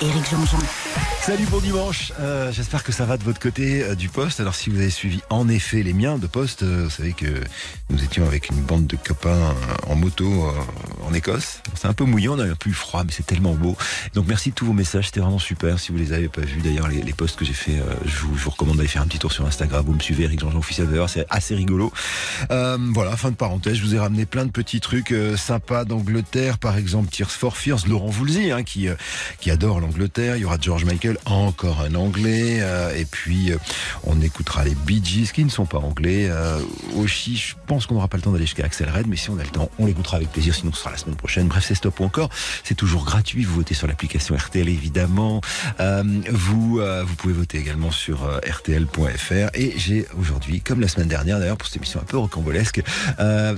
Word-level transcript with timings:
Éric 0.00 0.30
Jean-Jean. 0.30 0.58
Salut 1.20 1.44
bon 1.50 1.58
dimanche, 1.60 2.12
euh, 2.20 2.52
j'espère 2.52 2.82
que 2.82 2.92
ça 2.92 3.04
va 3.04 3.18
de 3.18 3.24
votre 3.24 3.40
côté 3.40 3.82
euh, 3.82 3.94
du 3.94 4.08
poste. 4.08 4.40
Alors 4.40 4.54
si 4.54 4.70
vous 4.70 4.78
avez 4.78 4.88
suivi 4.88 5.20
en 5.28 5.46
effet 5.48 5.82
les 5.82 5.92
miens 5.92 6.16
de 6.16 6.26
poste, 6.26 6.62
euh, 6.62 6.84
vous 6.84 6.90
savez 6.90 7.12
que 7.12 7.26
nous 7.90 8.02
étions 8.02 8.24
avec 8.24 8.48
une 8.48 8.62
bande 8.62 8.86
de 8.86 8.96
copains 8.96 9.54
en 9.86 9.94
moto 9.94 10.46
en 11.06 11.12
Écosse. 11.12 11.60
C'est 11.74 11.88
un 11.88 11.92
peu 11.92 12.04
mouillant, 12.04 12.36
on 12.36 12.38
a 12.38 12.44
un 12.44 12.54
peu 12.54 12.70
eu 12.70 12.72
froid, 12.72 13.02
mais 13.04 13.12
c'est 13.12 13.26
tellement 13.26 13.54
beau. 13.54 13.76
Donc 14.14 14.26
merci 14.26 14.50
de 14.50 14.54
tous 14.54 14.66
vos 14.66 14.72
messages, 14.72 15.06
c'était 15.06 15.20
vraiment 15.20 15.38
super. 15.38 15.78
Si 15.78 15.92
vous 15.92 15.98
les 15.98 16.12
avez 16.12 16.28
pas 16.28 16.42
vus 16.42 16.60
d'ailleurs, 16.60 16.88
les, 16.88 17.12
posts 17.12 17.38
que 17.38 17.44
j'ai 17.44 17.52
fait, 17.52 17.82
je, 18.06 18.20
vous, 18.20 18.50
recommande 18.50 18.76
d'aller 18.76 18.88
faire 18.88 19.02
un 19.02 19.06
petit 19.06 19.18
tour 19.18 19.32
sur 19.32 19.44
Instagram. 19.46 19.84
Vous 19.84 19.94
me 19.94 20.00
suivez, 20.00 20.24
Eric 20.24 20.40
Jean-Jean 20.40 20.58
officiel 20.58 20.86
d'ailleurs, 20.86 21.10
c'est 21.10 21.26
assez 21.28 21.54
rigolo. 21.54 21.92
Voilà, 22.48 23.16
fin 23.16 23.30
de 23.30 23.36
parenthèse, 23.36 23.74
je 23.74 23.82
vous 23.82 23.94
ai 23.94 23.98
ramené 23.98 24.24
plein 24.24 24.46
de 24.46 24.50
petits 24.50 24.80
trucs 24.80 25.14
sympas 25.36 25.84
d'Angleterre, 25.84 26.58
par 26.58 26.76
exemple 26.76 27.10
Tears 27.10 27.30
for 27.30 27.56
Fears, 27.56 27.86
Laurent 27.86 28.10
Voulzy, 28.10 28.50
hein, 28.50 28.62
qui, 28.62 28.88
qui 29.40 29.50
adore 29.50 29.80
l'Angleterre. 29.80 29.87
Il 29.96 30.40
y 30.40 30.44
aura 30.44 30.58
George 30.60 30.84
Michael, 30.84 31.18
encore 31.24 31.80
un 31.80 31.94
anglais. 31.94 32.58
euh, 32.60 32.94
et 32.94 33.04
puis, 33.04 33.52
euh, 33.52 33.58
on 34.04 34.20
écoutera 34.20 34.64
les 34.64 34.74
Bee 34.74 35.02
Gees, 35.04 35.30
qui 35.32 35.44
ne 35.44 35.48
sont 35.50 35.66
pas 35.66 35.78
anglais. 35.78 36.28
Euh, 36.30 36.60
Oshi, 36.96 37.36
je 37.36 37.54
pense 37.66 37.86
qu'on 37.86 37.94
n'aura 37.94 38.08
pas 38.08 38.16
le 38.16 38.22
temps 38.22 38.32
d'aller 38.32 38.44
jusqu'à 38.46 38.64
Axel 38.64 38.88
Red, 38.90 39.06
mais 39.06 39.16
si 39.16 39.30
on 39.30 39.38
a 39.38 39.42
le 39.42 39.48
temps, 39.48 39.70
on 39.78 39.86
l'écoutera 39.86 40.16
avec 40.18 40.30
plaisir. 40.30 40.54
Sinon, 40.54 40.72
ce 40.72 40.80
sera 40.80 40.90
la 40.90 40.96
semaine 40.96 41.16
prochaine. 41.16 41.48
Bref, 41.48 41.64
c'est 41.66 41.74
stop 41.74 41.98
ou 42.00 42.04
encore. 42.04 42.30
C'est 42.64 42.74
toujours 42.74 43.04
gratuit. 43.04 43.44
Vous 43.44 43.54
votez 43.54 43.74
sur 43.74 43.86
l'application 43.86 44.36
RTL, 44.36 44.68
évidemment. 44.68 45.40
Euh, 45.80 46.02
vous, 46.30 46.80
euh, 46.80 47.04
vous 47.04 47.14
pouvez 47.14 47.34
voter 47.34 47.58
également 47.58 47.90
sur 47.90 48.24
euh, 48.24 48.38
rtl.fr. 48.38 49.50
Et 49.54 49.74
j'ai 49.76 50.06
aujourd'hui, 50.18 50.60
comme 50.60 50.80
la 50.80 50.88
semaine 50.88 51.08
dernière 51.08 51.38
d'ailleurs, 51.38 51.56
pour 51.56 51.66
cette 51.66 51.76
émission 51.76 52.00
un 52.00 52.04
peu 52.04 52.18
rocambolesque, 52.18 52.82
euh, 53.20 53.56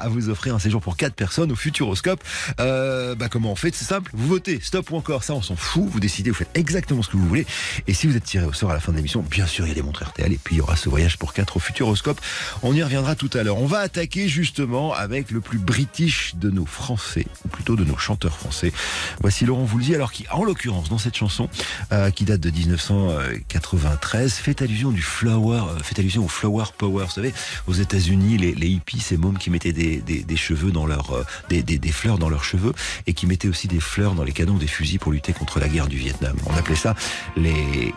à 0.00 0.08
vous 0.08 0.28
offrir 0.28 0.54
un 0.54 0.58
séjour 0.58 0.80
pour 0.80 0.96
quatre 0.96 1.14
personnes 1.14 1.52
au 1.52 1.56
Futuroscope. 1.56 2.22
Euh, 2.60 3.14
bah, 3.14 3.28
comment 3.30 3.52
on 3.52 3.56
fait? 3.56 3.74
C'est 3.74 3.84
simple. 3.84 4.10
Vous 4.14 4.28
votez 4.28 4.60
stop 4.62 4.90
ou 4.90 4.96
encore. 4.96 5.24
Ça, 5.24 5.34
s'en. 5.56 5.56
Vous 5.76 6.00
décidez, 6.00 6.30
vous 6.30 6.36
faites 6.36 6.50
exactement 6.54 7.02
ce 7.02 7.08
que 7.08 7.16
vous 7.16 7.28
voulez. 7.28 7.46
Et 7.86 7.94
si 7.94 8.06
vous 8.06 8.16
êtes 8.16 8.24
tiré 8.24 8.44
au 8.44 8.52
sort 8.52 8.70
à 8.70 8.74
la 8.74 8.80
fin 8.80 8.92
de 8.92 8.96
l'émission, 8.96 9.22
bien 9.22 9.46
sûr, 9.46 9.66
il 9.66 9.68
y 9.68 9.72
a 9.72 9.74
des 9.74 9.82
montres 9.82 10.04
RTL 10.04 10.32
et 10.32 10.38
puis 10.42 10.56
il 10.56 10.58
y 10.58 10.60
aura 10.60 10.76
ce 10.76 10.88
voyage 10.88 11.18
pour 11.18 11.32
quatre 11.32 11.56
au 11.56 11.60
Futuroscope. 11.60 12.20
On 12.62 12.74
y 12.74 12.82
reviendra 12.82 13.14
tout 13.14 13.30
à 13.34 13.42
l'heure. 13.42 13.58
On 13.58 13.66
va 13.66 13.78
attaquer 13.78 14.28
justement 14.28 14.92
avec 14.94 15.30
le 15.30 15.40
plus 15.40 15.58
british 15.58 16.34
de 16.36 16.50
nos 16.50 16.66
Français, 16.66 17.26
ou 17.44 17.48
plutôt 17.48 17.76
de 17.76 17.84
nos 17.84 17.96
chanteurs 17.96 18.36
français. 18.36 18.72
Voici 19.20 19.44
Laurent 19.44 19.64
Voulzy, 19.64 19.94
alors 19.94 20.12
qui, 20.12 20.26
en 20.30 20.44
l'occurrence, 20.44 20.88
dans 20.88 20.98
cette 20.98 21.16
chanson, 21.16 21.48
euh, 21.92 22.10
qui 22.10 22.24
date 22.24 22.40
de 22.40 22.50
1993, 22.50 24.34
fait 24.34 24.62
allusion 24.62 24.90
du 24.90 25.02
flower, 25.02 25.62
euh, 25.70 25.78
fait 25.82 25.98
allusion 25.98 26.24
au 26.24 26.28
flower 26.28 26.64
power. 26.76 27.04
Vous 27.06 27.12
savez, 27.12 27.34
aux 27.66 27.74
États-Unis, 27.74 28.38
les, 28.38 28.68
hippies, 28.68 29.00
ces 29.00 29.16
mômes 29.16 29.38
qui 29.38 29.50
mettaient 29.50 29.72
des, 29.72 30.00
des, 30.00 30.36
cheveux 30.36 30.70
dans 30.70 30.86
leur, 30.86 31.12
euh, 31.12 31.24
des, 31.48 31.62
des 31.62 31.92
fleurs 31.92 32.18
dans 32.18 32.28
leurs 32.28 32.44
cheveux 32.44 32.72
et 33.06 33.12
qui 33.12 33.26
mettaient 33.26 33.48
aussi 33.48 33.68
des 33.68 33.80
fleurs 33.80 34.14
dans 34.14 34.24
les 34.24 34.32
canons 34.32 34.56
des 34.56 34.66
fusils 34.66 34.98
pour 34.98 35.12
lutter 35.12 35.32
contre 35.38 35.60
la 35.60 35.68
guerre 35.68 35.86
du 35.86 35.96
Vietnam. 35.96 36.36
On 36.46 36.56
appelait 36.56 36.76
ça 36.76 36.94
les 37.36 37.94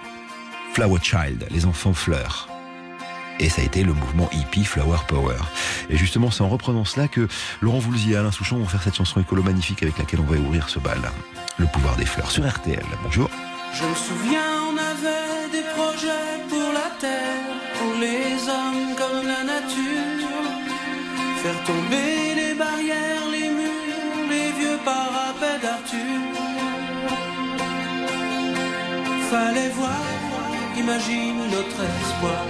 flower 0.74 1.00
child, 1.02 1.48
les 1.50 1.66
enfants 1.66 1.94
fleurs. 1.94 2.48
Et 3.40 3.50
ça 3.50 3.62
a 3.62 3.66
été 3.66 3.84
le 3.84 3.94
mouvement 3.94 4.30
hippie 4.32 4.64
Flower 4.64 5.00
Power. 5.08 5.38
Et 5.90 5.98
justement, 5.98 6.30
c'est 6.30 6.44
en 6.44 6.50
reprenant 6.50 6.86
cela 6.86 7.08
que 7.08 7.28
Laurent 7.62 7.80
Voulzy 7.80 8.14
et 8.14 8.16
Alain 8.16 8.32
Souchon 8.32 8.58
vont 8.58 8.68
faire 8.68 8.84
cette 8.84 8.96
chanson 8.96 9.20
écolo 9.20 9.42
magnifique 9.42 9.82
avec 9.82 9.98
laquelle 9.98 10.20
on 10.20 10.32
va 10.32 10.38
ouvrir 10.38 10.70
ce 10.70 10.78
bal. 10.78 11.02
Le 11.58 11.66
pouvoir 11.66 11.96
des 11.96 12.06
fleurs 12.06 12.30
sur 12.30 12.48
RTL. 12.48 12.86
Bonjour. 13.04 13.30
Je 13.74 13.84
me 13.84 13.96
souviens, 13.96 14.52
on 14.70 14.78
avait 14.78 15.50
des 15.52 15.68
projets 15.76 16.38
pour 16.50 16.72
la 16.74 16.92
terre, 17.00 17.56
pour 17.80 18.00
les 18.00 18.36
hommes 18.48 18.96
comme 18.96 19.26
la 19.26 19.44
nature. 19.44 20.30
Faire 21.42 21.64
tomber 21.64 22.36
les 22.36 22.54
barrières, 22.54 23.28
les 23.32 23.50
murs, 23.50 24.30
les 24.30 24.52
vieux 24.60 24.78
Fallait 29.32 29.70
voir, 29.70 30.06
imagine 30.78 31.38
notre 31.56 31.82
espoir. 32.02 32.48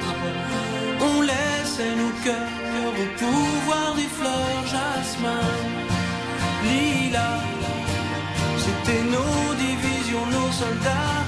On 1.00 1.22
laissait 1.22 1.96
nos 1.96 2.14
cœurs 2.25 2.96
au 3.02 3.08
pouvoir 3.19 3.94
des 3.96 4.09
fleurs, 4.18 4.64
jasmin, 4.66 5.47
lilas. 6.64 7.44
C'était 8.64 9.03
nos 9.16 9.53
divisions, 9.66 10.25
nos 10.25 10.52
soldats 10.52 11.21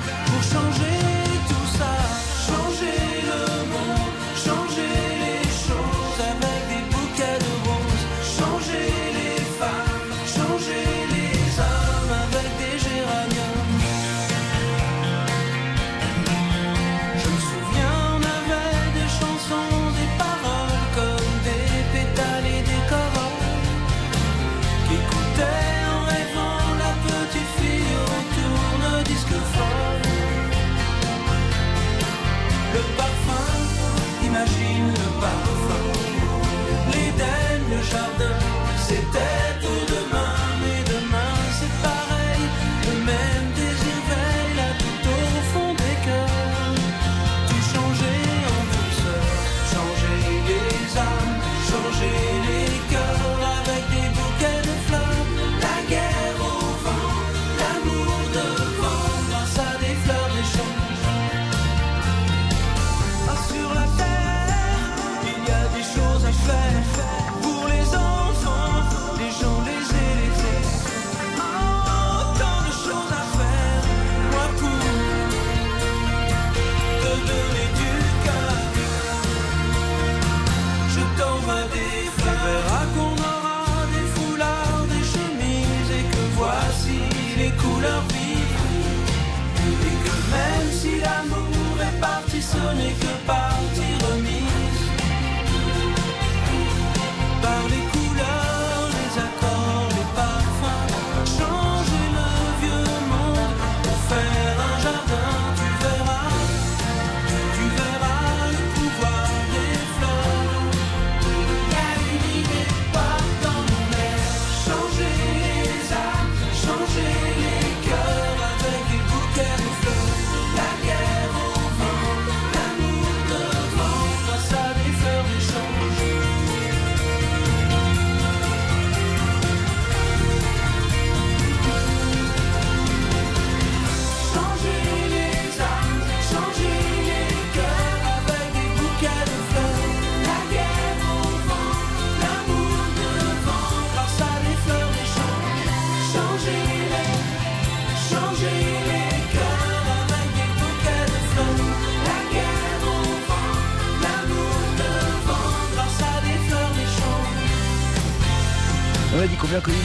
Colline 159.62 159.78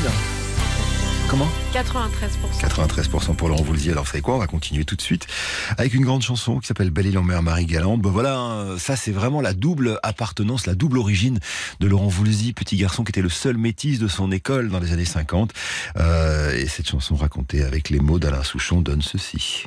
Comment 1.28 1.48
93%. 1.74 2.58
93% 2.58 3.36
pour 3.36 3.48
Laurent 3.50 3.62
Voulzy. 3.62 3.90
Alors, 3.90 4.04
vous 4.04 4.10
savez 4.10 4.22
quoi? 4.22 4.36
On 4.36 4.38
va 4.38 4.46
continuer 4.46 4.86
tout 4.86 4.96
de 4.96 5.02
suite 5.02 5.26
avec 5.76 5.92
une 5.92 6.04
grande 6.04 6.22
chanson 6.22 6.58
qui 6.58 6.66
s'appelle 6.66 6.90
Belle 6.90 7.08
île 7.08 7.18
en 7.18 7.22
mer, 7.22 7.42
Marie 7.42 7.66
Galante. 7.66 8.00
Bon, 8.00 8.10
voilà, 8.10 8.64
ça, 8.78 8.96
c'est 8.96 9.10
vraiment 9.10 9.42
la 9.42 9.52
double 9.52 10.00
appartenance, 10.02 10.66
la 10.66 10.74
double 10.74 10.96
origine 10.96 11.38
de 11.80 11.86
Laurent 11.86 12.08
Voulzy, 12.08 12.54
petit 12.54 12.76
garçon 12.76 13.04
qui 13.04 13.10
était 13.10 13.20
le 13.20 13.28
seul 13.28 13.58
métis 13.58 13.98
de 13.98 14.08
son 14.08 14.32
école 14.32 14.70
dans 14.70 14.80
les 14.80 14.92
années 14.92 15.04
50. 15.04 15.52
Euh, 15.98 16.56
et 16.56 16.66
cette 16.66 16.88
chanson 16.88 17.14
racontée 17.14 17.62
avec 17.62 17.90
les 17.90 18.00
mots 18.00 18.18
d'Alain 18.18 18.44
Souchon 18.44 18.80
donne 18.80 19.02
ceci. 19.02 19.66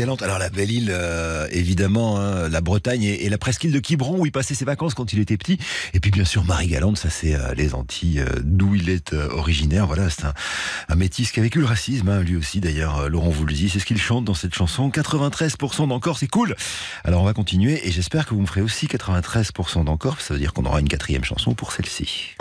Alors 0.00 0.38
la 0.38 0.48
belle 0.48 0.70
île, 0.70 0.90
euh, 0.92 1.48
évidemment, 1.50 2.20
hein, 2.20 2.48
la 2.48 2.60
Bretagne 2.60 3.02
et, 3.02 3.28
la 3.28 3.36
presqu'île 3.36 3.72
de 3.72 3.80
Quiberon 3.80 4.20
où 4.20 4.26
il 4.26 4.30
passait 4.30 4.54
ses 4.54 4.64
vacances 4.64 4.94
quand 4.94 5.12
il 5.12 5.18
était 5.18 5.36
petit. 5.36 5.58
Et 5.92 5.98
puis 5.98 6.12
bien 6.12 6.24
sûr 6.24 6.44
Marie 6.44 6.68
Galante, 6.68 6.98
ça 6.98 7.10
c'est 7.10 7.34
euh, 7.34 7.52
les 7.54 7.74
Antilles, 7.74 8.20
euh, 8.20 8.26
d'où 8.44 8.76
il 8.76 8.90
est 8.90 9.12
originaire. 9.12 9.88
Voilà, 9.88 10.08
c'est 10.08 10.22
un, 10.24 10.94
métis 10.94 11.32
qui 11.32 11.40
a 11.40 11.42
vécu 11.42 11.58
le 11.58 11.66
racisme, 11.66 12.08
hein, 12.08 12.20
lui 12.20 12.36
aussi 12.36 12.60
d'ailleurs. 12.60 13.08
Laurent 13.08 13.30
Voulzy, 13.30 13.68
c'est 13.68 13.80
ce 13.80 13.86
qu'il 13.86 13.98
chante 13.98 14.24
dans 14.24 14.34
cette 14.34 14.54
chanson. 14.54 14.88
93% 14.88 15.88
d'encore, 15.88 16.16
c'est 16.18 16.28
cool. 16.28 16.54
Alors 17.02 17.22
on 17.22 17.24
va 17.24 17.32
continuer 17.32 17.86
et 17.86 17.90
j'espère 17.90 18.26
que 18.26 18.34
vous 18.34 18.40
me 18.40 18.46
ferez 18.46 18.62
aussi 18.62 18.86
93% 18.86 19.84
d'encore. 19.84 20.20
Ça 20.20 20.34
veut 20.34 20.40
dire 20.40 20.52
qu'on 20.52 20.64
aura 20.64 20.78
une 20.78 20.88
quatrième 20.88 21.24
chanson 21.24 21.54
pour 21.54 21.72
celle-ci. 21.72 22.36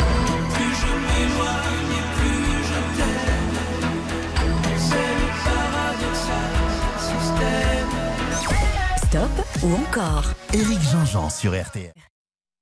Ou 9.63 9.73
encore 9.73 10.33
Éric 10.53 10.79
Jean-Jean 10.91 11.29
sur 11.29 11.59
RTL. 11.59 11.91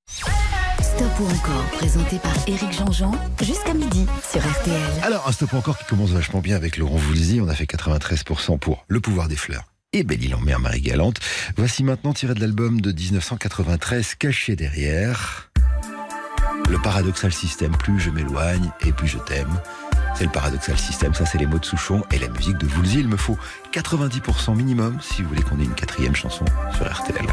Stop 0.09 1.19
ou 1.19 1.25
encore, 1.25 1.65
présenté 1.73 2.19
par 2.19 2.33
Éric 2.47 2.71
Jean-Jean, 2.71 3.11
jusqu'à 3.41 3.73
midi 3.73 4.05
sur 4.29 4.41
RTL. 4.41 5.03
Alors, 5.03 5.27
un 5.27 5.31
stop 5.31 5.53
encore 5.53 5.77
qui 5.77 5.85
commence 5.85 6.11
vachement 6.11 6.41
bien 6.41 6.55
avec 6.55 6.77
Laurent 6.77 6.97
Voulzy. 6.97 7.41
On 7.41 7.47
a 7.47 7.55
fait 7.55 7.65
93% 7.65 8.59
pour 8.59 8.85
Le 8.87 8.99
pouvoir 8.99 9.27
des 9.27 9.35
fleurs 9.35 9.63
et 9.93 10.03
Belle 10.03 10.25
île 10.25 10.35
en 10.35 10.41
mer, 10.41 10.59
Marie 10.59 10.81
Galante. 10.81 11.19
Voici 11.55 11.83
maintenant 11.83 12.11
tiré 12.11 12.33
de 12.33 12.41
l'album 12.41 12.81
de 12.81 12.91
1993, 12.91 14.15
Caché 14.15 14.57
derrière. 14.57 15.49
Le 16.69 16.77
paradoxal 16.79 17.31
système, 17.31 17.71
plus 17.77 17.99
je 17.99 18.09
m'éloigne 18.09 18.71
et 18.85 18.91
plus 18.91 19.07
je 19.07 19.19
t'aime. 19.19 19.61
C'est 20.15 20.23
le 20.23 20.29
paradoxal 20.31 20.77
système, 20.77 21.13
ça 21.13 21.25
c'est 21.25 21.37
les 21.37 21.45
mots 21.45 21.59
de 21.59 21.65
Souchon 21.65 22.03
et 22.11 22.19
la 22.19 22.29
musique 22.29 22.57
de 22.57 22.65
Voulzy. 22.67 22.99
Il 22.99 23.09
me 23.09 23.17
faut 23.17 23.37
90% 23.73 24.55
minimum 24.55 24.97
si 25.01 25.21
vous 25.21 25.29
voulez 25.29 25.41
qu'on 25.41 25.59
ait 25.59 25.65
une 25.65 25.75
quatrième 25.75 26.15
chanson 26.15 26.45
sur 26.73 26.89
RTL. 26.89 27.25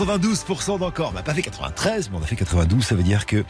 92% 0.00 0.78
d'encore. 0.78 1.10
On 1.10 1.14
n'a 1.14 1.22
pas 1.22 1.34
fait 1.34 1.42
93, 1.42 2.10
mais 2.10 2.16
on 2.18 2.22
a 2.22 2.26
fait 2.26 2.36
92. 2.36 2.82
Ça 2.82 2.94
veut 2.94 3.02
dire 3.02 3.26
que 3.26 3.44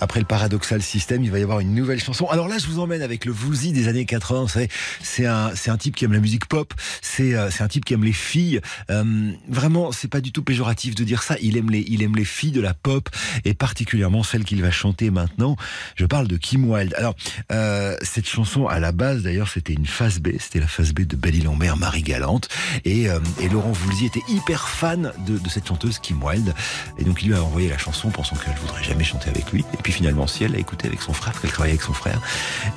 après 0.00 0.20
le 0.20 0.26
paradoxal 0.26 0.80
système, 0.80 1.22
il 1.22 1.30
va 1.30 1.38
y 1.38 1.42
avoir 1.42 1.60
une 1.60 1.74
nouvelle 1.74 2.00
chanson. 2.00 2.26
Alors 2.28 2.48
là, 2.48 2.56
je 2.58 2.66
vous 2.66 2.78
emmène 2.78 3.02
avec 3.02 3.26
le 3.26 3.32
Vouzi 3.32 3.72
des 3.72 3.86
années 3.86 4.06
80. 4.06 4.44
Vous 4.44 4.60
c'est 5.02 5.26
un 5.26 5.76
type 5.78 5.94
qui 5.94 6.06
aime 6.06 6.12
la 6.12 6.20
musique 6.20 6.46
pop. 6.46 6.72
C'est, 7.20 7.34
euh, 7.34 7.50
c'est 7.50 7.62
un 7.62 7.68
type 7.68 7.84
qui 7.84 7.92
aime 7.92 8.04
les 8.04 8.14
filles. 8.14 8.62
Euh, 8.88 9.32
vraiment, 9.46 9.92
c'est 9.92 10.08
pas 10.08 10.22
du 10.22 10.32
tout 10.32 10.42
péjoratif 10.42 10.94
de 10.94 11.04
dire 11.04 11.22
ça. 11.22 11.36
Il 11.42 11.58
aime 11.58 11.68
les, 11.68 11.84
il 11.86 12.02
aime 12.02 12.16
les 12.16 12.24
filles 12.24 12.50
de 12.50 12.62
la 12.62 12.72
pop 12.72 13.10
et 13.44 13.52
particulièrement 13.52 14.22
celle 14.22 14.44
qu'il 14.44 14.62
va 14.62 14.70
chanter 14.70 15.10
maintenant. 15.10 15.56
Je 15.96 16.06
parle 16.06 16.28
de 16.28 16.38
Kim 16.38 16.64
Wilde. 16.70 16.94
Alors, 16.96 17.14
euh, 17.52 17.94
cette 18.00 18.26
chanson, 18.26 18.68
à 18.68 18.80
la 18.80 18.92
base, 18.92 19.22
d'ailleurs, 19.22 19.50
c'était 19.50 19.74
une 19.74 19.84
phase 19.84 20.18
B. 20.18 20.28
C'était 20.38 20.60
la 20.60 20.66
phase 20.66 20.94
B 20.94 21.00
de 21.00 21.14
Belly 21.14 21.42
Lambert, 21.42 21.76
Marie 21.76 22.00
Galante. 22.00 22.48
Et, 22.86 23.10
euh, 23.10 23.18
et 23.38 23.50
Laurent 23.50 23.72
Voulzy 23.72 24.06
était 24.06 24.22
hyper 24.26 24.66
fan 24.66 25.12
de, 25.26 25.38
cette 25.50 25.68
chanteuse 25.68 25.98
Kim 25.98 26.22
Wilde. 26.22 26.54
Et 26.96 27.04
donc, 27.04 27.22
il 27.22 27.28
lui 27.28 27.34
a 27.34 27.44
envoyé 27.44 27.68
la 27.68 27.76
chanson 27.76 28.08
pensant 28.08 28.36
qu'elle 28.36 28.56
voudrait 28.56 28.82
jamais 28.82 29.04
chanter 29.04 29.28
avec 29.28 29.52
lui. 29.52 29.62
Et 29.74 29.82
puis 29.82 29.92
finalement, 29.92 30.26
si 30.26 30.44
elle 30.44 30.52
l'a 30.52 30.58
écouté 30.58 30.88
avec 30.88 31.02
son 31.02 31.12
frère, 31.12 31.38
qu'elle 31.38 31.50
travaillait 31.50 31.74
avec 31.74 31.84
son 31.84 31.92
frère. 31.92 32.22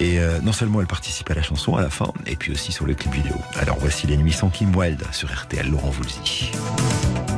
Et 0.01 0.19
non 0.41 0.51
seulement 0.51 0.81
elle 0.81 0.87
participe 0.87 1.29
à 1.31 1.33
la 1.33 1.41
chanson 1.41 1.77
à 1.77 1.81
la 1.81 1.89
fin, 1.89 2.11
et 2.25 2.35
puis 2.35 2.51
aussi 2.51 2.71
sur 2.71 2.85
le 2.85 2.93
clip 2.93 3.13
vidéo. 3.13 3.35
Alors 3.55 3.77
voici 3.79 4.07
Les 4.07 4.17
Nuits 4.17 4.32
sans 4.33 4.49
Kim 4.49 4.75
Wilde 4.75 5.03
sur 5.11 5.31
RTL, 5.31 5.69
Laurent 5.69 5.89
Voulzy. 5.89 6.51
Les 7.29 7.32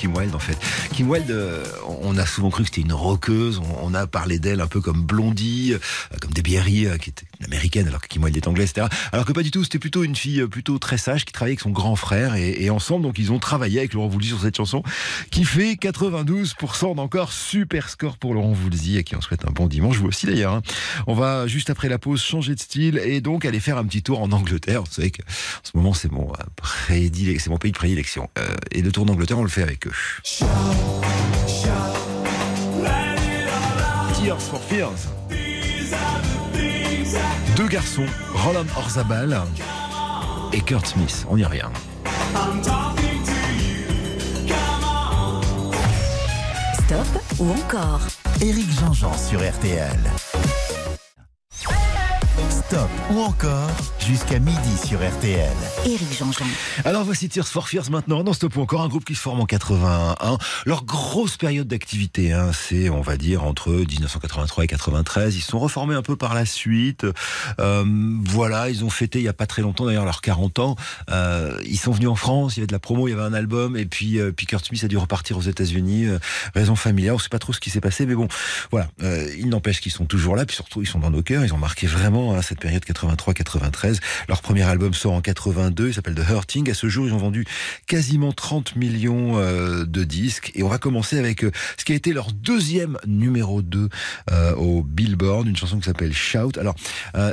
Kim 0.00 0.16
Wilde 0.16 0.34
en 0.34 0.38
fait. 0.38 0.56
Kim 0.94 1.10
Wilde, 1.10 1.30
euh, 1.30 1.62
on 2.00 2.16
a 2.16 2.24
souvent 2.24 2.48
cru 2.48 2.62
que 2.62 2.70
c'était 2.70 2.80
une 2.80 2.94
rockeuse. 2.94 3.60
On, 3.82 3.92
a 3.92 4.06
parlé 4.06 4.38
d'elle 4.38 4.62
un 4.62 4.66
peu 4.66 4.80
comme 4.80 5.02
Blondie, 5.02 5.74
euh, 5.74 6.16
comme 6.22 6.30
Debbie 6.32 6.56
Harry, 6.56 6.86
euh, 6.86 6.96
qui 6.96 7.10
était 7.10 7.26
alors 7.78 8.00
que 8.00 8.18
Wilde 8.18 8.36
est 8.36 8.46
anglaise, 8.48 8.70
etc. 8.70 8.86
Alors 9.12 9.24
que 9.24 9.32
pas 9.32 9.42
du 9.42 9.50
tout. 9.50 9.64
C'était 9.64 9.78
plutôt 9.78 10.04
une 10.04 10.16
fille 10.16 10.40
euh, 10.40 10.48
plutôt 10.48 10.78
très 10.78 10.98
sage 10.98 11.24
qui 11.24 11.32
travaillait 11.32 11.52
avec 11.52 11.60
son 11.60 11.70
grand 11.70 11.96
frère 11.96 12.34
et, 12.34 12.70
ensemble 12.70 13.02
donc 13.02 13.18
ils 13.18 13.32
ont 13.32 13.38
travaillé 13.38 13.78
avec 13.78 13.94
Laurent 13.94 14.08
Voulzy 14.08 14.28
sur 14.28 14.40
cette 14.40 14.56
chanson 14.56 14.82
qui 15.30 15.44
fait 15.44 15.74
92% 15.74 16.94
d'encore 16.94 17.32
super 17.32 17.88
score 17.88 18.16
pour 18.16 18.34
Laurent 18.34 18.52
Voulzy 18.52 18.96
et 18.96 19.04
qui 19.04 19.16
en 19.16 19.20
souhaite 19.20 19.44
un 19.46 19.50
bon 19.50 19.66
dimanche. 19.66 19.96
Vous 19.98 20.08
aussi 20.08 20.26
d'ailleurs. 20.26 20.54
hein. 20.54 20.62
On 21.06 21.14
va 21.14 21.46
juste 21.46 21.70
après 21.70 21.88
la 21.88 21.98
pause 21.98 22.22
changer 22.22 22.54
de 22.54 22.60
style 22.60 23.00
et 23.04 23.20
donc 23.20 23.44
aller 23.44 23.60
faire 23.60 23.78
un 23.78 23.84
petit 23.84 24.02
tour 24.02 24.20
en 24.20 24.30
Angleterre. 24.32 24.82
Vous 24.82 24.92
savez 24.92 25.10
que 25.10 25.22
en 25.22 25.64
ce 25.64 25.70
moment 25.74 25.94
c'est 25.94 26.10
mon 26.10 26.30
euh, 26.90 27.48
mon 27.48 27.58
pays 27.58 27.72
de 27.72 27.76
prédilection. 27.76 28.28
Euh, 28.38 28.54
et 28.70 28.82
le 28.82 28.92
tour 28.92 29.04
d'Angleterre, 29.06 29.38
on 29.38 29.42
le 29.42 29.48
fait 29.48 29.62
avec 29.62 29.86
eux. 29.86 29.92
Tears 34.14 34.40
for 34.40 34.62
Fears. 34.62 35.08
Deux 37.56 37.68
garçons, 37.68 38.06
Roland 38.34 38.66
Orzabal 38.76 39.40
et 40.52 40.60
Kurt 40.60 40.86
Smith. 40.86 41.26
On 41.28 41.36
y 41.36 41.44
revient. 41.44 41.68
Stop 46.74 47.22
ou 47.38 47.50
encore 47.50 48.00
Éric 48.40 48.70
Jean-Jean 48.80 49.16
sur 49.16 49.40
RTL. 49.40 49.98
Stop 52.50 52.90
ou 53.10 53.20
encore 53.20 53.70
jusqu'à 54.10 54.40
midi 54.40 54.76
sur 54.84 54.98
RTL. 54.98 55.54
Éric 55.86 56.18
Jean-Jean. 56.18 56.44
Alors 56.84 57.04
voici 57.04 57.28
Tears 57.28 57.46
for 57.46 57.68
Fears 57.68 57.92
maintenant. 57.92 58.24
Dans 58.24 58.32
Stop 58.32 58.56
ou 58.56 58.60
encore 58.60 58.80
un 58.80 58.88
groupe 58.88 59.04
qui 59.04 59.14
se 59.14 59.20
forme 59.20 59.40
en 59.40 59.46
81. 59.46 60.36
Leur 60.66 60.84
grosse 60.84 61.36
période 61.36 61.68
d'activité, 61.68 62.32
hein, 62.32 62.50
c'est 62.52 62.90
on 62.90 63.02
va 63.02 63.16
dire 63.16 63.44
entre 63.44 63.70
1983 63.70 64.64
et 64.64 64.66
93. 64.66 65.36
Ils 65.36 65.42
se 65.42 65.52
sont 65.52 65.60
reformés 65.60 65.94
un 65.94 66.02
peu 66.02 66.16
par 66.16 66.34
la 66.34 66.44
suite. 66.44 67.06
Euh, 67.60 67.84
voilà, 68.24 68.68
ils 68.68 68.84
ont 68.84 68.90
fêté 68.90 69.20
il 69.20 69.24
y 69.26 69.28
a 69.28 69.32
pas 69.32 69.46
très 69.46 69.62
longtemps 69.62 69.86
d'ailleurs 69.86 70.04
leurs 70.04 70.22
40 70.22 70.58
ans. 70.58 70.76
Euh, 71.12 71.56
ils 71.64 71.78
sont 71.78 71.92
venus 71.92 72.08
en 72.08 72.16
France, 72.16 72.56
il 72.56 72.58
y 72.58 72.60
avait 72.62 72.66
de 72.66 72.72
la 72.72 72.80
promo, 72.80 73.06
il 73.06 73.12
y 73.12 73.14
avait 73.14 73.22
un 73.22 73.32
album 73.32 73.76
et 73.76 73.86
puis 73.86 74.18
euh, 74.18 74.32
puis 74.32 74.46
Kurt 74.46 74.66
Smith 74.66 74.82
a 74.82 74.88
dû 74.88 74.96
repartir 74.96 75.38
aux 75.38 75.42
États-Unis. 75.42 76.06
euh, 76.06 76.18
raison 76.56 76.74
familiale, 76.74 77.14
on 77.14 77.18
sait 77.20 77.28
pas 77.28 77.38
trop 77.38 77.52
ce 77.52 77.60
qui 77.60 77.70
s'est 77.70 77.80
passé, 77.80 78.06
mais 78.06 78.16
bon, 78.16 78.26
voilà. 78.72 78.88
Euh, 79.04 79.32
il 79.38 79.48
n'empêche 79.50 79.80
qu'ils 79.80 79.92
sont 79.92 80.04
toujours 80.04 80.34
là, 80.34 80.44
puis 80.46 80.56
surtout 80.56 80.82
ils 80.82 80.88
sont 80.88 80.98
dans 80.98 81.10
nos 81.10 81.22
cœurs. 81.22 81.44
Ils 81.44 81.54
ont 81.54 81.58
marqué 81.58 81.86
vraiment 81.86 82.34
hein, 82.34 82.42
cette 82.42 82.58
période 82.58 82.82
83-93. 82.84 83.99
Leur 84.28 84.42
premier 84.42 84.62
album 84.62 84.94
sort 84.94 85.12
en 85.12 85.20
82, 85.20 85.88
il 85.88 85.94
s'appelle 85.94 86.14
The 86.14 86.28
Hurting. 86.28 86.70
À 86.70 86.74
ce 86.74 86.88
jour, 86.88 87.06
ils 87.06 87.12
ont 87.12 87.18
vendu 87.18 87.44
quasiment 87.86 88.32
30 88.32 88.76
millions 88.76 89.38
euh, 89.38 89.84
de 89.84 90.04
disques. 90.04 90.52
Et 90.54 90.62
on 90.62 90.68
va 90.68 90.78
commencer 90.78 91.18
avec 91.18 91.44
euh, 91.44 91.50
ce 91.76 91.84
qui 91.84 91.92
a 91.92 91.94
été 91.94 92.12
leur 92.12 92.32
deuxième 92.32 92.98
numéro 93.06 93.62
2 93.62 93.88
euh, 94.30 94.54
au 94.54 94.82
Billboard, 94.82 95.46
une 95.46 95.56
chanson 95.56 95.78
qui 95.78 95.86
s'appelle 95.86 96.12
Shout. 96.12 96.58
Alors, 96.58 96.74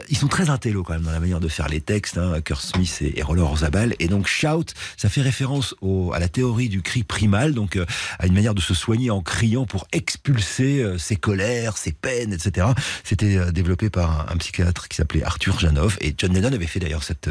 ils 0.10 0.18
sont 0.18 0.28
très 0.28 0.50
intello 0.50 0.84
quand 0.84 0.94
même 0.94 1.04
dans 1.04 1.12
la 1.12 1.20
manière 1.20 1.40
de 1.40 1.48
faire 1.48 1.68
les 1.68 1.82
textes, 1.82 2.18
hein, 2.18 2.40
Kurt 2.42 2.62
Smith 2.62 3.02
et, 3.02 3.22
Roller 3.22 3.46
Orzabal. 3.46 3.96
Et 4.00 4.08
donc 4.08 4.28
Shout, 4.28 4.66
ça 4.98 5.10
fait 5.10 5.22
référence 5.22 5.76
à 6.14 6.20
la 6.20 6.28
théorie 6.28 6.70
du 6.70 6.82
cri 6.82 7.04
primal, 7.04 7.54
donc 7.54 7.78
à 8.20 8.28
une 8.28 8.34
manière 8.34 8.54
de 8.54 8.62
se 8.62 8.74
soigner 8.74 9.10
en 9.10 9.22
criant 9.22 9.66
pour 9.66 9.88
expulser 9.92 10.86
ses 10.98 11.16
colères, 11.16 11.78
ses 11.78 11.92
peines, 11.92 12.34
etc. 12.34 12.68
C'était 13.04 13.52
développé 13.52 13.90
par 13.90 14.28
un, 14.30 14.34
un 14.34 14.38
psychiatre 14.38 14.88
qui 14.88 14.98
s'appelait 14.98 15.24
Arthur 15.24 15.60
Janov 15.60 15.98
et 16.02 16.14
John 16.18 16.34
Lennon 16.34 16.47
avait 16.54 16.68
fait 16.68 16.80
d'ailleurs 16.80 17.04
cette, 17.04 17.30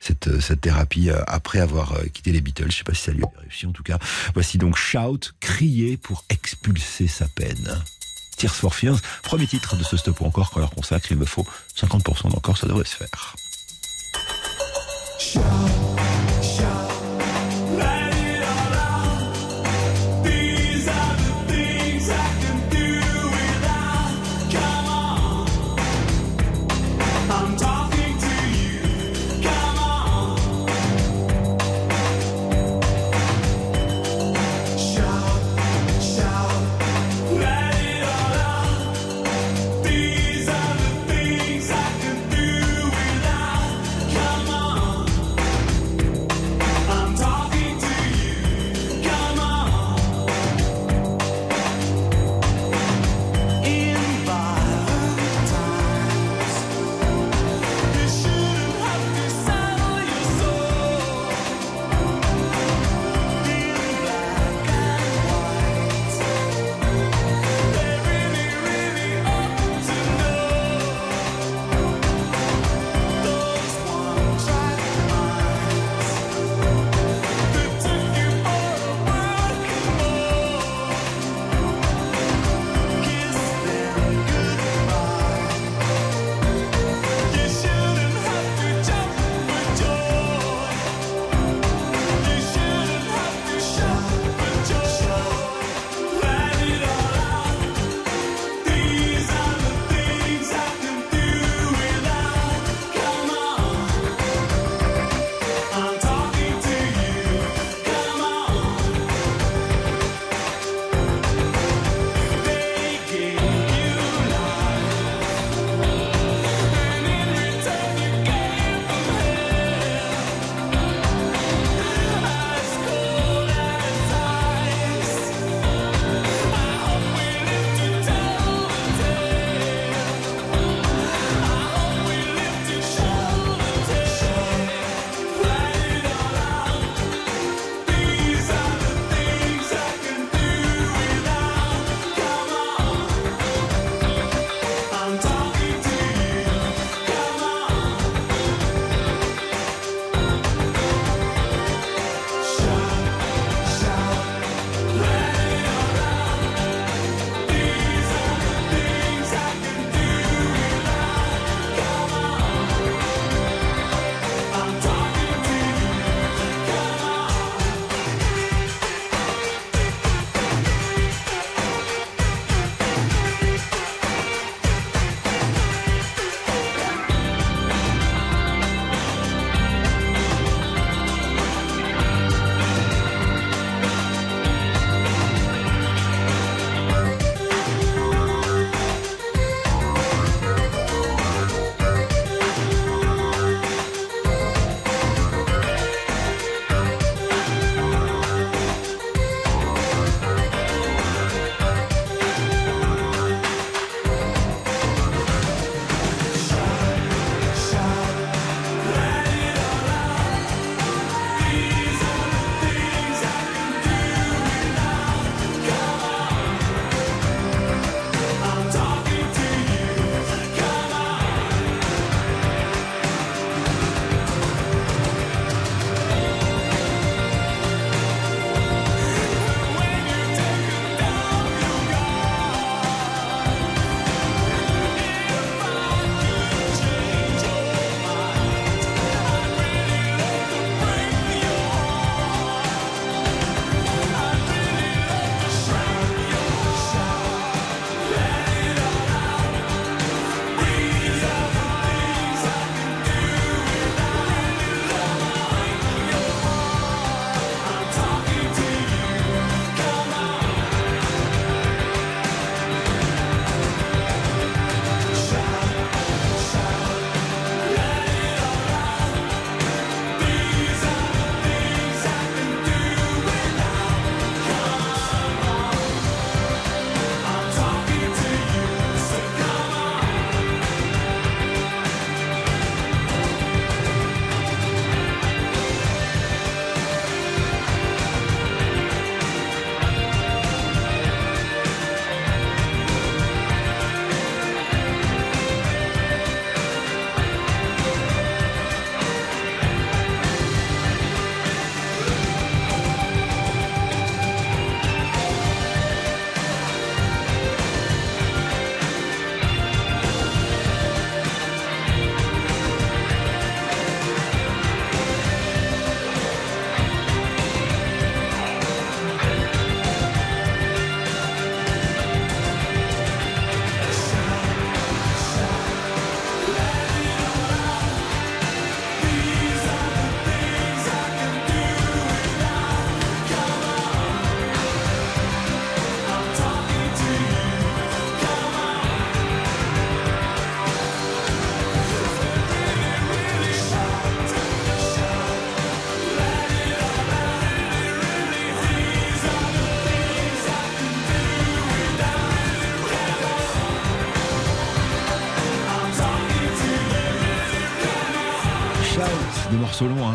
cette, 0.00 0.40
cette 0.40 0.60
thérapie 0.60 1.10
euh, 1.10 1.22
après 1.26 1.60
avoir 1.60 1.92
euh, 1.92 2.04
quitté 2.12 2.32
les 2.32 2.40
Beatles. 2.40 2.70
Je 2.70 2.78
sais 2.78 2.84
pas 2.84 2.94
si 2.94 3.02
ça 3.02 3.12
lui 3.12 3.22
a 3.22 3.40
réussi 3.40 3.66
en 3.66 3.72
tout 3.72 3.82
cas. 3.82 3.98
Voici 4.34 4.58
donc 4.58 4.76
Shout, 4.76 5.32
crier 5.40 5.96
pour 5.96 6.24
expulser 6.28 7.08
sa 7.08 7.28
peine. 7.28 7.82
Tears 8.36 8.54
for 8.54 8.74
Fears, 8.74 9.00
premier 9.22 9.46
titre 9.46 9.76
de 9.76 9.84
ce 9.84 9.96
stop 9.96 10.22
encore 10.22 10.50
qu'on 10.50 10.60
leur 10.60 10.70
consacre, 10.70 11.12
il 11.12 11.18
me 11.18 11.26
faut 11.26 11.46
50% 11.76 12.30
d'encore, 12.30 12.56
ça 12.56 12.66
devrait 12.66 12.84
se 12.84 12.96
faire. 12.96 13.36
des 15.34 16.41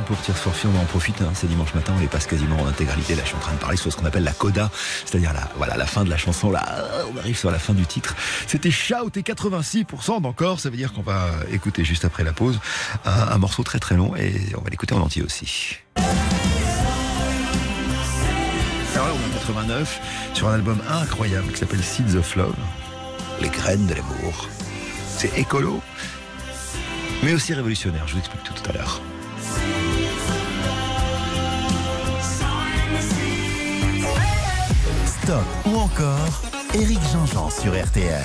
pour 0.07 0.17
Tears 0.21 0.37
for 0.37 0.53
on 0.65 0.79
en 0.79 0.85
profite. 0.85 1.21
hein. 1.21 1.31
C'est 1.33 1.47
dimanche 1.47 1.73
matin, 1.73 1.93
on 1.97 1.99
les 1.99 2.07
passe 2.07 2.27
quasiment 2.27 2.55
en 2.61 2.67
intégralité. 2.67 3.13
Là, 3.13 3.23
je 3.23 3.27
suis 3.27 3.35
en 3.35 3.41
train 3.41 3.53
de 3.53 3.59
parler 3.59 3.75
sur 3.75 3.91
ce 3.91 3.97
qu'on 3.97 4.05
appelle 4.05 4.23
la 4.23 4.31
coda, 4.31 4.71
c'est-à-dire 5.05 5.33
la, 5.33 5.49
voilà, 5.57 5.75
la 5.75 5.85
fin 5.85 6.05
de 6.05 6.09
la 6.09 6.15
chanson. 6.17 6.49
Là, 6.49 6.63
on 7.13 7.17
arrive 7.17 7.37
sur 7.37 7.51
la 7.51 7.59
fin 7.59 7.73
du 7.73 7.85
titre. 7.85 8.15
C'était 8.47 8.71
Shout 8.71 9.11
et 9.15 9.21
86% 9.21 10.21
d'encore. 10.21 10.61
Ça 10.61 10.69
veut 10.69 10.77
dire 10.77 10.93
qu'on 10.93 11.01
va 11.01 11.29
écouter 11.51 11.83
juste 11.83 12.05
après 12.05 12.23
la 12.23 12.31
pause 12.31 12.59
un, 13.05 13.37
morceau 13.37 13.63
très 13.63 13.79
très 13.79 13.95
long 13.95 14.15
et 14.15 14.33
on 14.57 14.61
va 14.61 14.69
l'écouter 14.69 14.95
en 14.95 15.01
entier 15.01 15.23
aussi. 15.23 15.77
Alors 18.95 19.07
là, 19.07 19.13
on 19.13 19.19
est 19.19 19.35
en 19.35 19.39
89 19.39 19.99
sur 20.33 20.47
un 20.47 20.53
album 20.53 20.79
incroyable 20.89 21.51
qui 21.51 21.59
s'appelle 21.59 21.83
Seeds 21.83 22.15
of 22.15 22.33
Love, 22.37 22.55
les 23.41 23.49
graines 23.49 23.87
de 23.87 23.93
l'amour. 23.93 24.47
C'est 25.17 25.37
écolo, 25.37 25.81
mais 27.23 27.33
aussi 27.33 27.53
révolutionnaire. 27.53 28.07
Je 28.07 28.13
vous 28.13 28.19
explique 28.19 28.43
tout 28.43 28.69
à 28.69 28.73
l'heure. 28.73 29.01
Stop 35.27 35.43
ou 35.65 35.75
encore 35.75 36.41
Eric 36.73 36.99
Jean-Jean 37.11 37.49
sur 37.49 37.73
RTL. 37.73 38.23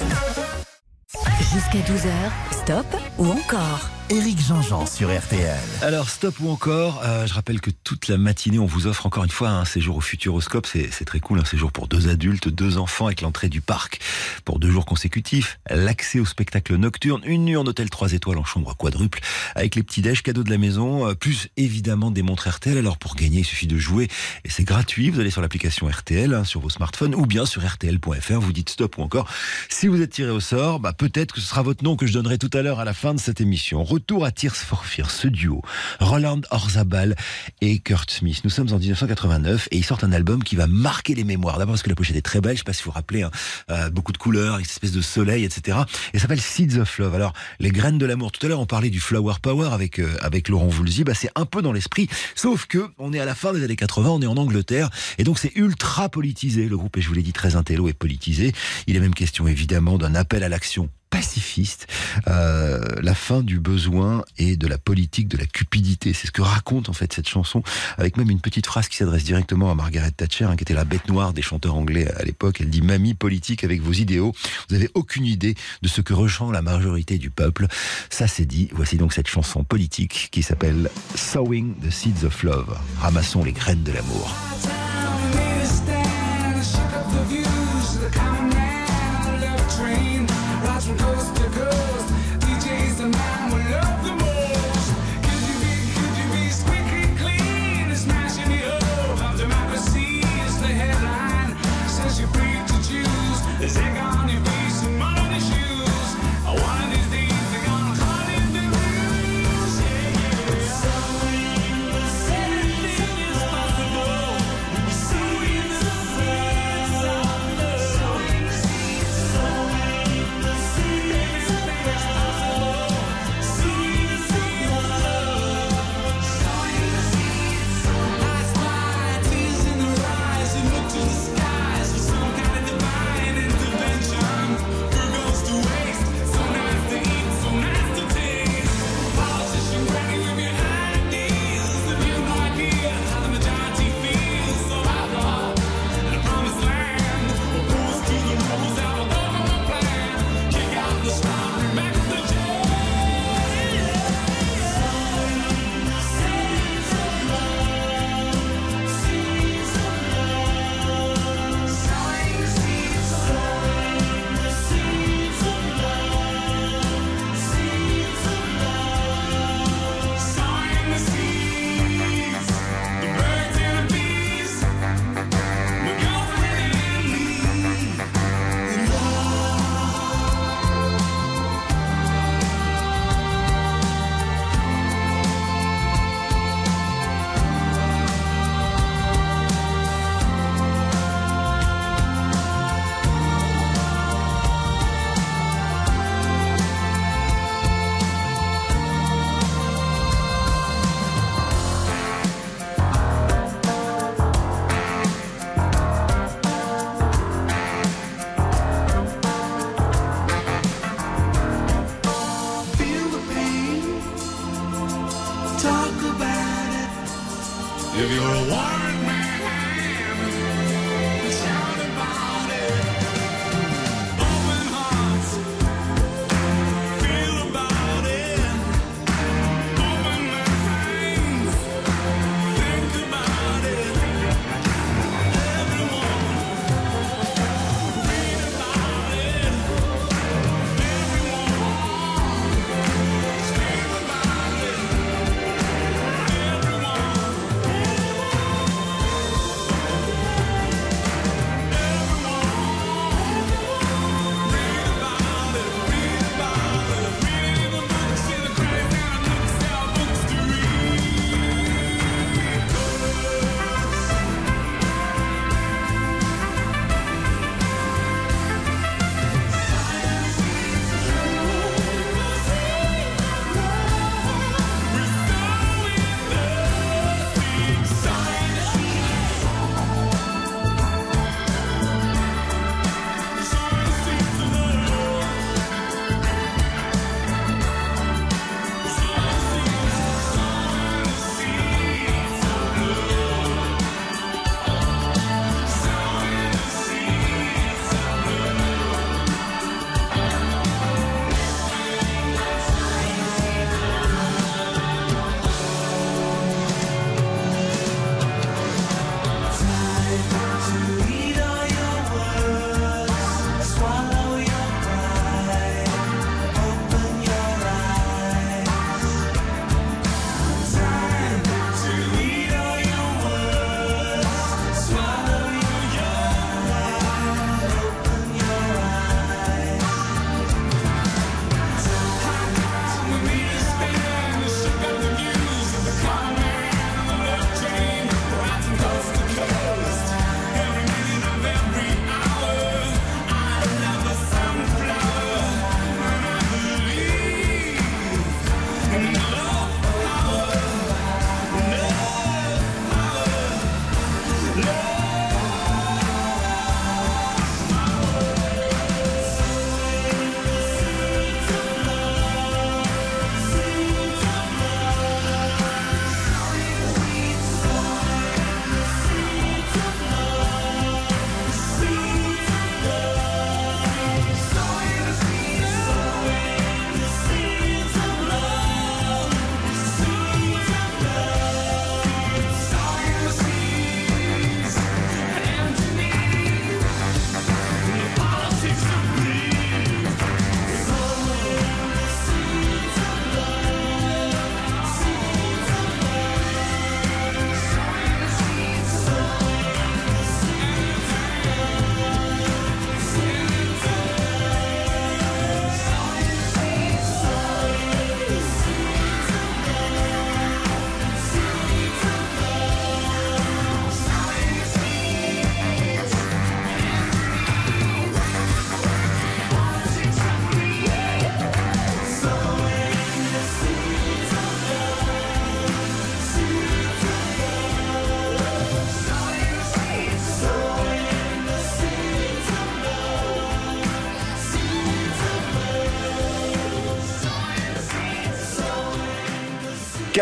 Jusqu'à 1.52 1.80
12h, 1.80 2.12
stop 2.52 2.86
ou 3.18 3.26
encore 3.26 3.90
Eric 4.14 4.38
Jean-Jean 4.46 4.84
sur 4.84 5.08
RTL. 5.08 5.58
Alors, 5.80 6.10
stop 6.10 6.38
ou 6.40 6.50
encore, 6.50 7.00
euh, 7.02 7.26
je 7.26 7.32
rappelle 7.32 7.62
que 7.62 7.70
toute 7.70 8.08
la 8.08 8.18
matinée, 8.18 8.58
on 8.58 8.66
vous 8.66 8.86
offre 8.86 9.06
encore 9.06 9.24
une 9.24 9.30
fois 9.30 9.48
un 9.48 9.64
séjour 9.64 9.96
au 9.96 10.00
Futuroscope. 10.02 10.66
C'est 10.66 11.06
très 11.06 11.18
cool, 11.18 11.40
un 11.40 11.46
séjour 11.46 11.72
pour 11.72 11.88
deux 11.88 12.10
adultes, 12.10 12.50
deux 12.50 12.76
enfants 12.76 13.06
avec 13.06 13.22
l'entrée 13.22 13.48
du 13.48 13.62
parc 13.62 14.00
pour 14.44 14.58
deux 14.58 14.70
jours 14.70 14.84
consécutifs, 14.84 15.58
l'accès 15.70 16.20
au 16.20 16.26
spectacle 16.26 16.76
nocturne, 16.76 17.22
une 17.24 17.46
nuit 17.46 17.56
en 17.56 17.64
hôtel 17.64 17.88
3 17.88 18.12
étoiles 18.12 18.36
en 18.36 18.44
chambre 18.44 18.76
quadruple, 18.76 19.20
avec 19.54 19.76
les 19.76 19.82
petits 19.82 20.02
déj 20.02 20.22
cadeaux 20.22 20.44
de 20.44 20.50
la 20.50 20.58
maison, 20.58 21.08
euh, 21.08 21.14
plus 21.14 21.48
évidemment 21.56 22.10
des 22.10 22.20
montres 22.20 22.50
RTL. 22.50 22.76
Alors, 22.76 22.98
pour 22.98 23.14
gagner, 23.14 23.40
il 23.40 23.46
suffit 23.46 23.66
de 23.66 23.78
jouer 23.78 24.08
et 24.44 24.50
c'est 24.50 24.64
gratuit. 24.64 25.08
Vous 25.08 25.20
allez 25.20 25.30
sur 25.30 25.40
l'application 25.40 25.88
RTL 25.88 26.34
hein, 26.34 26.44
sur 26.44 26.60
vos 26.60 26.68
smartphones 26.68 27.14
ou 27.14 27.24
bien 27.24 27.46
sur 27.46 27.66
RTL.fr. 27.66 28.40
Vous 28.40 28.52
dites 28.52 28.68
stop 28.68 28.98
ou 28.98 29.02
encore. 29.02 29.26
Si 29.70 29.88
vous 29.88 30.02
êtes 30.02 30.10
tiré 30.10 30.30
au 30.30 30.40
sort, 30.40 30.80
bah, 30.80 30.92
peut-être 30.92 31.32
que 31.32 31.40
ce 31.40 31.46
sera 31.46 31.62
votre 31.62 31.82
nom 31.82 31.96
que 31.96 32.06
je 32.06 32.12
donnerai 32.12 32.36
tout 32.36 32.50
à 32.52 32.60
l'heure 32.60 32.78
à 32.78 32.84
la 32.84 32.92
fin 32.92 33.14
de 33.14 33.18
cette 33.18 33.40
émission. 33.40 33.82
À 34.22 34.30
Tears 34.30 34.54
for 34.54 34.84
ce 35.08 35.28
duo, 35.28 35.62
Roland 35.98 36.40
Orzabal 36.50 37.16
et 37.60 37.78
Kurt 37.78 38.10
Smith. 38.10 38.42
Nous 38.44 38.50
sommes 38.50 38.70
en 38.72 38.78
1989 38.78 39.68
et 39.70 39.78
ils 39.78 39.84
sortent 39.84 40.04
un 40.04 40.12
album 40.12 40.44
qui 40.44 40.54
va 40.54 40.66
marquer 40.66 41.14
les 41.14 41.24
mémoires. 41.24 41.58
D'abord 41.58 41.72
parce 41.72 41.82
que 41.82 41.88
la 41.88 41.94
pochette 41.94 42.16
est 42.16 42.22
très 42.22 42.40
belle, 42.40 42.54
je 42.54 42.58
sais 42.58 42.64
pas 42.64 42.72
si 42.72 42.82
vous 42.82 42.90
vous 42.90 42.94
rappelez, 42.94 43.22
hein, 43.22 43.30
euh, 43.70 43.90
beaucoup 43.90 44.12
de 44.12 44.18
couleurs, 44.18 44.56
une 44.56 44.64
espèce 44.64 44.92
de 44.92 45.00
soleil, 45.00 45.44
etc. 45.44 45.78
Et 46.12 46.18
ça 46.18 46.22
s'appelle 46.22 46.40
Seeds 46.40 46.78
of 46.78 46.98
Love. 46.98 47.14
Alors, 47.14 47.32
les 47.58 47.70
graines 47.70 47.96
de 47.96 48.04
l'amour. 48.04 48.32
Tout 48.32 48.44
à 48.44 48.48
l'heure, 48.48 48.60
on 48.60 48.66
parlait 48.66 48.90
du 48.90 49.00
Flower 49.00 49.34
Power 49.40 49.70
avec 49.72 49.98
euh, 49.98 50.14
avec 50.20 50.48
Laurent 50.48 50.68
Voulzy. 50.68 51.04
Bah, 51.04 51.14
c'est 51.14 51.30
un 51.34 51.46
peu 51.46 51.62
dans 51.62 51.72
l'esprit, 51.72 52.08
sauf 52.34 52.66
que 52.66 52.90
on 52.98 53.12
est 53.12 53.20
à 53.20 53.24
la 53.24 53.34
fin 53.34 53.52
des 53.52 53.64
années 53.64 53.76
80, 53.76 54.10
on 54.10 54.22
est 54.22 54.26
en 54.26 54.36
Angleterre 54.36 54.90
et 55.16 55.24
donc 55.24 55.38
c'est 55.38 55.52
ultra 55.54 56.08
politisé. 56.08 56.68
Le 56.68 56.76
groupe, 56.76 56.96
et 56.98 57.00
je 57.00 57.08
vous 57.08 57.14
l'ai 57.14 57.22
dit, 57.22 57.32
très 57.32 57.56
intello 57.56 57.88
et 57.88 57.94
politisé. 57.94 58.52
Il 58.86 58.96
est 58.96 59.00
même 59.00 59.14
question 59.14 59.46
évidemment 59.46 59.96
d'un 59.96 60.14
appel 60.14 60.42
à 60.42 60.48
l'action 60.48 60.90
pacifiste, 61.12 61.86
euh, 62.26 62.80
la 63.02 63.14
fin 63.14 63.42
du 63.42 63.60
besoin 63.60 64.24
et 64.38 64.56
de 64.56 64.66
la 64.66 64.78
politique 64.78 65.28
de 65.28 65.36
la 65.36 65.44
cupidité. 65.44 66.14
C'est 66.14 66.26
ce 66.26 66.32
que 66.32 66.40
raconte 66.40 66.88
en 66.88 66.94
fait 66.94 67.12
cette 67.12 67.28
chanson, 67.28 67.62
avec 67.98 68.16
même 68.16 68.30
une 68.30 68.40
petite 68.40 68.66
phrase 68.66 68.88
qui 68.88 68.96
s'adresse 68.96 69.22
directement 69.22 69.70
à 69.70 69.74
Margaret 69.74 70.10
Thatcher, 70.10 70.46
hein, 70.46 70.56
qui 70.56 70.62
était 70.62 70.74
la 70.74 70.86
bête 70.86 71.08
noire 71.08 71.34
des 71.34 71.42
chanteurs 71.42 71.74
anglais 71.74 72.10
à 72.16 72.24
l'époque. 72.24 72.60
Elle 72.60 72.70
dit 72.70 72.80
Mamie 72.80 73.14
politique 73.14 73.62
avec 73.62 73.82
vos 73.82 73.92
idéaux, 73.92 74.32
vous 74.70 74.74
avez 74.74 74.90
aucune 74.94 75.26
idée 75.26 75.54
de 75.82 75.88
ce 75.88 76.00
que 76.00 76.14
ressent 76.14 76.50
la 76.50 76.62
majorité 76.62 77.18
du 77.18 77.28
peuple. 77.28 77.66
Ça 78.08 78.26
c'est 78.26 78.46
dit. 78.46 78.70
Voici 78.72 78.96
donc 78.96 79.12
cette 79.12 79.28
chanson 79.28 79.64
politique 79.64 80.28
qui 80.32 80.42
s'appelle 80.42 80.90
Sowing 81.14 81.74
the 81.74 81.90
Seeds 81.90 82.24
of 82.24 82.42
Love. 82.42 82.78
Ramassons 83.00 83.44
les 83.44 83.52
graines 83.52 83.82
de 83.82 83.92
l'amour. 83.92 84.34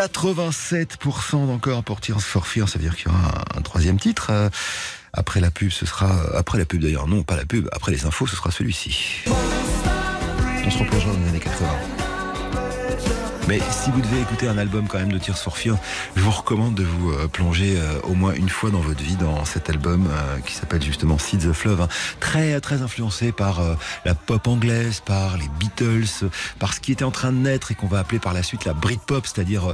87% 0.07 1.45
d'encore 1.45 1.83
pour 1.83 2.01
Tears 2.01 2.21
for 2.21 2.47
Fears, 2.47 2.69
ça 2.69 2.79
veut 2.79 2.83
dire 2.85 2.95
qu'il 2.95 3.07
y 3.07 3.09
aura 3.09 3.43
un, 3.55 3.59
un 3.59 3.61
troisième 3.61 3.99
titre. 3.99 4.27
Euh, 4.31 4.49
après 5.13 5.41
la 5.41 5.51
pub, 5.51 5.69
ce 5.69 5.85
sera 5.85 6.09
après 6.35 6.57
la 6.57 6.65
pub 6.65 6.81
d'ailleurs, 6.81 7.07
non, 7.07 7.23
pas 7.23 7.35
la 7.35 7.45
pub. 7.45 7.67
Après 7.71 7.91
les 7.91 8.05
infos, 8.05 8.25
ce 8.25 8.35
sera 8.35 8.49
celui-ci. 8.49 9.25
On 10.65 10.71
se 10.71 10.77
replongera 10.79 11.13
dans 11.13 11.19
les 11.19 11.29
années 11.29 11.39
80. 11.39 11.67
Mais 13.47 13.59
si 13.71 13.89
vous 13.91 14.01
devez 14.01 14.21
écouter 14.21 14.47
un 14.47 14.57
album 14.57 14.87
quand 14.87 14.99
même 14.99 15.11
de 15.11 15.17
Tears 15.17 15.37
for 15.37 15.57
Fears, 15.57 15.77
je 16.15 16.21
vous 16.21 16.31
recommande 16.31 16.75
de 16.75 16.83
vous 16.83 17.11
euh, 17.11 17.27
plonger 17.27 17.75
euh, 17.77 17.99
au 18.03 18.13
moins 18.13 18.33
une 18.33 18.49
fois 18.49 18.69
dans 18.69 18.79
votre 18.79 19.01
vie 19.03 19.15
dans 19.15 19.43
cet 19.45 19.69
album 19.69 20.07
euh, 20.09 20.39
qui 20.45 20.53
s'appelle 20.53 20.81
justement 20.81 21.17
Seeds 21.17 21.47
of 21.47 21.65
Love, 21.65 21.81
hein. 21.81 21.87
très 22.19 22.61
très 22.61 22.81
influencé 22.81 23.31
par 23.31 23.61
la 24.05 24.15
pop 24.15 24.47
anglaise, 24.47 25.01
par 25.03 25.37
les 25.37 25.47
Beatles, 25.59 26.29
par 26.59 26.73
ce 26.73 26.79
qui 26.79 26.91
était 26.91 27.03
en 27.03 27.11
train 27.11 27.31
de 27.31 27.37
naître 27.37 27.71
et 27.71 27.75
qu'on 27.75 27.87
va 27.87 27.99
appeler 27.99 28.19
par 28.19 28.33
la 28.33 28.43
suite 28.43 28.65
la 28.65 28.73
Britpop, 28.73 29.25
c'est-à-dire 29.25 29.73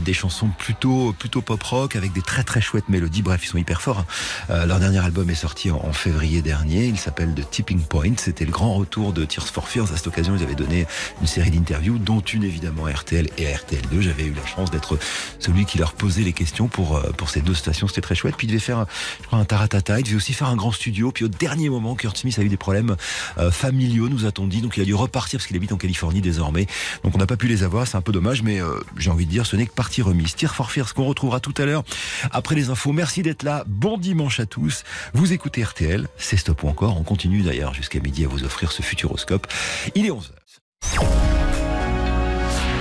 des 0.00 0.12
chansons 0.12 0.48
plutôt 0.48 1.14
plutôt 1.18 1.42
pop 1.42 1.62
rock 1.62 1.96
avec 1.96 2.12
des 2.12 2.22
très 2.22 2.42
très 2.42 2.60
chouettes 2.60 2.88
mélodies. 2.88 3.22
Bref, 3.22 3.40
ils 3.44 3.48
sont 3.48 3.58
hyper 3.58 3.80
forts. 3.80 4.04
hein. 4.48 4.66
Leur 4.66 4.80
dernier 4.80 4.98
album 4.98 5.30
est 5.30 5.34
sorti 5.34 5.70
en, 5.70 5.92
février 5.92 6.42
dernier. 6.42 6.86
Il 6.86 6.98
s'appelle 6.98 7.34
The 7.34 7.48
Tipping 7.48 7.82
Point. 7.82 8.14
C'était 8.16 8.44
le 8.44 8.52
grand 8.52 8.74
retour 8.74 9.12
de 9.12 9.24
Tears 9.24 9.46
for 9.46 9.68
Fears. 9.68 9.92
À 9.92 9.96
cette 9.96 10.06
occasion, 10.06 10.34
ils 10.36 10.42
avaient 10.42 10.54
donné 10.54 10.86
une 11.20 11.26
série 11.26 11.50
d'interviews, 11.50 11.98
dont 11.98 12.20
une 12.20 12.44
évidemment 12.44 12.86
à 12.86 12.92
RTL 13.04 13.28
et 13.38 13.46
à 13.52 13.56
RTL2. 13.56 14.00
J'avais 14.00 14.24
eu 14.24 14.32
la 14.32 14.46
chance 14.46 14.70
d'être 14.70 14.98
celui 15.38 15.64
qui 15.64 15.78
leur 15.78 15.92
posait 15.92 16.22
les 16.22 16.32
questions 16.32 16.68
pour 16.68 16.96
euh, 16.96 17.12
pour 17.16 17.28
ces 17.28 17.40
deux 17.40 17.54
stations. 17.54 17.86
C'était 17.86 18.00
très 18.00 18.14
chouette. 18.14 18.34
Puis 18.36 18.46
il 18.46 18.50
devait 18.50 18.60
faire, 18.60 18.86
je 19.20 19.26
crois, 19.26 19.38
un 19.38 19.44
taratata. 19.44 20.00
Il 20.00 20.04
devait 20.04 20.16
aussi 20.16 20.32
faire 20.32 20.48
un 20.48 20.56
grand 20.56 20.72
studio. 20.72 21.12
Puis 21.12 21.24
au 21.24 21.28
dernier 21.28 21.68
moment, 21.68 21.94
Kurt 21.94 22.16
Smith 22.16 22.38
a 22.38 22.42
eu 22.42 22.48
des 22.48 22.56
problèmes 22.56 22.96
euh, 23.38 23.50
familiaux, 23.50 24.08
nous 24.08 24.24
a-t-on 24.24 24.46
dit. 24.46 24.60
Donc 24.60 24.76
il 24.76 24.82
a 24.82 24.84
dû 24.84 24.94
repartir 24.94 25.38
parce 25.38 25.46
qu'il 25.46 25.56
habite 25.56 25.72
en 25.72 25.76
Californie 25.76 26.20
désormais. 26.20 26.66
Donc 27.02 27.14
on 27.14 27.18
n'a 27.18 27.26
pas 27.26 27.36
pu 27.36 27.48
les 27.48 27.62
avoir. 27.62 27.86
C'est 27.86 27.96
un 27.96 28.02
peu 28.02 28.12
dommage, 28.12 28.42
mais 28.42 28.60
euh, 28.60 28.80
j'ai 28.96 29.10
envie 29.10 29.26
de 29.26 29.30
dire, 29.30 29.46
ce 29.46 29.56
n'est 29.56 29.66
que 29.66 29.74
partie 29.74 30.02
remise. 30.02 30.34
Tears 30.34 30.54
for 30.54 30.70
Fears 30.70 30.94
qu'on 30.94 31.04
retrouvera 31.04 31.40
tout 31.40 31.54
à 31.58 31.64
l'heure 31.64 31.84
après 32.30 32.54
les 32.54 32.70
infos. 32.70 32.92
Merci 32.92 33.22
d'être 33.22 33.42
là. 33.42 33.64
Bon 33.66 33.98
dimanche 33.98 34.40
à 34.40 34.46
tous. 34.46 34.84
Vous 35.12 35.32
écoutez 35.32 35.62
RTL. 35.62 36.08
C'est 36.16 36.36
stop 36.36 36.62
ou 36.62 36.68
encore. 36.68 36.96
On 36.98 37.02
continue 37.02 37.42
d'ailleurs 37.42 37.74
jusqu'à 37.74 38.00
midi 38.00 38.24
à 38.24 38.28
vous 38.28 38.44
offrir 38.44 38.72
ce 38.72 38.82
futuroscope. 38.82 39.46
Il 39.94 40.06
est 40.06 40.10
11h. 40.10 41.53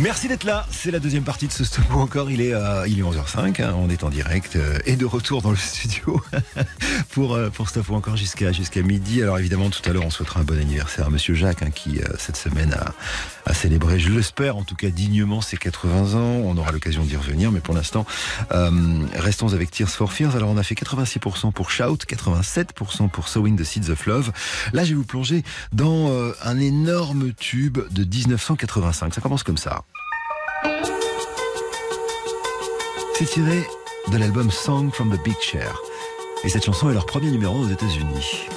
Merci 0.00 0.26
d'être 0.26 0.42
là. 0.42 0.66
C'est 0.72 0.90
la 0.90 0.98
deuxième 0.98 1.22
partie 1.22 1.46
de 1.46 1.52
ce 1.52 1.62
stop 1.62 1.84
encore. 1.92 2.28
Il 2.28 2.40
est, 2.40 2.52
euh, 2.52 2.84
il 2.88 2.98
est 2.98 3.02
11h05. 3.02 3.62
hein. 3.62 3.74
On 3.78 3.88
est 3.88 4.02
en 4.02 4.10
direct 4.10 4.56
euh, 4.56 4.76
et 4.86 4.96
de 4.96 5.04
retour 5.04 5.40
dans 5.40 5.52
le 5.52 5.56
studio 5.72 6.20
pour, 7.10 7.34
euh, 7.34 7.48
pour 7.48 7.68
stop 7.68 7.90
encore 7.90 8.16
jusqu'à 8.16 8.50
jusqu'à 8.50 8.82
midi. 8.82 9.22
Alors 9.22 9.38
évidemment, 9.38 9.70
tout 9.70 9.88
à 9.88 9.92
l'heure, 9.92 10.04
on 10.04 10.10
souhaitera 10.10 10.40
un 10.40 10.42
bon 10.42 10.58
anniversaire 10.58 11.06
à 11.06 11.10
Monsieur 11.10 11.34
Jacques 11.34 11.62
hein, 11.62 11.70
qui, 11.70 12.00
euh, 12.00 12.08
cette 12.18 12.36
semaine, 12.36 12.74
a, 12.74 12.92
a 13.48 13.54
célébré, 13.54 14.00
je 14.00 14.10
l'espère, 14.10 14.56
en 14.56 14.64
tout 14.64 14.74
cas 14.74 14.88
dignement, 14.88 15.40
ses 15.40 15.56
80 15.56 16.14
ans. 16.18 16.42
On 16.44 16.56
aura 16.56 16.72
l'occasion 16.72 17.04
d'y 17.04 17.16
revenir. 17.16 17.52
Mais 17.52 17.60
pour 17.60 17.74
l'instant, 17.74 18.04
euh, 18.50 18.72
restons 19.14 19.54
avec 19.54 19.70
Tears 19.70 19.90
for 19.90 20.12
Fears. 20.12 20.34
Alors 20.34 20.50
on 20.50 20.56
a 20.56 20.64
fait 20.64 20.74
86% 20.74 21.52
pour 21.52 21.70
Shout, 21.70 21.98
87% 22.08 23.08
pour 23.10 23.28
Sowing 23.28 23.56
the 23.56 23.64
Seeds 23.64 23.90
of 23.90 24.06
Love. 24.06 24.32
Là, 24.72 24.82
je 24.82 24.88
vais 24.90 24.96
vous 24.96 25.04
plonger 25.04 25.44
dans 25.72 26.10
un 26.42 26.58
énorme 26.58 27.32
tube 27.32 27.78
de 27.92 28.02
1985. 28.02 29.14
Ça 29.14 29.20
commence 29.20 29.44
comme 29.44 29.56
ça. 29.56 29.83
C'est 33.16 33.26
tiré 33.26 33.66
de 34.12 34.18
l'album 34.18 34.50
Song 34.50 34.90
from 34.92 35.16
the 35.16 35.22
Big 35.22 35.36
Chair. 35.40 35.76
Et 36.42 36.48
cette 36.48 36.64
chanson 36.64 36.90
est 36.90 36.94
leur 36.94 37.06
premier 37.06 37.30
numéro 37.30 37.58
aux 37.60 37.68
États-Unis. 37.68 38.48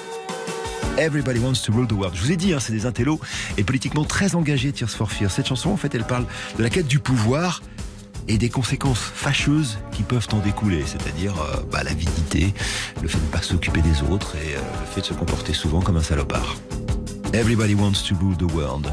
Everybody 0.97 1.39
wants 1.39 1.61
to 1.65 1.71
rule 1.71 1.87
the 1.87 1.93
world. 1.93 2.15
Je 2.15 2.21
vous 2.21 2.31
ai 2.31 2.37
dit, 2.37 2.53
hein, 2.53 2.59
c'est 2.59 2.73
des 2.73 2.85
intellos 2.85 3.19
et 3.57 3.63
politiquement 3.63 4.03
très 4.03 4.35
engagés, 4.35 4.71
Tears 4.71 4.89
for 4.89 5.11
Fears. 5.11 5.31
Cette 5.31 5.47
chanson, 5.47 5.69
en 5.69 5.77
fait, 5.77 5.93
elle 5.93 6.05
parle 6.05 6.25
de 6.57 6.63
la 6.63 6.69
quête 6.69 6.87
du 6.87 6.99
pouvoir 6.99 7.61
et 8.27 8.37
des 8.37 8.49
conséquences 8.49 8.99
fâcheuses 8.99 9.77
qui 9.91 10.03
peuvent 10.03 10.27
en 10.33 10.39
découler, 10.39 10.83
c'est-à-dire 10.85 11.33
euh, 11.39 11.61
bah, 11.71 11.83
l'avidité, 11.83 12.53
le 13.01 13.07
fait 13.07 13.19
de 13.19 13.25
ne 13.25 13.29
pas 13.29 13.41
s'occuper 13.41 13.81
des 13.81 14.01
autres 14.11 14.35
et 14.35 14.55
euh, 14.55 14.59
le 14.81 14.85
fait 14.87 15.01
de 15.01 15.05
se 15.05 15.13
comporter 15.13 15.53
souvent 15.53 15.81
comme 15.81 15.97
un 15.97 16.03
salopard. 16.03 16.55
Everybody 17.33 17.75
wants 17.75 18.03
to 18.07 18.15
rule 18.15 18.35
the 18.35 18.51
world. 18.51 18.91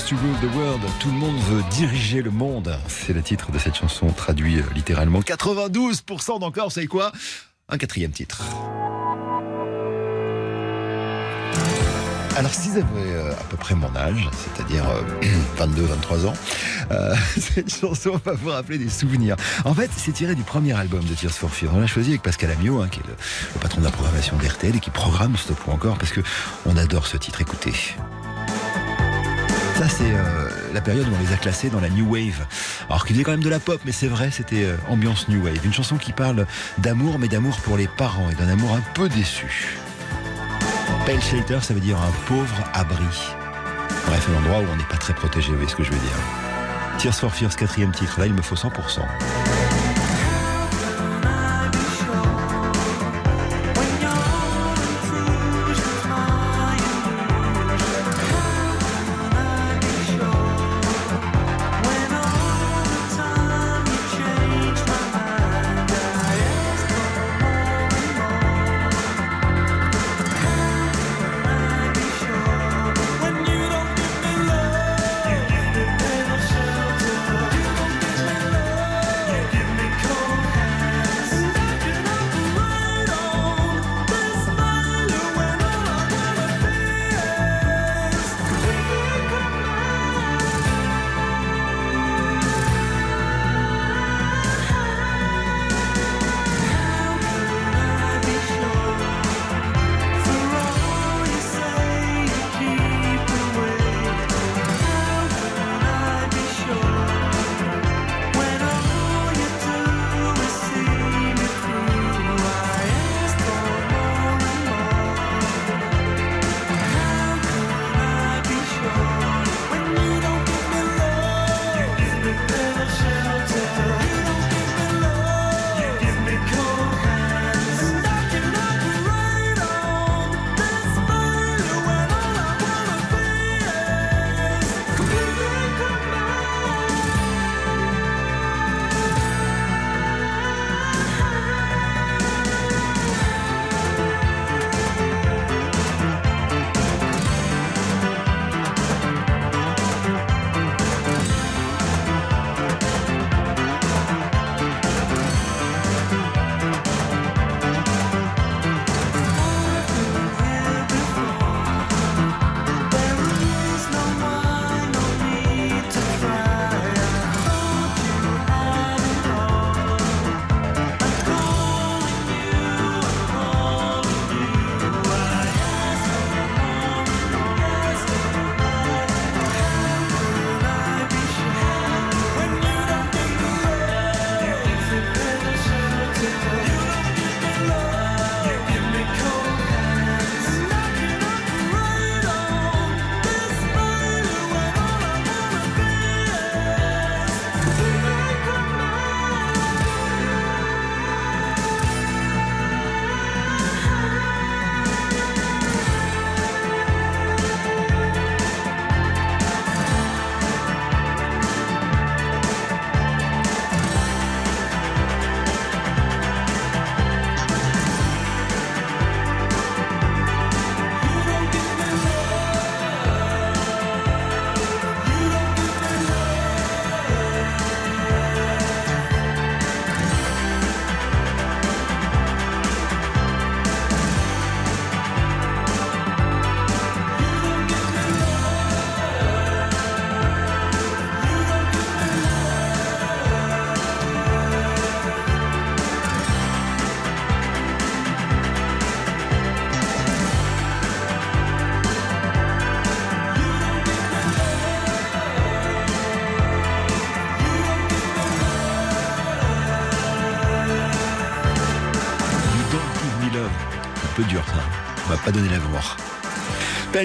To 0.00 0.16
rule 0.16 0.38
the 0.40 0.54
world. 0.56 0.80
Tout 1.00 1.08
le 1.08 1.18
monde 1.18 1.36
veut 1.50 1.62
diriger 1.70 2.22
le 2.22 2.30
monde. 2.30 2.74
C'est 2.88 3.12
le 3.12 3.20
titre 3.20 3.52
de 3.52 3.58
cette 3.58 3.74
chanson 3.74 4.06
traduit 4.06 4.58
euh, 4.58 4.62
littéralement. 4.74 5.20
92% 5.20 6.40
d'encore, 6.40 6.72
savez 6.72 6.86
quoi? 6.86 7.12
Un 7.68 7.76
quatrième 7.76 8.10
titre. 8.10 8.42
Alors, 12.36 12.50
si 12.54 12.70
vous 12.70 12.78
avez 12.78 12.86
euh, 12.96 13.32
à 13.32 13.44
peu 13.50 13.58
près 13.58 13.74
mon 13.74 13.94
âge, 13.94 14.30
c'est-à-dire 14.32 14.84
22-23 15.58 16.26
ans, 16.26 16.32
euh, 16.90 17.14
cette 17.38 17.74
chanson 17.74 18.18
va 18.24 18.32
vous 18.32 18.48
rappeler 18.48 18.78
des 18.78 18.88
souvenirs. 18.88 19.36
En 19.66 19.74
fait, 19.74 19.90
c'est 19.94 20.12
tiré 20.12 20.34
du 20.34 20.42
premier 20.42 20.72
album 20.72 21.04
de 21.04 21.12
Tears 21.14 21.32
for 21.32 21.50
Fears. 21.50 21.74
On 21.74 21.80
l'a 21.80 21.86
choisi 21.86 22.10
avec 22.10 22.22
Pascal 22.22 22.50
Amiot, 22.50 22.80
hein, 22.80 22.88
qui 22.90 23.00
est 23.00 23.06
le, 23.06 23.14
le 23.54 23.60
patron 23.60 23.80
de 23.80 23.84
la 23.84 23.92
programmation 23.92 24.38
d'RTL 24.38 24.74
et 24.74 24.80
qui 24.80 24.90
programme 24.90 25.36
Stop 25.36 25.58
ou 25.66 25.70
encore, 25.72 25.98
parce 25.98 26.12
que 26.12 26.20
on 26.64 26.78
adore 26.78 27.06
ce 27.06 27.18
titre. 27.18 27.42
Écoutez. 27.42 27.74
Ça, 29.82 29.88
c'est 29.88 30.14
euh, 30.14 30.48
la 30.72 30.80
période 30.80 31.08
où 31.08 31.12
on 31.12 31.18
les 31.18 31.32
a 31.32 31.36
classés 31.36 31.68
dans 31.68 31.80
la 31.80 31.88
New 31.88 32.08
Wave. 32.08 32.46
Alors 32.88 33.04
qu'ils 33.04 33.16
faisaient 33.16 33.24
quand 33.24 33.32
même 33.32 33.42
de 33.42 33.48
la 33.48 33.58
pop, 33.58 33.80
mais 33.84 33.90
c'est 33.90 34.06
vrai, 34.06 34.30
c'était 34.30 34.62
euh, 34.62 34.76
ambiance 34.88 35.26
New 35.26 35.42
Wave. 35.42 35.58
Une 35.64 35.72
chanson 35.72 35.96
qui 35.96 36.12
parle 36.12 36.46
d'amour, 36.78 37.18
mais 37.18 37.26
d'amour 37.26 37.56
pour 37.62 37.76
les 37.76 37.88
parents 37.88 38.30
et 38.30 38.34
d'un 38.36 38.46
amour 38.46 38.76
un 38.76 38.80
peu 38.94 39.08
déçu. 39.08 39.76
Pale 41.04 41.20
Shelter, 41.20 41.58
ça 41.62 41.74
veut 41.74 41.80
dire 41.80 42.00
un 42.00 42.12
pauvre 42.28 42.62
abri. 42.72 43.02
Bref, 44.06 44.28
un 44.32 44.38
endroit 44.38 44.60
où 44.60 44.72
on 44.72 44.76
n'est 44.76 44.84
pas 44.84 44.98
très 44.98 45.14
protégé, 45.14 45.48
vous 45.48 45.56
voyez 45.56 45.68
ce 45.68 45.74
que 45.74 45.82
je 45.82 45.90
veux 45.90 45.98
dire. 45.98 46.18
Tears 46.98 47.16
for 47.16 47.34
Fears, 47.34 47.56
quatrième 47.56 47.90
titre, 47.90 48.20
là 48.20 48.26
il 48.26 48.34
me 48.34 48.42
faut 48.42 48.54
100%. 48.54 49.00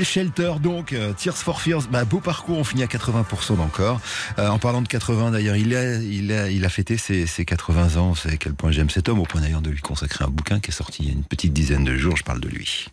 Shelter, 0.06 0.54
donc, 0.62 0.94
euh, 0.94 1.14
Tears 1.14 1.38
for 1.38 1.62
Fears, 1.62 1.88
bah, 1.92 2.06
beau 2.06 2.20
parcours, 2.20 2.58
on 2.58 2.64
finit 2.64 2.84
à 2.84 2.88
80% 2.88 3.56
d'encore. 3.56 4.00
Euh, 4.40 4.48
en 4.48 4.60
parlant 4.60 4.82
de 4.82 4.88
80, 4.88 5.32
d'ailleurs, 5.32 5.56
il 5.56 5.76
a, 5.76 5.96
il 5.96 6.32
a, 6.32 6.50
il 6.50 6.66
a 6.66 6.70
fêté 6.70 6.98
ses, 6.98 7.26
ses 7.26 7.46
80 7.46 7.98
ans, 7.98 8.16
c'est 8.16 8.34
à 8.34 8.38
quel 8.38 8.54
point 8.54 8.72
j'aime 8.72 8.90
cet 8.90 9.10
homme, 9.10 9.20
au 9.20 9.24
point 9.24 9.42
d'ailleurs 9.42 9.62
de 9.62 9.70
lui 9.70 9.82
consacrer 9.82 10.26
un 10.26 10.30
bouquin 10.30 10.60
qui 10.60 10.72
est 10.72 10.74
sorti 10.74 11.04
il 11.04 11.08
y 11.08 11.10
a 11.10 11.14
une 11.14 11.24
petite 11.24 11.54
dizaine 11.54 11.84
de 11.84 11.96
jours, 11.96 12.18
je 12.18 12.24
parle 12.24 12.40
de 12.40 12.50
lui. 12.50 12.88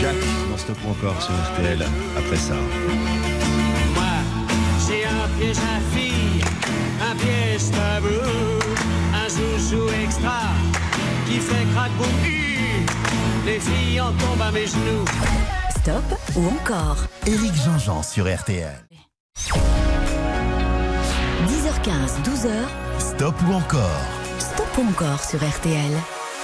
Jacques, 0.00 0.14
dans 0.50 0.56
Stop 0.58 0.76
encore 0.88 1.22
sur 1.22 1.32
RTL, 1.32 1.84
après 2.16 2.36
ça. 2.36 2.54
Moi, 3.94 4.04
j'ai 4.86 5.04
un 5.04 5.28
piège 5.38 5.56
à 5.56 5.96
fille, 5.96 6.44
un 7.00 7.16
piège 7.16 7.70
tabou, 7.70 8.08
un 9.14 9.28
joujou 9.28 9.88
extra, 10.04 10.52
qui 11.26 11.38
fait 11.40 11.64
hi. 12.24 12.86
Les 13.44 13.60
filles 13.60 14.00
en 14.00 14.12
tombent 14.12 14.42
à 14.42 14.50
mes 14.50 14.66
genoux. 14.66 15.04
Stop 15.70 16.04
ou 16.36 16.46
encore 16.48 16.98
Éric 17.26 17.54
Jean-Jean 17.64 18.02
sur 18.02 18.24
RTL. 18.32 18.86
10h15, 21.46 22.22
12h, 22.24 22.50
Stop 22.98 23.34
ou 23.48 23.52
encore 23.52 24.02
Stop 24.38 24.78
ou 24.78 24.88
encore 24.88 25.22
sur 25.22 25.38
RTL. 25.38 25.92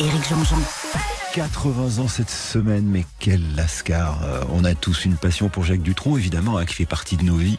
Éric 0.00 0.28
Jean-Jean. 0.28 1.21
80 1.32 2.02
ans 2.02 2.08
cette 2.08 2.28
semaine, 2.28 2.84
mais 2.84 3.06
quel 3.18 3.40
lascar 3.56 4.20
Euh, 4.22 4.42
On 4.52 4.64
a 4.64 4.74
tous 4.74 5.06
une 5.06 5.14
passion 5.16 5.48
pour 5.48 5.64
Jacques 5.64 5.80
Dutronc, 5.80 6.18
évidemment, 6.18 6.58
hein, 6.58 6.66
qui 6.66 6.74
fait 6.74 6.84
partie 6.84 7.16
de 7.16 7.22
nos 7.24 7.36
vies. 7.36 7.56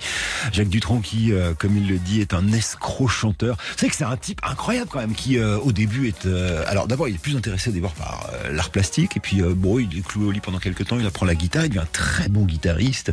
Jacques 0.52 0.70
Dutronc, 0.70 1.00
qui, 1.02 1.34
euh, 1.34 1.56
comme 1.58 1.76
il 1.76 1.88
le 1.88 1.98
dit, 1.98 2.22
est 2.22 2.36
un 2.36 2.52
escroc 2.52 3.08
chanteur. 3.08 3.58
Vous 3.58 3.78
savez 3.80 3.90
que 3.90 3.96
c'est 3.96 4.04
un 4.04 4.16
type 4.16 4.40
incroyable 4.44 4.90
quand 4.92 5.00
même, 5.00 5.16
qui 5.16 5.40
euh, 5.40 5.58
au 5.58 5.72
début 5.72 6.08
est... 6.08 6.28
euh, 6.28 6.64
alors 6.68 6.86
d'abord, 6.88 7.08
il 7.08 7.16
est 7.16 7.20
plus 7.22 7.36
intéressé 7.36 7.72
d'abord 7.72 7.94
par 7.94 8.30
euh, 8.34 8.52
l'art 8.52 8.70
plastique, 8.70 9.18
et 9.18 9.20
puis 9.20 9.42
euh, 9.42 9.56
bon, 9.56 9.80
il 9.80 9.98
est 9.98 10.06
cloué 10.06 10.28
au 10.28 10.32
lit 10.32 10.40
pendant 10.40 10.60
quelques 10.60 10.86
temps, 10.86 11.00
il 11.00 11.08
apprend 11.08 11.26
la 11.26 11.34
guitare, 11.36 11.66
il 11.66 11.70
devient 11.70 11.82
un 11.82 11.88
très 11.92 12.30
bon 12.30 12.46
guitariste. 12.46 13.12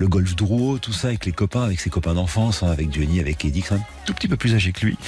Le 0.00 0.08
golf 0.08 0.34
drouot, 0.34 0.78
tout 0.78 0.92
ça, 0.92 1.08
avec 1.08 1.24
les 1.24 1.32
copains, 1.32 1.62
avec 1.62 1.78
ses 1.78 1.90
copains 1.90 2.14
d'enfance, 2.14 2.64
hein, 2.64 2.70
avec 2.72 2.92
Johnny, 2.92 3.20
avec 3.20 3.44
Eddie, 3.44 3.62
qui 3.62 3.68
sont 3.68 3.76
un 3.76 3.84
tout 4.06 4.14
petit 4.14 4.26
peu 4.26 4.36
plus 4.36 4.54
âgé 4.56 4.72
que 4.72 4.86
lui. 4.86 4.98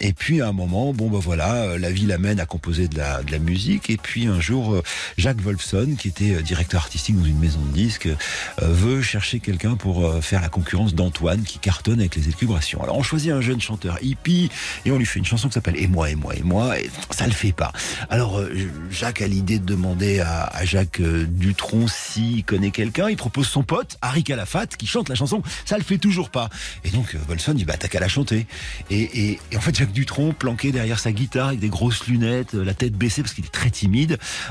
Et 0.00 0.12
puis 0.12 0.42
à 0.42 0.48
un 0.48 0.52
moment, 0.52 0.92
bon 0.92 1.08
bah 1.08 1.20
voilà, 1.22 1.78
la 1.78 1.90
vie 1.90 2.04
l'amène 2.04 2.38
à 2.38 2.44
composer 2.44 2.86
de 2.88 2.98
la, 2.98 3.22
de 3.22 3.32
la 3.32 3.38
musique. 3.38 3.88
Et 3.88 3.96
puis 3.96 4.09
un 4.18 4.40
jour, 4.40 4.74
euh, 4.74 4.82
Jacques 5.16 5.40
Wolfson, 5.40 5.94
qui 5.98 6.08
était 6.08 6.34
euh, 6.34 6.42
directeur 6.42 6.80
artistique 6.80 7.16
dans 7.18 7.24
une 7.24 7.38
maison 7.38 7.60
de 7.60 7.72
disques, 7.72 8.06
euh, 8.06 8.16
veut 8.60 9.02
chercher 9.02 9.40
quelqu'un 9.40 9.76
pour 9.76 10.12
faire 10.22 10.40
la 10.40 10.48
concurrence 10.48 10.94
d'Antoine, 10.94 11.42
qui 11.42 11.58
cartonne 11.58 12.00
avec 12.00 12.16
les 12.16 12.24
élucubrations. 12.24 12.82
Alors 12.82 12.96
on 12.96 13.02
choisit 13.02 13.30
un 13.32 13.40
jeune 13.40 13.60
chanteur 13.60 13.98
hippie 14.02 14.50
et 14.84 14.90
on 14.90 14.98
lui 14.98 15.06
fait 15.06 15.18
une 15.18 15.24
chanson 15.24 15.48
qui 15.48 15.54
s'appelle 15.54 15.76
Et 15.76 15.86
moi, 15.86 16.10
et 16.10 16.14
moi, 16.14 16.34
et 16.34 16.42
moi. 16.42 16.78
Et 16.78 16.90
ça 17.10 17.26
le 17.26 17.32
fait 17.32 17.52
pas. 17.52 17.72
Alors 18.08 18.40
Jacques 18.90 19.22
a 19.22 19.28
l'idée 19.28 19.58
de 19.58 19.64
demander 19.64 20.20
à, 20.20 20.64
Jacques 20.64 21.00
Dutronc 21.02 21.86
s'il 21.88 22.44
connaît 22.44 22.70
quelqu'un. 22.70 23.08
Il 23.08 23.16
propose 23.16 23.46
son 23.48 23.62
pote, 23.62 23.98
Harry 24.02 24.24
Calafat, 24.24 24.66
qui 24.66 24.86
chante 24.86 25.08
la 25.08 25.14
chanson. 25.14 25.42
Ça 25.64 25.76
le 25.78 25.84
fait 25.84 25.98
toujours 25.98 26.30
pas. 26.30 26.48
Et 26.84 26.90
donc 26.90 27.16
Wolfson 27.28 27.54
dit 27.54 27.64
bah 27.64 27.76
t'as 27.78 27.88
qu'à 27.88 28.00
la 28.00 28.08
chanter. 28.08 28.46
Et, 28.90 29.30
et- 29.30 29.56
en 29.56 29.60
fait 29.60 29.76
Jacques 29.76 29.92
Dutronc, 29.92 30.32
planqué 30.32 30.72
derrière 30.72 30.98
sa 30.98 31.12
guitare 31.12 31.48
avec 31.48 31.60
des 31.60 31.68
grosses 31.68 32.06
lunettes, 32.06 32.54
la 32.54 32.74
tête 32.74 32.94
baissée 32.94 33.22
parce 33.22 33.34
qu'il 33.34 33.44
est 33.44 33.48
très 33.48 33.70
timide, 33.70 33.99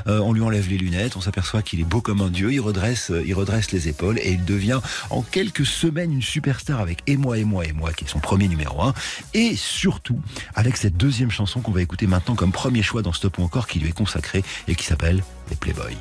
euh, 0.07 0.19
on 0.19 0.33
lui 0.33 0.41
enlève 0.41 0.69
les 0.69 0.77
lunettes, 0.77 1.15
on 1.15 1.21
s'aperçoit 1.21 1.61
qu'il 1.61 1.79
est 1.79 1.85
beau 1.85 2.01
comme 2.01 2.21
un 2.21 2.29
dieu, 2.29 2.51
il 2.51 2.59
redresse, 2.59 3.11
euh, 3.11 3.23
il 3.25 3.33
redresse 3.33 3.71
les 3.71 3.87
épaules 3.87 4.19
et 4.19 4.31
il 4.31 4.45
devient 4.45 4.79
en 5.09 5.21
quelques 5.21 5.65
semaines 5.65 6.11
une 6.11 6.21
superstar 6.21 6.79
avec 6.79 6.99
Et 7.07 7.17
moi, 7.17 7.37
et 7.37 7.43
moi, 7.43 7.65
et 7.65 7.73
moi, 7.73 7.91
qui 7.93 8.05
est 8.05 8.07
son 8.07 8.19
premier 8.19 8.47
numéro 8.47 8.81
un. 8.81 8.93
Et 9.33 9.55
surtout 9.55 10.19
avec 10.55 10.77
cette 10.77 10.97
deuxième 10.97 11.31
chanson 11.31 11.61
qu'on 11.61 11.71
va 11.71 11.81
écouter 11.81 12.07
maintenant 12.07 12.35
comme 12.35 12.51
premier 12.51 12.83
choix 12.83 13.01
dans 13.01 13.13
Stop 13.13 13.37
ou 13.37 13.43
encore 13.43 13.67
qui 13.67 13.79
lui 13.79 13.89
est 13.89 13.93
consacrée 13.93 14.43
et 14.67 14.75
qui 14.75 14.85
s'appelle 14.85 15.23
Les 15.49 15.55
Playboys. 15.55 15.95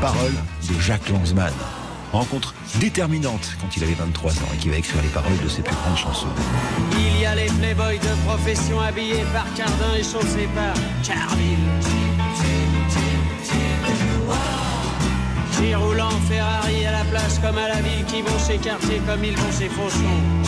Paroles 0.00 0.32
de 0.68 0.80
Jacques 0.80 1.08
Lanzmann. 1.08 1.52
Rencontre 2.12 2.54
déterminante 2.80 3.56
quand 3.60 3.76
il 3.76 3.84
avait 3.84 3.94
23 3.94 4.32
ans 4.32 4.48
et 4.54 4.56
qui 4.56 4.68
va 4.68 4.76
écrire 4.76 5.02
les 5.02 5.08
paroles 5.08 5.38
de 5.42 5.48
ses 5.48 5.62
plus 5.62 5.74
grandes 5.74 5.96
chansons. 5.96 6.28
Il 6.92 7.20
y 7.20 7.26
a 7.26 7.34
les 7.34 7.46
playboys 7.46 7.98
de 7.98 8.26
profession 8.26 8.80
habillés 8.80 9.24
par 9.32 9.46
Cardin 9.54 9.94
et 9.98 10.02
chaussés 10.02 10.48
par 10.54 10.74
Carville. 11.02 11.58
Qui 15.58 15.74
roulent 15.74 16.00
en 16.00 16.20
Ferrari 16.28 16.86
à 16.86 16.92
la 16.92 17.04
place 17.04 17.38
comme 17.40 17.58
à 17.58 17.68
la 17.68 17.80
ville, 17.80 18.04
qui 18.06 18.22
vont 18.22 18.38
chez 18.46 18.58
Cartier 18.58 19.02
comme 19.06 19.24
ils 19.24 19.36
vont 19.36 19.52
chez 19.58 19.68
Fauchon. 19.68 20.38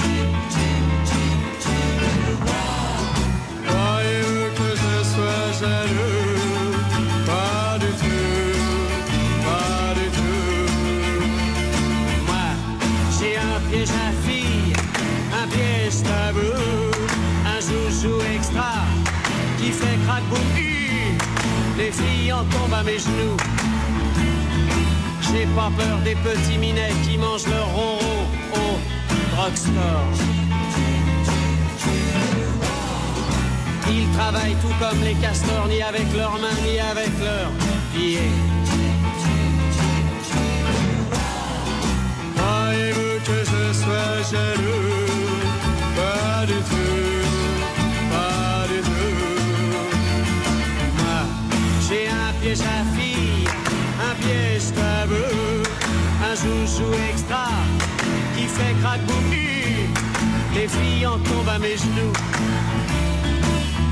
Les 21.76 21.92
filles 21.92 22.32
en 22.32 22.44
tombent 22.44 22.74
à 22.74 22.82
mes 22.82 22.98
genoux. 22.98 23.36
J'ai 25.22 25.46
pas 25.56 25.70
peur 25.76 25.98
des 26.04 26.14
petits 26.16 26.58
minets 26.58 26.92
qui 27.04 27.16
mangent 27.16 27.46
leur 27.46 27.66
ronron 27.68 28.26
au 28.52 28.78
drugstore. 29.34 30.11
Ils 33.88 34.08
travaillent 34.16 34.56
tout 34.61 34.74
comme 34.78 35.02
les 35.02 35.14
castors, 35.14 35.66
ni 35.68 35.82
avec 35.82 36.06
leurs 36.14 36.38
mains, 36.38 36.61
ni 36.64 36.78
avec 36.78 37.11
leurs 37.18 37.52
pieds. 37.94 38.30
Croyez-vous 42.36 43.18
que 43.24 43.38
je 43.50 43.72
sois 43.82 44.14
jaloux? 44.30 45.40
Pas 45.96 46.46
du 46.46 46.58
tout, 46.70 47.09
un 52.51 54.14
piège 54.20 54.62
fille, 54.62 55.12
un 56.28 56.34
joujou 56.34 56.92
extra 57.09 57.46
qui 58.36 58.44
fait 58.44 58.74
hi. 59.32 59.88
Les 60.55 60.66
filles 60.66 61.07
en 61.07 61.18
tombent 61.18 61.48
à 61.48 61.59
mes 61.61 61.76
genoux. 61.76 62.12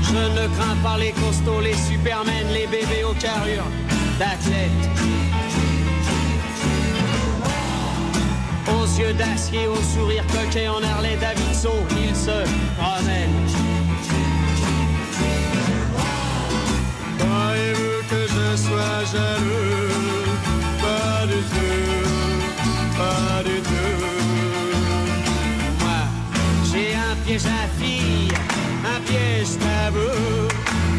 Je 0.03 0.41
ne 0.41 0.47
crains 0.55 0.75
pas 0.83 0.97
les 0.97 1.11
costauds, 1.11 1.61
les 1.61 1.75
supermen, 1.75 2.47
les 2.51 2.67
bébés 2.67 3.05
aux 3.09 3.13
carrures 3.13 3.69
d'athlètes. 4.19 4.89
Aux 8.67 8.99
yeux 8.99 9.13
d'acier, 9.13 9.67
au 9.67 9.81
sourire 9.93 10.25
coquet 10.27 10.67
en 10.67 10.83
Harley 10.83 11.17
Davidson, 11.21 11.77
ils 11.97 12.15
se 12.15 12.43
promènent. 12.77 13.69
Je 18.29 18.57
sois 18.57 18.99
jaloux 19.11 19.89
Pas 20.83 21.25
du 21.25 21.39
tout, 21.53 21.99
pas 22.97 23.43
du 23.43 23.57
tout. 23.61 24.03
Moi, 25.79 26.01
j'ai 26.71 26.93
un 26.93 27.15
piège 27.25 27.45
à 27.45 27.67
fille, 27.81 28.31
un 28.95 28.99
piège 29.01 29.57
tabou, 29.57 30.13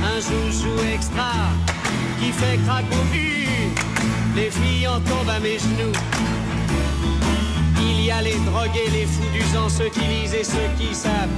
un 0.02 0.18
joujou 0.20 0.76
extra 0.92 1.32
qui 2.18 2.32
fait 2.32 2.56
hi. 2.56 3.40
Les 4.36 4.50
filles 4.50 4.88
en 4.88 5.00
tombent 5.00 5.34
à 5.36 5.40
mes 5.40 5.58
genoux. 5.58 5.96
Il 7.80 8.04
y 8.04 8.10
a 8.10 8.22
les 8.22 8.38
drogués, 8.46 8.90
les 8.92 9.06
fous 9.06 9.30
du 9.32 9.42
sang, 9.52 9.68
ceux 9.68 9.88
qui 9.88 10.00
lisent 10.00 10.34
et 10.34 10.44
ceux 10.44 10.70
qui 10.78 10.94
savent 10.94 11.28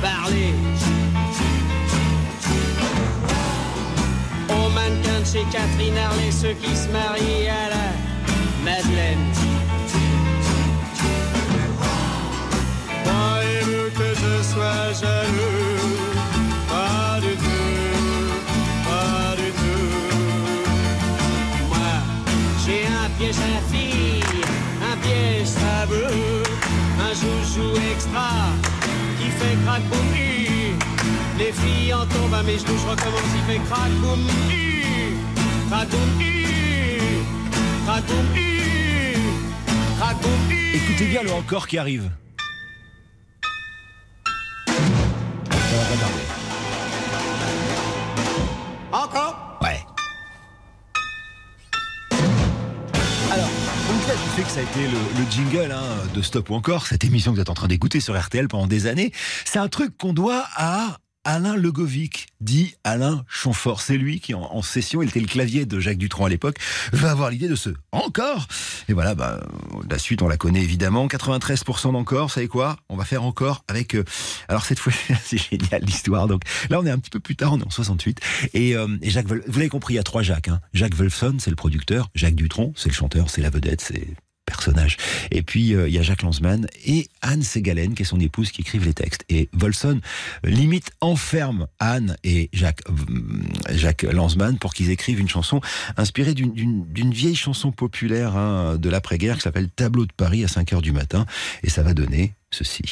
parler. 0.00 0.52
Aux 4.74 4.76
mannequins 4.76 5.20
de 5.20 5.24
chez 5.24 5.44
Catherine 5.52 5.96
Harley, 5.96 6.32
ceux 6.32 6.54
qui 6.54 6.74
se 6.74 6.88
marient 6.88 7.48
à 7.48 7.68
la 7.70 7.86
Madeleine. 8.64 9.32
Croyez-vous 13.04 13.90
que 13.96 14.08
je 14.14 14.42
sois 14.42 14.92
jaloux 15.00 15.94
Pas 16.68 17.20
du 17.20 17.34
tout, 17.36 17.76
pas 18.88 19.36
du 19.36 19.50
tout. 19.60 19.94
Moi, 21.68 21.94
j'ai 22.66 22.86
un 22.86 23.08
piège 23.16 23.36
à 23.36 23.72
fille, 23.72 24.24
un 24.92 24.96
piège 24.96 25.54
tabou, 25.54 26.06
un 27.00 27.12
joujou 27.14 27.76
extra 27.92 28.30
qui 29.18 29.28
fait 29.30 29.56
boum 29.56 30.14
hi. 30.16 30.33
Les 31.36 31.52
filles 31.52 31.92
en 31.92 32.06
tombent 32.06 32.34
à 32.34 32.42
mes 32.44 32.58
genoux, 32.58 32.78
je 32.80 32.86
recommence, 32.86 33.20
il 33.34 33.42
fait. 33.52 33.60
Crack 33.68 33.90
boum 34.00 34.20
hi. 34.50 35.14
Crack 35.68 35.88
boum 35.88 36.20
hi. 36.20 36.34
Écoutez 40.74 41.06
bien 41.06 41.22
le 41.22 41.32
encore 41.32 41.66
qui 41.66 41.78
arrive. 41.78 42.10
Encore? 48.92 49.58
Ouais. 49.60 49.84
Alors, 53.32 53.48
donc 53.88 54.06
là, 54.06 54.14
je 54.14 54.36
sais 54.36 54.42
que 54.42 54.50
ça 54.50 54.60
a 54.60 54.62
été 54.62 54.86
le, 54.86 54.98
le 55.18 55.30
jingle 55.30 55.72
hein, 55.72 55.82
de 56.14 56.22
Stop 56.22 56.50
ou 56.50 56.54
encore, 56.54 56.86
cette 56.86 57.04
émission 57.04 57.32
que 57.32 57.36
vous 57.36 57.42
êtes 57.42 57.50
en 57.50 57.54
train 57.54 57.66
d'écouter 57.66 57.98
sur 58.00 58.16
RTL 58.18 58.46
pendant 58.46 58.66
des 58.68 58.86
années. 58.86 59.12
C'est 59.44 59.58
un 59.58 59.68
truc 59.68 59.98
qu'on 59.98 60.12
doit 60.12 60.44
à 60.54 60.98
Alain 61.24 61.56
Legovic, 61.56 62.26
dit 62.40 62.74
Alain 62.84 63.24
Chamfort. 63.28 63.80
C'est 63.80 63.96
lui 63.96 64.20
qui, 64.20 64.34
en, 64.34 64.62
session, 64.62 65.02
il 65.02 65.08
était 65.08 65.20
le 65.20 65.26
clavier 65.26 65.66
de 65.66 65.80
Jacques 65.80 65.98
Dutronc 65.98 66.26
à 66.26 66.28
l'époque, 66.28 66.58
va 66.92 67.10
avoir 67.10 67.30
l'idée 67.30 67.48
de 67.48 67.56
ce 67.56 67.70
encore. 67.92 68.46
Et 68.88 68.92
voilà, 68.92 69.14
bah, 69.14 69.40
la 69.88 69.98
suite, 69.98 70.22
on 70.22 70.28
la 70.28 70.36
connaît 70.36 70.62
évidemment. 70.62 71.06
93% 71.06 71.92
d'encore, 71.92 72.26
vous 72.26 72.32
savez 72.32 72.48
quoi? 72.48 72.76
On 72.88 72.96
va 72.96 73.04
faire 73.04 73.24
encore 73.24 73.64
avec. 73.68 73.94
euh, 73.94 74.04
alors 74.48 74.64
cette 74.64 74.78
fois, 74.78 74.92
c'est 75.24 75.38
génial 75.38 75.82
l'histoire. 75.82 76.28
Donc 76.28 76.42
là, 76.70 76.78
on 76.80 76.86
est 76.86 76.90
un 76.90 76.98
petit 76.98 77.10
peu 77.10 77.20
plus 77.20 77.36
tard, 77.36 77.52
on 77.54 77.60
est 77.60 77.66
en 77.66 77.70
68. 77.70 78.20
Et, 78.52 78.76
euh, 78.76 78.88
et 79.02 79.10
Jacques, 79.10 79.26
vous 79.26 79.58
l'avez 79.58 79.68
compris, 79.68 79.94
il 79.94 79.96
y 79.96 80.00
a 80.00 80.04
trois 80.04 80.22
Jacques. 80.22 80.48
Hein. 80.48 80.60
Jacques 80.72 80.94
Wolfson, 80.94 81.36
c'est 81.38 81.50
le 81.50 81.56
producteur. 81.56 82.10
Jacques 82.14 82.34
Dutronc, 82.34 82.72
c'est 82.76 82.88
le 82.88 82.94
chanteur, 82.94 83.30
c'est 83.30 83.40
la 83.40 83.50
vedette, 83.50 83.80
c'est 83.80 84.14
personnage. 84.46 84.96
Et 85.30 85.42
puis 85.42 85.74
euh, 85.74 85.88
il 85.88 85.94
y 85.94 85.98
a 85.98 86.02
Jacques 86.02 86.22
Lanzmann 86.22 86.66
et 86.86 87.08
Anne 87.22 87.42
Ségalen, 87.42 87.94
qui 87.94 88.02
est 88.02 88.06
son 88.06 88.20
épouse, 88.20 88.50
qui 88.50 88.60
écrivent 88.62 88.84
les 88.84 88.94
textes. 88.94 89.24
Et 89.28 89.48
Volson 89.52 90.00
euh, 90.44 90.50
limite 90.50 90.90
enferme 91.00 91.66
Anne 91.78 92.16
et 92.24 92.50
Jacques 92.52 92.82
euh, 92.88 93.74
Jacques 93.74 94.02
Lanzmann 94.02 94.58
pour 94.58 94.74
qu'ils 94.74 94.90
écrivent 94.90 95.20
une 95.20 95.28
chanson 95.28 95.60
inspirée 95.96 96.34
d'une- 96.34 96.84
vieille 97.12 97.36
chanson 97.36 97.70
populaire 97.72 98.36
hein, 98.36 98.76
de 98.76 98.88
l'après-guerre 98.90 99.36
qui 99.36 99.42
s'appelle 99.42 99.68
Tableau 99.70 100.04
de 100.06 100.12
Paris 100.12 100.44
à 100.44 100.48
5 100.48 100.72
heures 100.72 100.82
du 100.82 100.92
matin. 100.92 101.26
Et 101.62 101.70
ça 101.70 101.82
va 101.82 101.94
donner 101.94 102.34
ceci. 102.50 102.82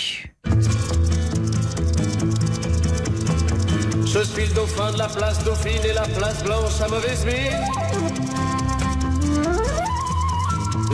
Je 4.05 4.23
suis 4.25 4.47
le 4.47 4.55
dauphin 4.55 4.93
de 4.93 4.99
la 4.99 5.09
place 5.09 5.43
Dauphine 5.45 5.81
et 5.89 5.93
la 5.95 6.03
place 6.03 6.43
Blanche 6.45 6.81
à 6.85 6.89
mauvaise 6.89 7.25
mine. 7.25 7.82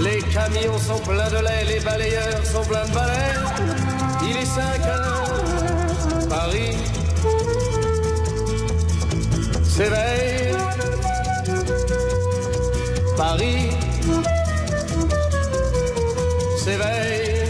Les 0.01 0.23
camions 0.33 0.79
sont 0.79 0.99
pleins 0.99 1.29
de 1.29 1.37
lait, 1.37 1.65
les 1.67 1.81
balayeurs 1.81 2.45
sont 2.45 2.63
pleins 2.63 2.87
de 2.87 2.95
balais. 2.95 3.35
Il 4.23 4.37
est 4.37 4.47
5 4.47 4.63
heures, 4.87 6.29
Paris 6.29 6.77
s'éveille. 9.65 10.57
Paris 13.17 13.71
s'éveille. 16.57 17.49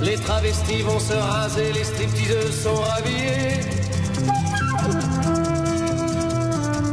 Les 0.00 0.16
travestis 0.16 0.82
vont 0.82 1.00
se 1.00 1.14
raser, 1.14 1.72
les 1.72 1.84
stripteaseuses 1.84 2.62
sont 2.62 2.76
rhabillées. 2.76 3.60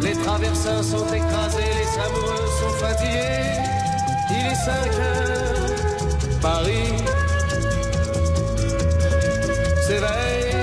Les 0.02 0.14
traversins 0.24 0.84
sont 0.84 1.08
écrasés, 1.14 1.72
les 1.82 2.00
amoureux 2.06 2.35
Il 3.02 4.46
est 4.46 4.56
5 4.56 4.72
heures, 5.00 5.70
Paris 6.42 7.04
s'éveille. 9.88 10.56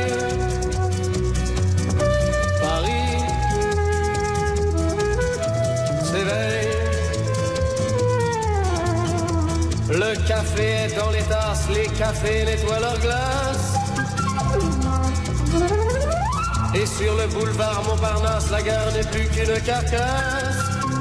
Paris 2.61 3.19
s'éveille. 6.11 6.69
Le 9.91 10.27
café 10.27 10.67
est 10.85 10.97
dans 10.97 11.11
les 11.11 11.23
tasses, 11.23 11.69
les 11.75 11.89
cafés 11.99 12.45
nettoient 12.45 12.81
leurs 12.81 12.99
glaces. 12.99 13.73
Et 16.75 16.87
sur 16.87 17.15
le 17.15 17.27
boulevard 17.29 17.83
Montparnasse, 17.87 18.51
la 18.51 18.63
gare 18.63 18.93
n'est 18.95 19.05
plus 19.05 19.29
qu'une 19.29 19.61
carcasse. 19.61 20.52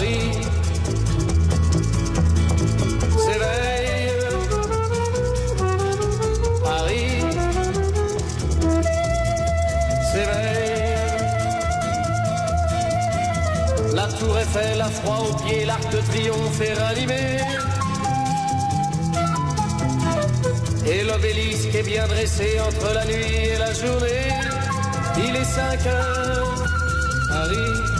Paris 0.00 0.32
s'éveille. 3.18 4.12
Paris 6.64 7.20
s'éveille. 10.10 11.18
La 13.92 14.06
tour 14.06 14.38
Eiffel, 14.38 14.78
la 14.78 14.84
froid 14.86 15.18
aux 15.28 15.34
pieds, 15.44 15.66
l'arc 15.66 15.92
de 15.92 15.98
triomphe 15.98 16.60
est 16.62 16.74
ranimé. 16.82 17.38
Et 20.86 21.04
l'obélisque 21.04 21.74
est 21.74 21.82
bien 21.82 22.06
dressé 22.06 22.58
entre 22.66 22.94
la 22.94 23.04
nuit 23.04 23.48
et 23.52 23.58
la 23.58 23.74
journée. 23.74 24.32
Il 25.18 25.36
est 25.36 25.44
5 25.44 25.86
heures, 25.86 26.64
Paris 27.28 27.99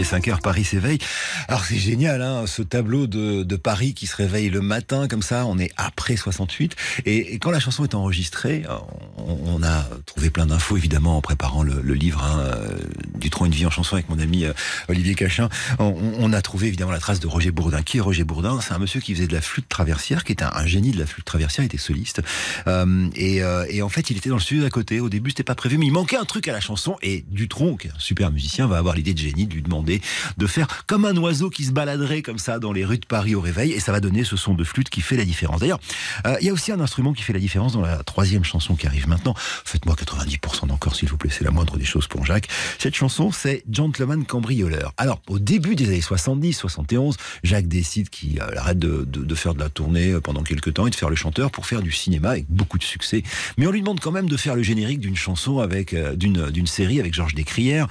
Il 0.00 0.04
est 0.04 0.06
5 0.06 0.28
heures, 0.28 0.40
Paris 0.40 0.64
s'éveille. 0.64 0.96
Alors 1.50 1.64
c'est 1.64 1.78
génial, 1.78 2.22
hein, 2.22 2.44
ce 2.46 2.62
tableau 2.62 3.08
de, 3.08 3.56
Paris 3.56 3.92
qui 3.92 4.06
se 4.06 4.14
réveille 4.14 4.50
le 4.50 4.60
matin 4.60 5.08
comme 5.08 5.20
ça. 5.20 5.46
On 5.46 5.58
est 5.58 5.72
après 5.76 6.14
68 6.14 6.76
et, 7.06 7.34
et 7.34 7.38
quand 7.40 7.50
la 7.50 7.58
chanson 7.58 7.82
est 7.82 7.96
enregistrée, 7.96 8.62
on, 9.18 9.60
a 9.64 9.84
trouvé 10.06 10.30
plein 10.30 10.46
d'infos 10.46 10.76
évidemment 10.76 11.16
en 11.16 11.20
préparant 11.20 11.64
le, 11.64 11.92
livre 11.92 12.22
hein, 12.22 12.38
euh, 12.38 12.78
du 13.18 13.30
Tronc 13.30 13.46
une 13.46 13.52
vie 13.52 13.66
en 13.66 13.70
chanson 13.70 13.96
avec 13.96 14.08
mon 14.08 14.20
ami 14.20 14.44
euh, 14.44 14.52
Olivier 14.88 15.16
Cachin. 15.16 15.48
On, 15.80 16.32
a 16.32 16.40
trouvé 16.40 16.68
évidemment 16.68 16.92
la 16.92 17.00
trace 17.00 17.18
de 17.18 17.26
Roger 17.26 17.50
Bourdin. 17.50 17.82
Qui 17.82 17.96
est 17.98 18.00
Roger 18.00 18.22
Bourdin? 18.22 18.60
C'est 18.60 18.72
un 18.72 18.78
monsieur 18.78 19.00
qui 19.00 19.12
faisait 19.12 19.26
de 19.26 19.34
la 19.34 19.40
flûte 19.40 19.68
traversière, 19.68 20.22
qui 20.22 20.30
était 20.30 20.44
un, 20.44 20.66
génie 20.66 20.92
de 20.92 21.00
la 21.00 21.06
flûte 21.06 21.24
traversière, 21.24 21.64
il 21.64 21.66
était 21.66 21.78
soliste. 21.78 22.22
Et, 22.66 23.42
euh, 23.42 23.66
et 23.68 23.82
en 23.82 23.88
fait, 23.88 24.10
il 24.10 24.16
était 24.16 24.28
dans 24.28 24.36
le 24.36 24.40
studio 24.40 24.62
d'à 24.62 24.70
côté. 24.70 25.00
Au 25.00 25.08
début, 25.08 25.30
c'était 25.30 25.42
pas 25.42 25.56
prévu, 25.56 25.78
mais 25.78 25.86
il 25.86 25.92
manquait 25.92 26.16
un 26.16 26.24
truc 26.24 26.46
à 26.46 26.52
la 26.52 26.60
chanson. 26.60 26.96
Et 27.02 27.24
Dutronc, 27.28 27.76
qui 27.76 27.88
est 27.88 27.90
un 27.90 27.98
super 27.98 28.30
musicien, 28.30 28.68
va 28.68 28.78
avoir 28.78 28.94
l'idée 28.94 29.14
de 29.14 29.18
génie 29.18 29.48
de 29.48 29.54
lui 29.54 29.62
demander 29.62 30.00
de 30.38 30.46
faire 30.46 30.68
comme 30.86 31.04
un 31.04 31.16
oiseau 31.16 31.39
qui 31.48 31.64
se 31.64 31.72
baladerait 31.72 32.22
comme 32.22 32.38
ça 32.38 32.58
dans 32.58 32.72
les 32.72 32.84
rues 32.84 32.98
de 32.98 33.06
Paris 33.06 33.34
au 33.34 33.40
réveil. 33.40 33.72
Et 33.72 33.80
ça 33.80 33.92
va 33.92 34.00
donner 34.00 34.24
ce 34.24 34.36
son 34.36 34.54
de 34.54 34.64
flûte 34.64 34.90
qui 34.90 35.00
fait 35.00 35.16
la 35.16 35.24
différence. 35.24 35.60
D'ailleurs, 35.60 35.80
euh, 36.26 36.36
il 36.40 36.46
y 36.46 36.50
a 36.50 36.52
aussi 36.52 36.72
un 36.72 36.80
instrument 36.80 37.12
qui 37.12 37.22
fait 37.22 37.32
la 37.32 37.38
différence 37.38 37.72
dans 37.72 37.80
la 37.80 38.02
troisième 38.02 38.44
chanson 38.44 38.74
qui 38.74 38.86
arrive 38.86 39.08
maintenant. 39.08 39.34
Faites-moi 39.64 39.94
90% 39.94 40.66
d'encore, 40.66 40.94
s'il 40.94 41.08
vous 41.08 41.16
plaît. 41.16 41.30
C'est 41.30 41.44
la 41.44 41.50
moindre 41.50 41.76
des 41.76 41.84
choses 41.84 42.08
pour 42.08 42.26
Jacques. 42.26 42.48
Cette 42.78 42.94
chanson, 42.94 43.32
c'est 43.32 43.62
Gentleman 43.70 44.24
Cambrioleur. 44.24 44.92
Alors, 44.96 45.22
au 45.28 45.38
début 45.38 45.76
des 45.76 45.86
années 45.86 46.00
70, 46.00 46.52
71, 46.52 47.16
Jacques 47.44 47.68
décide 47.68 48.10
qu'il 48.10 48.40
euh, 48.40 48.56
arrête 48.56 48.78
de, 48.78 49.34
faire 49.34 49.54
de 49.54 49.60
la 49.60 49.68
tournée 49.68 50.12
euh, 50.12 50.20
pendant 50.20 50.42
quelques 50.42 50.74
temps 50.74 50.86
et 50.86 50.90
de 50.90 50.94
faire 50.94 51.10
le 51.10 51.16
chanteur 51.16 51.50
pour 51.50 51.66
faire 51.66 51.82
du 51.82 51.92
cinéma 51.92 52.30
avec 52.30 52.46
beaucoup 52.48 52.78
de 52.78 52.84
succès. 52.84 53.22
Mais 53.56 53.66
on 53.66 53.70
lui 53.70 53.80
demande 53.80 54.00
quand 54.00 54.12
même 54.12 54.28
de 54.28 54.36
faire 54.36 54.56
le 54.56 54.62
générique 54.62 55.00
d'une 55.00 55.16
chanson 55.16 55.60
avec 55.60 55.94
euh, 55.94 56.16
d'une 56.16 56.66
série 56.66 57.00
avec 57.00 57.14
Georges 57.14 57.34
Descrières 57.34 57.86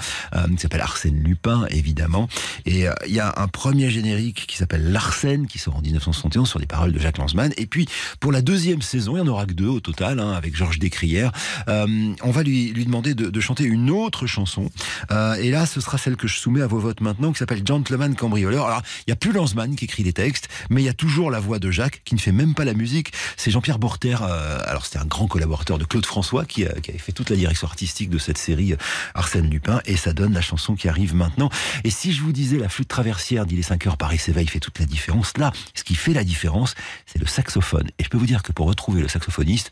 qui 0.51 0.57
s'appelle 0.57 0.81
Arsène 0.81 1.21
Lupin, 1.23 1.65
évidemment. 1.69 2.27
Et 2.65 2.85
il 3.05 3.13
y 3.13 3.19
a 3.19 3.38
un 3.39 3.47
premier 3.47 3.89
générique 3.89 4.45
qui 4.47 4.57
s'appelle 4.57 4.91
Larsen, 4.91 5.47
qui 5.47 5.59
sort 5.59 5.77
en 5.77 5.81
1971 5.81 6.47
sur 6.47 6.59
des 6.59 6.65
paroles 6.65 6.91
de 6.91 6.99
Jacques 6.99 7.17
Lanzmann. 7.17 7.53
Et 7.57 7.65
puis, 7.65 7.87
pour 8.19 8.31
la 8.31 8.41
deuxième 8.41 8.81
saison, 8.81 9.15
il 9.15 9.21
n'y 9.23 9.29
en 9.29 9.31
aura 9.31 9.45
que 9.45 9.53
deux 9.53 9.67
au 9.67 9.79
total, 9.79 10.19
hein, 10.19 10.31
avec 10.33 10.55
Georges 10.55 10.79
Descrières, 10.79 11.31
euh, 11.69 12.13
on 12.21 12.31
va 12.31 12.43
lui, 12.43 12.71
lui 12.73 12.85
demander 12.85 13.13
de, 13.13 13.39
chanter 13.39 13.63
une 13.63 13.89
autre 13.89 14.27
chanson. 14.27 14.69
Euh, 15.11 15.35
et 15.35 15.49
là, 15.49 15.65
ce 15.65 15.79
sera 15.79 15.97
celle 15.97 16.17
que 16.17 16.27
je 16.27 16.37
soumets 16.37 16.61
à 16.61 16.67
vos 16.67 16.79
votes 16.79 16.99
maintenant, 16.99 17.31
qui 17.31 17.39
s'appelle 17.39 17.65
Gentleman 17.65 18.13
Cambrioleur. 18.15 18.65
Alors, 18.65 18.81
il 18.99 19.03
n'y 19.09 19.13
a 19.13 19.15
plus 19.15 19.31
Lanzmann 19.31 19.75
qui 19.75 19.85
écrit 19.85 20.03
les 20.03 20.11
textes, 20.11 20.49
mais 20.69 20.81
il 20.81 20.85
y 20.85 20.89
a 20.89 20.93
toujours 20.93 21.31
la 21.31 21.39
voix 21.39 21.59
de 21.59 21.71
Jacques, 21.71 22.01
qui 22.03 22.15
ne 22.15 22.19
fait 22.19 22.33
même 22.33 22.53
pas 22.53 22.65
la 22.65 22.73
musique. 22.73 23.13
C'est 23.37 23.51
Jean-Pierre 23.51 23.79
Bourter. 23.79 24.17
euh, 24.21 24.59
alors, 24.65 24.85
c'était 24.85 24.99
un 24.99 25.05
grand 25.05 25.27
collaborateur 25.27 25.77
de 25.77 25.85
Claude 25.85 26.05
François, 26.05 26.43
qui, 26.43 26.65
qui 26.83 26.89
avait 26.89 26.99
fait 26.99 27.13
toute 27.13 27.29
la 27.29 27.37
direction 27.37 27.67
artistique 27.67 28.09
de 28.09 28.17
cette 28.17 28.37
série 28.37 28.75
Arsène 29.15 29.49
Lupin. 29.49 29.79
Et 29.85 29.95
ça 29.95 30.11
donne 30.11 30.33
la 30.33 30.41
chanson 30.41 30.75
qui 30.75 30.89
arrive 30.89 31.15
maintenant. 31.15 31.49
Et 31.85 31.89
si 31.89 32.11
je 32.11 32.21
vous 32.21 32.33
disais 32.33 32.57
la 32.57 32.67
flûte 32.67 32.89
traversière 32.89 33.28
d'Il 33.29 33.59
est 33.59 33.63
5 33.63 33.87
heures, 33.87 33.97
Paris 33.97 34.17
s'éveille, 34.17 34.47
fait 34.47 34.59
toute 34.59 34.79
la 34.79 34.85
différence. 34.85 35.37
Là, 35.37 35.51
ce 35.75 35.83
qui 35.83 35.95
fait 35.95 36.13
la 36.13 36.23
différence, 36.23 36.73
c'est 37.05 37.19
le 37.19 37.27
saxophone. 37.27 37.89
Et 37.99 38.03
je 38.03 38.09
peux 38.09 38.17
vous 38.17 38.25
dire 38.25 38.41
que 38.43 38.51
pour 38.51 38.67
retrouver 38.67 39.01
le 39.01 39.07
saxophoniste, 39.07 39.71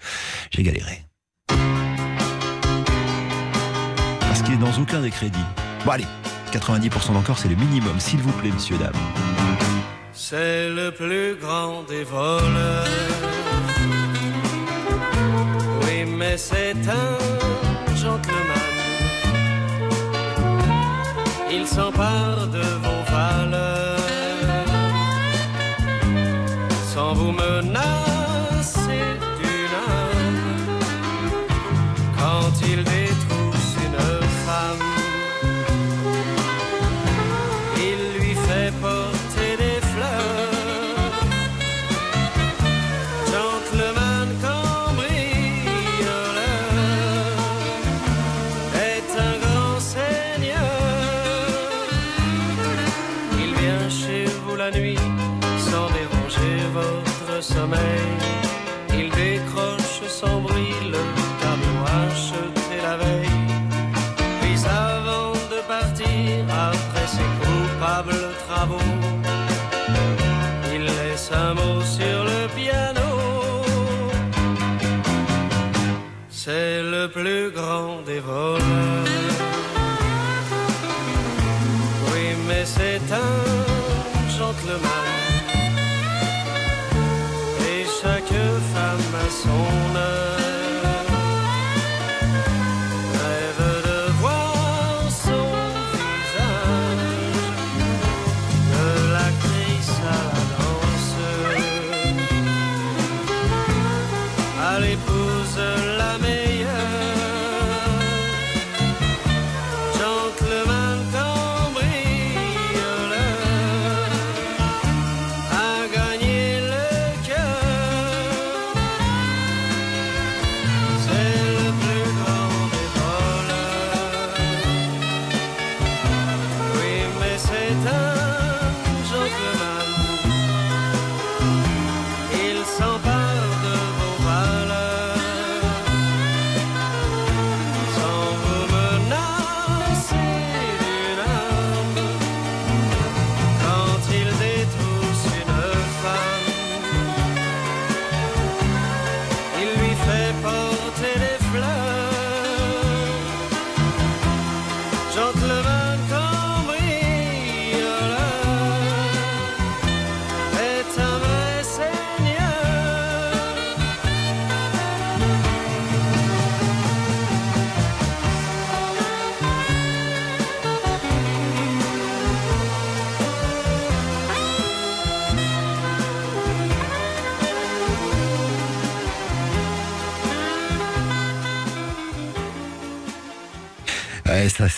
j'ai 0.51 0.63
galéré. 0.63 1.03
Parce 4.19 4.41
qu'il 4.43 4.53
est 4.53 4.57
dans 4.57 4.73
aucun 4.79 5.01
des 5.01 5.09
crédits. 5.09 5.39
Bon 5.85 5.91
allez, 5.91 6.05
90% 6.51 7.13
d'encore, 7.13 7.39
c'est 7.39 7.49
le 7.49 7.55
minimum, 7.55 7.99
s'il 7.99 8.19
vous 8.19 8.31
plaît, 8.33 8.51
monsieur, 8.51 8.77
dame. 8.77 8.93
C'est 10.13 10.69
le 10.69 10.91
plus 10.91 11.35
grand 11.41 11.83
des 11.83 12.03
voleurs. 12.03 12.85
Oui, 15.83 16.05
mais 16.05 16.37
c'est 16.37 16.75
un 16.87 17.95
gentleman. 17.95 18.56
Il 21.49 21.65
s'empare 21.65 22.47
de 22.47 22.61
vos 22.83 23.03
valeurs 23.11 23.76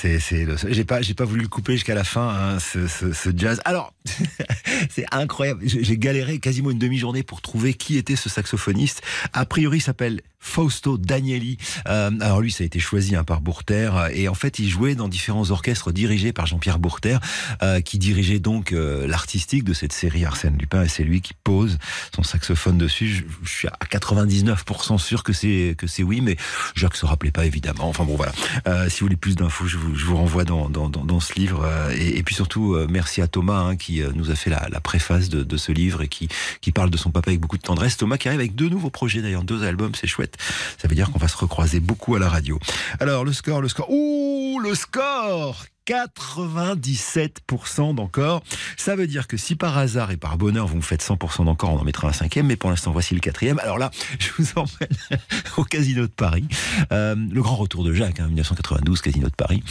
c'est 0.01 0.19
c'est 0.19 0.45
le- 0.45 0.55
j'ai 0.69 0.83
pas 0.85 1.01
j'ai 1.01 1.13
pas 1.13 1.25
voulu 1.25 1.41
le 1.41 1.47
couper 1.47 1.73
jusqu'à 1.73 1.95
la 1.95 2.03
fin 2.03 2.29
hein, 2.29 2.59
ce, 2.59 2.87
ce, 2.87 3.11
ce 3.13 3.29
jazz. 3.35 3.61
Alors 3.65 3.93
c'est 4.89 5.05
incroyable. 5.11 5.61
J'ai 5.65 5.97
galéré 5.97 6.39
quasiment 6.39 6.71
une 6.71 6.79
demi-journée 6.79 7.23
pour 7.23 7.41
trouver 7.41 7.73
qui 7.73 7.97
était 7.97 8.15
ce 8.15 8.29
saxophoniste. 8.29 9.01
A 9.33 9.45
priori, 9.45 9.77
il 9.77 9.81
s'appelle 9.81 10.21
Fausto 10.39 10.97
Danieli. 10.97 11.57
Euh, 11.87 12.11
alors 12.21 12.41
lui, 12.41 12.51
ça 12.51 12.63
a 12.63 12.65
été 12.65 12.79
choisi 12.79 13.15
hein, 13.15 13.23
par 13.23 13.41
Bourter 13.41 13.91
et 14.13 14.27
en 14.27 14.33
fait, 14.33 14.59
il 14.59 14.69
jouait 14.69 14.95
dans 14.95 15.07
différents 15.07 15.51
orchestres 15.51 15.91
dirigés 15.91 16.33
par 16.33 16.45
Jean-Pierre 16.45 16.79
Bourter, 16.79 17.17
euh, 17.61 17.81
qui 17.81 17.99
dirigeait 17.99 18.39
donc 18.39 18.71
euh, 18.71 19.07
l'artistique 19.07 19.63
de 19.63 19.73
cette 19.73 19.93
série 19.93 20.25
Arsène 20.25 20.57
Lupin 20.57 20.83
et 20.83 20.87
c'est 20.87 21.03
lui 21.03 21.21
qui 21.21 21.33
pose 21.33 21.77
son 22.15 22.23
saxophone 22.23 22.77
dessus. 22.77 23.07
Je, 23.09 23.23
je 23.43 23.49
suis 23.49 23.67
à 23.67 23.77
99% 23.89 24.97
sûr 24.97 25.23
que 25.23 25.33
c'est 25.33 25.75
que 25.77 25.87
c'est 25.87 26.03
oui, 26.03 26.21
mais 26.21 26.37
Jacques 26.75 26.95
se 26.95 27.05
rappelait 27.05 27.31
pas 27.31 27.45
évidemment. 27.45 27.89
Enfin 27.89 28.03
bon 28.03 28.15
voilà. 28.15 28.31
Euh, 28.67 28.89
si 28.89 28.99
vous 29.01 29.05
voulez 29.05 29.17
plus 29.17 29.35
d'infos, 29.35 29.67
je 29.67 29.77
vous, 29.77 29.95
je 29.95 30.05
vous 30.05 30.17
renvoie 30.17 30.45
dans, 30.45 30.69
dans, 30.69 30.89
dans, 30.89 31.19
ce 31.19 31.33
livre. 31.33 31.63
euh, 31.65 31.91
et, 31.97 32.17
et 32.17 32.23
puis 32.23 32.35
surtout, 32.35 32.73
euh, 32.75 32.87
merci 32.89 33.21
à 33.21 33.27
Thomas 33.27 33.59
hein, 33.59 33.75
qui 33.75 34.01
nous 34.15 34.31
a 34.31 34.35
fait 34.35 34.49
la, 34.49 34.67
la 34.71 34.79
préface 34.79 35.29
de, 35.29 35.43
de 35.43 35.57
ce 35.57 35.71
livre 35.71 36.01
et 36.01 36.07
qui, 36.07 36.27
qui 36.61 36.71
parle 36.71 36.89
de 36.89 36.97
son 36.97 37.11
papa 37.11 37.29
avec 37.31 37.39
beaucoup 37.39 37.57
de 37.57 37.61
tendresse. 37.63 37.97
Thomas 37.97 38.17
qui 38.17 38.27
arrive 38.27 38.39
avec 38.39 38.55
deux 38.55 38.69
nouveaux 38.69 38.89
projets 38.89 39.21
d'ailleurs, 39.21 39.43
deux 39.43 39.63
albums, 39.63 39.93
c'est 39.95 40.07
chouette. 40.07 40.37
Ça 40.77 40.87
veut 40.87 40.95
dire 40.95 41.11
qu'on 41.11 41.19
va 41.19 41.27
se 41.27 41.37
recroiser 41.37 41.79
beaucoup 41.79 42.15
à 42.15 42.19
la 42.19 42.29
radio. 42.29 42.59
Alors 42.99 43.25
le 43.25 43.33
score, 43.33 43.61
le 43.61 43.67
score. 43.67 43.89
Ouh, 43.89 44.59
le 44.59 44.75
score 44.75 45.65
97% 45.89 47.95
d'encore. 47.95 48.43
Ça 48.77 48.95
veut 48.95 49.07
dire 49.07 49.27
que 49.27 49.37
si 49.37 49.55
par 49.55 49.75
hasard 49.75 50.11
et 50.11 50.17
par 50.17 50.37
bonheur 50.37 50.67
vous 50.67 50.77
me 50.77 50.81
faites 50.81 51.03
100% 51.03 51.45
d'encore, 51.45 51.73
on 51.73 51.79
en 51.79 51.83
mettra 51.83 52.07
un 52.07 52.13
cinquième. 52.13 52.45
Mais 52.45 52.57
pour 52.57 52.69
l'instant, 52.69 52.91
voici 52.91 53.15
le 53.15 53.21
quatrième. 53.21 53.57
Alors 53.59 53.79
là, 53.79 53.89
je 54.19 54.29
vous 54.37 54.49
emmène 54.55 55.19
au 55.57 55.63
Casino 55.63 56.03
de 56.03 56.11
Paris. 56.11 56.45
Euh, 56.91 57.15
le 57.15 57.41
grand 57.41 57.55
retour 57.55 57.83
de 57.83 57.91
Jacques, 57.91 58.19
hein, 58.19 58.27
1992, 58.27 59.01
Casino 59.01 59.29
de 59.29 59.35
Paris. 59.35 59.63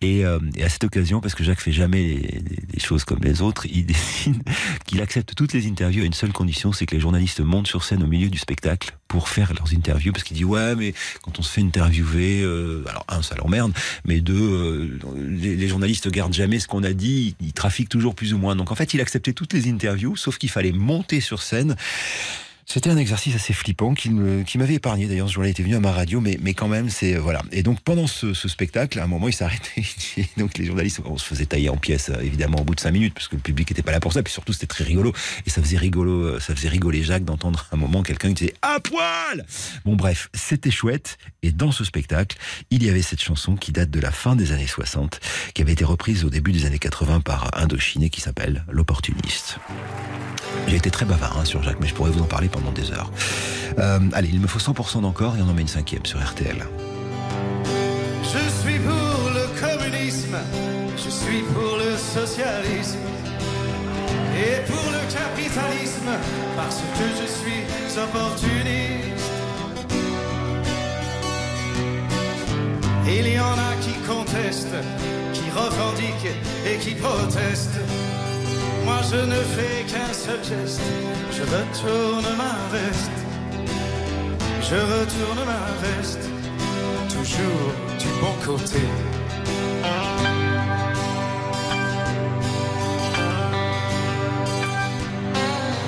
Et, 0.00 0.24
euh, 0.24 0.38
et 0.54 0.62
à 0.62 0.68
cette 0.68 0.84
occasion, 0.84 1.20
parce 1.20 1.34
que 1.34 1.42
Jacques 1.42 1.60
fait 1.60 1.72
jamais 1.72 2.40
les 2.72 2.80
choses 2.80 3.02
comme 3.02 3.20
les 3.22 3.42
autres, 3.42 3.66
il 3.66 3.84
décide 3.86 4.44
qu'il 4.86 5.00
accepte 5.00 5.34
toutes 5.34 5.54
les 5.54 5.66
interviews 5.66 6.04
à 6.04 6.06
une 6.06 6.12
seule 6.12 6.32
condition, 6.32 6.72
c'est 6.72 6.86
que 6.86 6.94
les 6.94 7.00
journalistes 7.00 7.40
montent 7.40 7.66
sur 7.66 7.82
scène 7.82 8.04
au 8.04 8.06
milieu 8.06 8.28
du 8.28 8.38
spectacle 8.38 8.96
pour 9.08 9.28
faire 9.28 9.52
leurs 9.54 9.74
interviews, 9.74 10.12
parce 10.12 10.24
qu'il 10.24 10.36
dit 10.36 10.44
ouais, 10.44 10.76
mais 10.76 10.94
quand 11.22 11.38
on 11.38 11.42
se 11.42 11.50
fait 11.50 11.62
interviewer, 11.62 12.42
euh, 12.42 12.84
alors 12.88 13.04
un, 13.08 13.22
ça 13.22 13.34
l'emmerde, 13.36 13.72
mais 14.04 14.20
deux, 14.20 15.00
les, 15.16 15.63
les 15.64 15.70
journalistes 15.70 16.10
gardent 16.10 16.34
jamais 16.34 16.58
ce 16.58 16.68
qu'on 16.68 16.82
a 16.82 16.92
dit, 16.92 17.36
ils 17.40 17.54
trafiquent 17.54 17.88
toujours 17.88 18.14
plus 18.14 18.34
ou 18.34 18.38
moins. 18.38 18.54
Donc 18.54 18.70
en 18.70 18.74
fait, 18.74 18.92
il 18.92 19.00
acceptait 19.00 19.32
toutes 19.32 19.54
les 19.54 19.68
interviews, 19.68 20.14
sauf 20.14 20.36
qu'il 20.36 20.50
fallait 20.50 20.72
monter 20.72 21.20
sur 21.20 21.42
scène. 21.42 21.74
C'était 22.66 22.88
un 22.88 22.96
exercice 22.96 23.34
assez 23.34 23.52
flippant 23.52 23.94
qui 23.94 24.10
m'avait 24.10 24.74
épargné. 24.74 25.06
D'ailleurs, 25.06 25.28
ce 25.28 25.34
jour-là, 25.34 25.48
il 25.48 25.52
était 25.52 25.62
venu 25.62 25.76
à 25.76 25.80
ma 25.80 25.92
radio, 25.92 26.20
mais, 26.20 26.54
quand 26.54 26.68
même, 26.68 26.88
c'est 26.88 27.14
euh, 27.14 27.20
voilà. 27.20 27.42
Et 27.52 27.62
donc 27.62 27.80
pendant 27.80 28.06
ce, 28.06 28.32
spectacle, 28.34 28.98
à 28.98 29.04
un 29.04 29.06
moment, 29.06 29.28
il. 29.28 29.34
Et 30.16 30.26
donc 30.38 30.56
les 30.56 30.64
journalistes, 30.64 31.00
on 31.04 31.18
se 31.18 31.26
faisait 31.26 31.46
tailler 31.46 31.68
en 31.68 31.76
pièces, 31.76 32.10
euh, 32.10 32.20
évidemment, 32.22 32.60
au 32.60 32.64
bout 32.64 32.74
de 32.74 32.80
cinq 32.80 32.92
minutes, 32.92 33.14
parce 33.14 33.28
que 33.28 33.36
le 33.36 33.42
public 33.42 33.70
n'était 33.70 33.82
pas 33.82 33.92
là 33.92 34.00
pour 34.00 34.12
ça. 34.12 34.22
Puis 34.22 34.32
surtout, 34.32 34.52
c'était 34.52 34.66
très 34.66 34.84
rigolo. 34.84 35.12
Et 35.46 35.50
ça 35.50 35.60
faisait 35.62 35.76
rigolo, 35.76 36.12
euh, 36.12 36.40
ça 36.40 36.54
faisait 36.54 36.68
rigoler 36.68 37.02
Jacques 37.02 37.24
d'entendre 37.24 37.66
un 37.70 37.76
moment 37.76 38.02
quelqu'un 38.02 38.28
qui 38.28 38.46
disait 38.46 38.54
à 38.62 38.80
poil. 38.80 39.44
Bon, 39.84 39.94
bref, 39.94 40.30
c'était 40.32 40.70
chouette. 40.70 41.18
Et 41.42 41.52
dans 41.52 41.70
ce 41.70 41.84
spectacle, 41.84 42.38
il 42.70 42.82
y 42.82 42.88
avait 42.88 43.02
cette 43.02 43.20
chanson 43.20 43.56
qui 43.56 43.72
date 43.72 43.90
de 43.90 44.00
la 44.00 44.10
fin 44.10 44.36
des 44.36 44.52
années 44.52 44.66
60, 44.66 45.20
qui 45.52 45.62
avait 45.62 45.72
été 45.72 45.84
reprise 45.84 46.24
au 46.24 46.30
début 46.30 46.52
des 46.52 46.64
années 46.64 46.78
80 46.78 47.20
par 47.20 47.50
Indochine 47.58 48.02
et 48.02 48.10
qui 48.10 48.20
s'appelle 48.20 48.64
L'opportuniste. 48.70 49.58
J'ai 50.66 50.76
été 50.76 50.90
très 50.90 51.04
bavard 51.04 51.38
hein, 51.38 51.44
sur 51.44 51.62
Jacques, 51.62 51.78
mais 51.80 51.86
je 51.86 51.94
pourrais 51.94 52.10
vous 52.10 52.22
en 52.22 52.26
parler 52.26 52.48
pendant 52.54 52.72
des 52.72 52.90
heures. 52.92 53.10
Euh, 53.78 53.98
allez, 54.12 54.28
il 54.32 54.40
me 54.40 54.46
faut 54.46 54.58
100% 54.58 55.02
d'encore 55.02 55.36
et 55.36 55.42
on 55.42 55.48
en 55.48 55.54
met 55.54 55.62
une 55.62 55.68
cinquième 55.68 56.06
sur 56.06 56.22
RTL. 56.24 56.64
Je 58.22 58.44
suis 58.62 58.78
pour 58.78 59.30
le 59.38 59.46
communisme, 59.60 60.36
je 60.96 61.10
suis 61.10 61.42
pour 61.54 61.76
le 61.76 61.96
socialisme 61.96 62.98
et 64.36 64.70
pour 64.70 64.90
le 64.90 65.02
capitalisme 65.12 66.10
parce 66.56 66.80
que 66.96 67.06
je 67.20 67.26
suis 67.26 67.62
opportuniste. 68.00 69.30
Il 73.06 73.28
y 73.28 73.38
en 73.38 73.52
a 73.52 73.74
qui 73.80 73.92
contestent, 74.08 74.80
qui 75.32 75.50
revendiquent 75.50 76.34
et 76.66 76.78
qui 76.78 76.94
protestent. 76.94 77.78
Moi 78.84 79.00
je 79.10 79.16
ne 79.16 79.40
fais 79.54 79.84
qu'un 79.90 80.12
seul 80.12 80.42
geste, 80.44 80.80
je 81.32 81.42
retourne 81.42 82.36
ma 82.36 82.56
veste. 82.76 83.18
Je 84.68 84.76
retourne 84.76 85.42
ma 85.46 85.66
veste 85.86 86.28
toujours 87.08 87.72
du 87.98 88.08
bon 88.20 88.34
côté. 88.44 88.84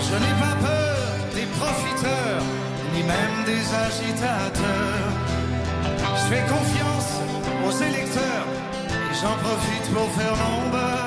Je 0.07 0.15
n'ai 0.23 0.35
pas 0.45 0.57
peur 0.67 0.97
des 1.35 1.47
profiteurs, 1.59 2.43
ni 2.95 3.03
même 3.03 3.39
des 3.45 3.65
agitateurs. 3.87 5.13
Je 6.19 6.35
fais 6.35 6.45
confiance 6.55 7.11
aux 7.67 7.77
électeurs 7.89 8.47
et 8.91 9.15
j'en 9.21 9.37
profite 9.47 9.87
pour 9.95 10.09
faire 10.19 10.37
mon 10.37 10.71
beurre. 10.71 11.06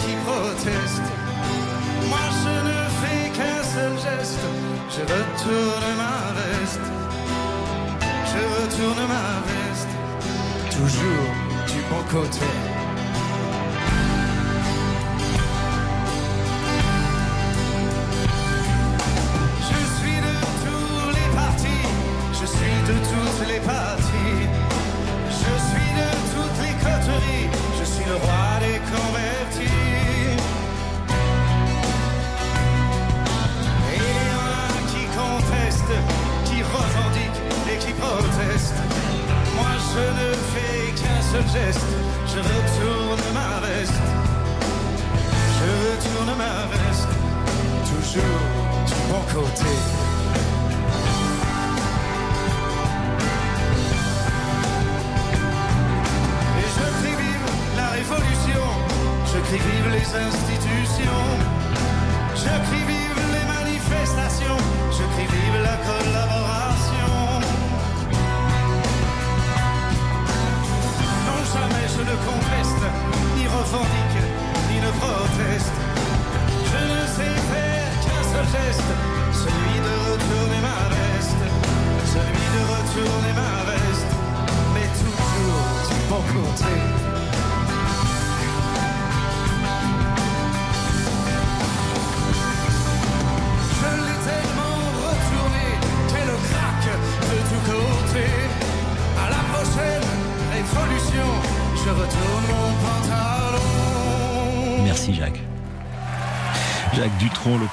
Qui 0.00 0.14
protestent. 0.26 1.12
Moi 2.08 2.26
je 2.42 2.54
ne 2.68 2.80
fais 3.00 3.30
qu'un 3.36 3.62
seul 3.74 3.92
geste, 4.06 4.46
je 4.94 5.00
retourne 5.00 5.88
ma 6.02 6.18
veste, 6.38 6.86
je 8.30 8.40
retourne 8.56 9.02
ma 9.14 9.28
veste, 9.50 9.92
toujours 10.76 11.30
du 11.66 11.80
bon 11.90 12.02
côté. 12.10 12.75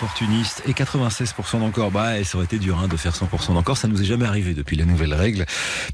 Dutronc, 0.03 0.25
l'opportuniste, 0.27 0.63
et 0.67 0.73
96% 0.73 1.59
d'encore. 1.59 1.91
Bah, 1.91 2.23
ça 2.23 2.37
aurait 2.37 2.45
été 2.45 2.57
dur 2.57 2.79
hein, 2.79 2.87
de 2.87 2.97
faire 2.97 3.13
100% 3.13 3.53
d'encore. 3.53 3.77
Ça 3.77 3.87
nous 3.87 4.01
est 4.01 4.05
jamais 4.05 4.25
arrivé 4.25 4.53
depuis 4.53 4.75
la 4.75 4.85
nouvelle 4.85 5.13
règle. 5.13 5.45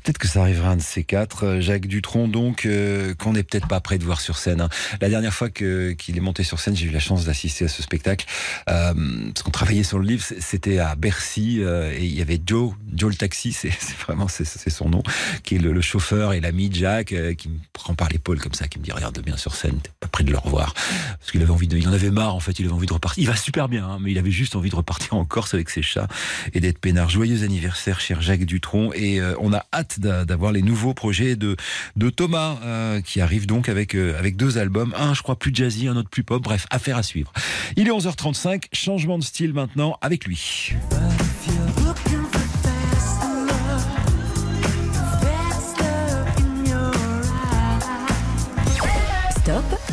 Peut-être 0.03 0.17
que 0.17 0.27
ça 0.27 0.41
arrivera 0.41 0.69
un 0.69 0.77
de 0.77 0.81
ces 0.81 1.03
quatre. 1.03 1.45
Euh, 1.45 1.61
Jacques 1.61 1.87
Dutronc, 1.87 2.27
donc, 2.27 2.65
euh, 2.65 3.13
qu'on 3.15 3.33
n'est 3.33 3.43
peut-être 3.43 3.67
pas 3.67 3.79
prêt 3.81 3.97
de 3.97 4.03
voir 4.03 4.21
sur 4.21 4.37
scène. 4.37 4.61
hein. 4.61 4.69
La 5.01 5.09
dernière 5.09 5.33
fois 5.33 5.49
qu'il 5.49 6.17
est 6.17 6.19
monté 6.21 6.43
sur 6.43 6.59
scène, 6.59 6.75
j'ai 6.75 6.87
eu 6.87 6.91
la 6.91 6.99
chance 6.99 7.25
d'assister 7.25 7.65
à 7.65 7.67
ce 7.67 7.83
spectacle. 7.83 8.25
Euh, 8.69 8.93
parce 9.33 9.43
qu'on 9.43 9.51
travaillait 9.51 9.83
sur 9.83 9.99
le 9.99 10.05
livre, 10.05 10.25
c'était 10.39 10.79
à 10.79 10.95
Bercy, 10.95 11.57
euh, 11.59 11.91
et 11.91 12.05
il 12.05 12.15
y 12.17 12.21
avait 12.21 12.41
Joe, 12.43 12.73
Joe 12.93 13.11
le 13.11 13.15
taxi, 13.15 13.53
c'est 13.53 13.71
vraiment 13.99 14.27
c'est 14.27 14.45
son 14.69 14.89
nom, 14.89 15.03
qui 15.43 15.55
est 15.55 15.59
le, 15.59 15.79
chauffeur 15.81 16.33
et 16.33 16.41
l'ami 16.41 16.69
de 16.69 16.75
Jacques, 16.75 17.13
qui 17.37 17.49
me 17.49 17.57
par 17.95 18.09
l'épaule 18.09 18.39
comme 18.39 18.53
ça, 18.53 18.67
qui 18.67 18.79
me 18.79 18.83
dit 18.83 18.91
regarde 18.91 19.19
bien 19.19 19.37
sur 19.37 19.55
scène, 19.55 19.79
t'es 19.81 19.91
pas 19.99 20.07
prêt 20.07 20.23
de 20.23 20.31
le 20.31 20.37
revoir, 20.37 20.73
parce 20.73 21.31
qu'il 21.31 21.41
avait 21.41 21.51
envie 21.51 21.67
de, 21.67 21.77
il 21.77 21.87
en 21.87 21.93
avait 21.93 22.11
marre 22.11 22.35
en 22.35 22.39
fait, 22.39 22.59
il 22.59 22.65
avait 22.65 22.73
envie 22.73 22.87
de 22.87 22.93
repartir. 22.93 23.21
Il 23.21 23.27
va 23.27 23.35
super 23.35 23.67
bien, 23.69 23.85
hein, 23.87 23.97
mais 24.01 24.11
il 24.11 24.17
avait 24.17 24.31
juste 24.31 24.55
envie 24.55 24.69
de 24.69 24.75
repartir 24.75 25.13
en 25.15 25.25
Corse 25.25 25.53
avec 25.53 25.69
ses 25.69 25.81
chats 25.81 26.07
et 26.53 26.59
d'être 26.59 26.79
peinard. 26.79 27.09
Joyeux 27.09 27.43
anniversaire, 27.43 27.99
cher 27.99 28.21
Jacques 28.21 28.45
Dutronc, 28.45 28.91
et 28.93 29.19
euh, 29.19 29.33
on 29.39 29.53
a 29.53 29.65
hâte 29.73 29.99
d'a- 29.99 30.25
d'avoir 30.25 30.51
les 30.51 30.61
nouveaux 30.61 30.93
projets 30.93 31.35
de 31.35 31.55
de 31.95 32.09
Thomas 32.09 32.57
euh, 32.63 33.01
qui 33.01 33.21
arrive 33.21 33.45
donc 33.45 33.69
avec 33.69 33.95
euh, 33.95 34.17
avec 34.17 34.35
deux 34.37 34.57
albums, 34.57 34.93
un 34.97 35.13
je 35.13 35.21
crois 35.21 35.37
plus 35.37 35.53
jazzy, 35.53 35.87
un 35.87 35.95
autre 35.95 36.09
plus 36.09 36.23
pop. 36.23 36.41
Bref, 36.43 36.65
affaire 36.69 36.97
à 36.97 37.03
suivre. 37.03 37.31
Il 37.75 37.87
est 37.87 37.91
11h35, 37.91 38.63
changement 38.73 39.17
de 39.17 39.23
style 39.23 39.53
maintenant 39.53 39.97
avec 40.01 40.25
lui. 40.25 40.73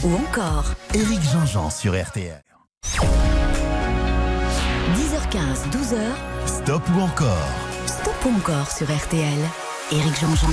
Ou 0.06 0.14
encore 0.14 0.72
Éric 0.94 1.20
Jean-Jean 1.32 1.68
sur 1.68 2.00
RTL. 2.00 2.40
10h15, 4.94 5.68
12h, 5.72 5.98
Stop 6.46 6.82
ou 6.94 7.00
encore 7.00 7.48
Stop 7.86 8.14
ou 8.24 8.36
encore 8.36 8.70
sur 8.70 8.86
RTL. 8.86 9.38
Éric 9.90 10.20
Jean-Jean. 10.20 10.50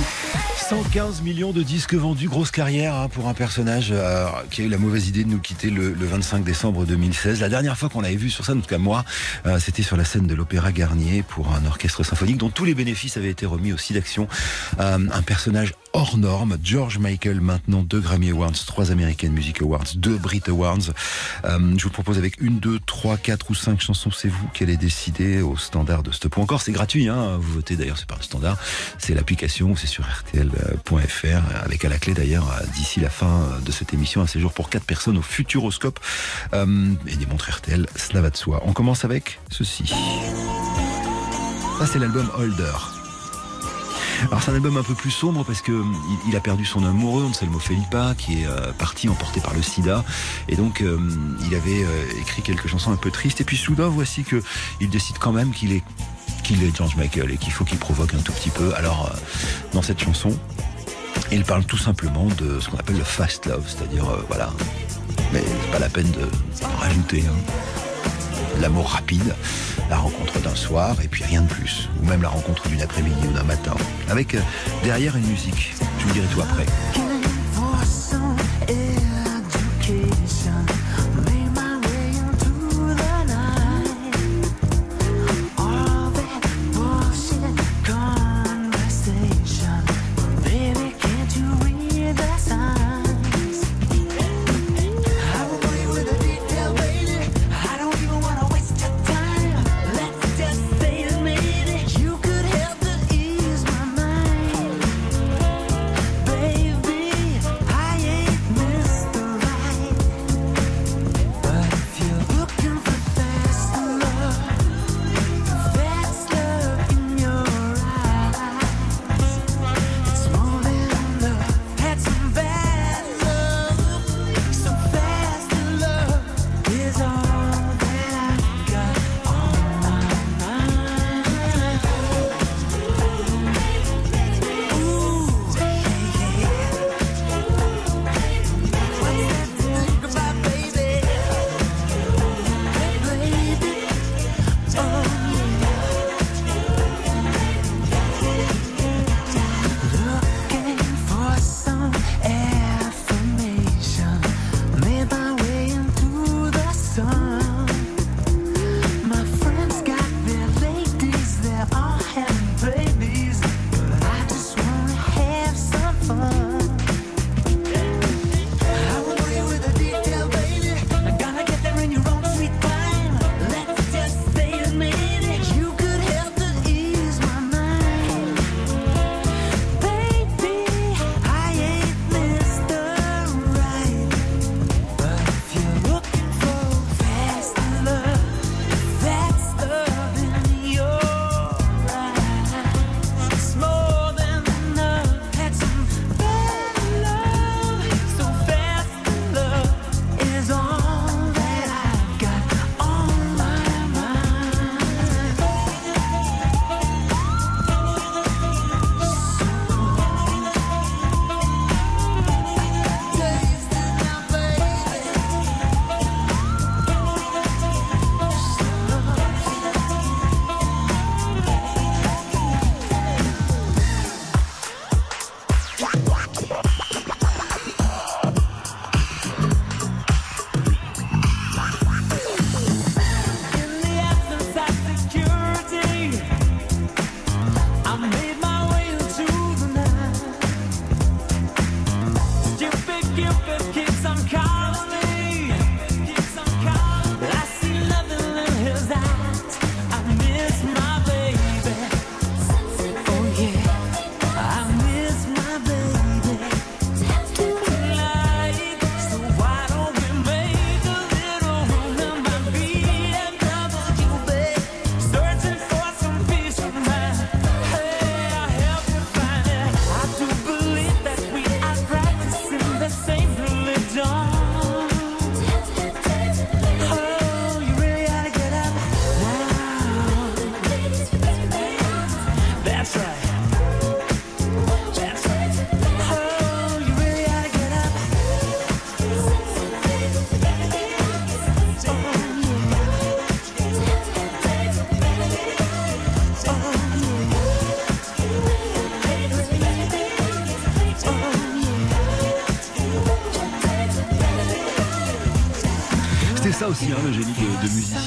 115 0.56 1.22
millions 1.22 1.52
de 1.52 1.62
disques 1.62 1.94
vendus, 1.94 2.26
grosse 2.26 2.50
carrière 2.50 2.94
hein, 2.94 3.08
pour 3.08 3.28
un 3.28 3.34
personnage 3.34 3.90
euh, 3.92 4.26
qui 4.50 4.62
a 4.62 4.64
eu 4.64 4.68
la 4.68 4.78
mauvaise 4.78 5.08
idée 5.08 5.22
de 5.22 5.28
nous 5.28 5.40
quitter 5.40 5.70
le, 5.70 5.92
le 5.92 6.06
25 6.06 6.42
décembre 6.42 6.84
2016. 6.84 7.40
La 7.40 7.48
dernière 7.48 7.76
fois 7.76 7.88
qu'on 7.88 8.00
l'avait 8.00 8.16
vu 8.16 8.30
sur 8.30 8.44
scène, 8.44 8.58
en 8.58 8.60
tout 8.60 8.68
cas 8.68 8.78
moi, 8.78 9.04
euh, 9.46 9.60
c'était 9.60 9.82
sur 9.82 9.96
la 9.96 10.04
scène 10.04 10.26
de 10.26 10.34
l'Opéra 10.34 10.72
Garnier 10.72 11.22
pour 11.22 11.52
un 11.52 11.64
orchestre 11.66 12.02
symphonique 12.02 12.38
dont 12.38 12.50
tous 12.50 12.64
les 12.64 12.74
bénéfices 12.74 13.16
avaient 13.16 13.30
été 13.30 13.46
remis 13.46 13.72
au 13.72 13.76
d'action. 13.90 14.26
Euh, 14.80 14.98
un 15.12 15.22
personnage 15.22 15.74
hors 15.94 16.18
norme. 16.18 16.58
George 16.62 16.98
Michael, 16.98 17.40
maintenant 17.40 17.82
deux 17.82 18.00
Grammy 18.00 18.30
Awards, 18.30 18.52
trois 18.66 18.90
American 18.90 19.30
Music 19.30 19.62
Awards, 19.62 19.86
deux 19.96 20.18
Brit 20.18 20.42
Awards. 20.48 20.92
Euh, 21.44 21.74
je 21.78 21.84
vous 21.84 21.90
propose 21.90 22.18
avec 22.18 22.40
une, 22.40 22.58
deux, 22.58 22.78
trois, 22.80 23.16
quatre 23.16 23.50
ou 23.50 23.54
cinq 23.54 23.80
chansons. 23.80 24.10
C'est 24.10 24.28
vous 24.28 24.48
qui 24.52 24.64
allez 24.64 24.76
décider 24.76 25.40
au 25.40 25.56
standard 25.56 26.02
de 26.02 26.12
Stop 26.12 26.36
ou 26.36 26.42
encore. 26.42 26.60
C'est 26.60 26.72
gratuit, 26.72 27.08
hein. 27.08 27.38
Vous 27.38 27.54
votez 27.54 27.76
d'ailleurs, 27.76 27.96
c'est 27.96 28.08
pas 28.08 28.16
le 28.16 28.22
standard. 28.22 28.58
C'est 28.98 29.14
l'application, 29.14 29.74
c'est 29.76 29.86
sur 29.86 30.04
rtl.fr 30.04 31.64
avec 31.64 31.84
à 31.84 31.88
la 31.88 31.98
clé 31.98 32.12
d'ailleurs 32.12 32.50
euh, 32.50 32.66
d'ici 32.74 33.00
la 33.00 33.10
fin 33.10 33.48
de 33.64 33.72
cette 33.72 33.94
émission 33.94 34.20
un 34.20 34.26
séjour 34.26 34.52
pour 34.52 34.68
quatre 34.68 34.84
personnes 34.84 35.16
au 35.16 35.22
Futuroscope 35.22 36.00
euh, 36.52 36.92
et 37.06 37.16
des 37.16 37.26
montres 37.26 37.50
RTL. 37.50 37.86
Cela 37.96 38.20
va 38.20 38.30
de 38.30 38.36
soi. 38.36 38.62
On 38.66 38.72
commence 38.72 39.04
avec 39.04 39.38
ceci. 39.50 39.94
Ça 41.78 41.86
c'est 41.86 41.98
l'album 41.98 42.30
Holder. 42.36 42.93
Alors 44.30 44.42
c'est 44.42 44.50
un 44.50 44.54
album 44.54 44.76
un 44.76 44.82
peu 44.82 44.94
plus 44.94 45.10
sombre 45.10 45.44
parce 45.44 45.62
que 45.62 45.72
euh, 45.72 45.84
il, 46.26 46.36
a 46.36 46.40
perdu 46.40 46.64
son 46.64 46.84
amoureux, 46.84 47.24
Anselmo 47.24 47.58
Felipa, 47.58 48.14
qui 48.16 48.42
est 48.42 48.46
euh, 48.46 48.72
parti 48.72 49.08
emporté 49.08 49.40
par 49.40 49.54
le 49.54 49.62
sida. 49.62 50.04
Et 50.48 50.56
donc 50.56 50.80
euh, 50.80 50.98
il 51.46 51.54
avait 51.54 51.84
euh, 51.84 52.20
écrit 52.20 52.42
quelques 52.42 52.66
chansons 52.66 52.90
un 52.92 52.96
peu 52.96 53.10
tristes. 53.10 53.40
Et 53.40 53.44
puis 53.44 53.56
soudain, 53.56 53.88
voici 53.88 54.24
que 54.24 54.42
il 54.80 54.90
décide 54.90 55.18
quand 55.18 55.32
même 55.32 55.52
qu'il 55.52 55.72
est 55.72 55.82
qu'il 56.42 56.62
est 56.62 56.76
George 56.76 56.96
Michael 56.96 57.30
et 57.30 57.36
qu'il 57.38 57.52
faut 57.52 57.64
qu'il 57.64 57.78
provoque 57.78 58.14
un 58.14 58.18
tout 58.18 58.32
petit 58.32 58.50
peu. 58.50 58.74
Alors 58.74 59.10
dans 59.72 59.82
cette 59.82 60.00
chanson, 60.00 60.36
il 61.32 61.44
parle 61.44 61.64
tout 61.64 61.78
simplement 61.78 62.26
de 62.38 62.60
ce 62.60 62.68
qu'on 62.68 62.76
appelle 62.76 62.98
le 62.98 63.04
fast 63.04 63.46
love, 63.46 63.64
c'est-à-dire 63.66 64.04
voilà. 64.28 64.52
Mais 65.32 65.42
c'est 65.42 65.70
pas 65.70 65.78
la 65.78 65.88
peine 65.88 66.10
de 66.10 66.28
rajouter. 66.80 67.24
hein 67.26 67.83
l'amour 68.60 68.90
rapide, 68.90 69.34
la 69.90 69.96
rencontre 69.96 70.40
d'un 70.40 70.54
soir 70.54 70.96
et 71.02 71.08
puis 71.08 71.24
rien 71.24 71.42
de 71.42 71.48
plus, 71.48 71.88
ou 72.02 72.06
même 72.06 72.22
la 72.22 72.28
rencontre 72.28 72.68
d'une 72.68 72.82
après-midi 72.82 73.26
ou 73.28 73.32
d'un 73.32 73.44
matin, 73.44 73.74
avec 74.08 74.34
euh, 74.34 74.40
derrière 74.82 75.16
une 75.16 75.26
musique. 75.26 75.74
Je 75.98 76.04
vous 76.06 76.12
dirai 76.12 76.26
tout 76.28 76.40
après. 76.40 76.66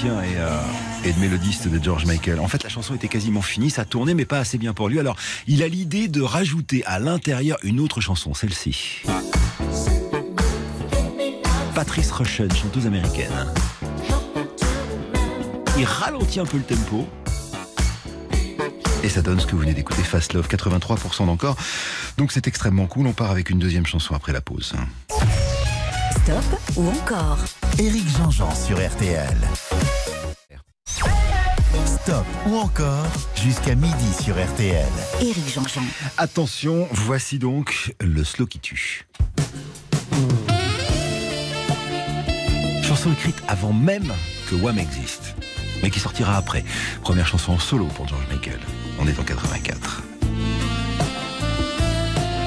Et, 0.08 0.38
euh, 0.38 0.60
et 1.06 1.14
de 1.14 1.20
mélodiste 1.20 1.68
de 1.68 1.84
George 1.84 2.06
Michael. 2.06 2.40
En 2.40 2.48
fait, 2.48 2.64
la 2.64 2.70
chanson 2.70 2.96
était 2.96 3.08
quasiment 3.08 3.42
finie, 3.42 3.70
ça 3.70 3.86
tournait, 3.86 4.14
mais 4.14 4.26
pas 4.26 4.40
assez 4.40 4.58
bien 4.58 4.74
pour 4.74 4.90
lui. 4.90 5.00
Alors, 5.00 5.16
il 5.48 5.64
a 5.64 5.68
l'idée 5.68 6.08
de 6.08 6.22
rajouter 6.22 6.84
à 6.86 7.00
l'intérieur 7.00 7.58
une 7.64 7.80
autre 7.80 8.02
chanson, 8.02 8.34
celle-ci. 8.34 9.04
Patrice 11.76 12.12
Rushen, 12.12 12.52
chanteuse 12.54 12.88
américaine. 12.88 13.54
Il 15.78 15.86
ralentit 15.86 16.40
un 16.40 16.46
peu 16.46 16.58
le 16.58 16.64
tempo. 16.64 17.08
Et 19.04 19.10
ça 19.10 19.22
donne 19.22 19.40
ce 19.40 19.46
que 19.46 19.52
vous 19.52 19.60
venez 19.60 19.76
d'écouter, 19.76 20.02
Fast 20.02 20.34
Love, 20.34 20.48
83% 20.48 21.28
d'encore. 21.28 21.56
Donc 22.18 22.32
c'est 22.32 22.48
extrêmement 22.48 22.88
cool. 22.88 23.06
On 23.06 23.14
part 23.14 23.30
avec 23.30 23.50
une 23.52 23.60
deuxième 23.60 23.86
chanson 23.86 24.16
après 24.16 24.34
la 24.34 24.42
pause. 24.42 24.74
Stop 26.12 26.60
ou 26.76 26.90
encore? 26.90 27.38
Éric 27.78 28.10
Jean-Jean 28.18 28.54
sur 28.56 28.78
RTL. 28.78 29.38
Stop 32.08 32.26
ou 32.46 32.56
encore 32.56 33.06
jusqu'à 33.36 33.76
midi 33.76 34.14
sur 34.24 34.42
RTL. 34.42 34.88
Éric 35.20 35.54
Jean-Jean. 35.54 35.82
Attention, 36.18 36.88
voici 36.90 37.38
donc 37.38 37.94
le 38.00 38.24
slow 38.24 38.46
qui 38.46 38.60
tue. 38.60 39.06
Chanson 42.82 43.12
écrite 43.12 43.36
avant 43.50 43.74
même 43.74 44.14
que 44.50 44.56
Wham 44.56 44.80
existe, 44.80 45.36
mais 45.84 45.90
qui 45.90 46.00
sortira 46.00 46.38
après. 46.38 46.64
Première 47.02 47.28
chanson 47.28 47.52
en 47.52 47.60
solo 47.60 47.88
pour 47.88 48.08
George 48.08 48.24
Michael. 48.32 48.62
On 49.02 49.08
est 49.08 49.20
en 49.20 49.24
84. 49.24 50.04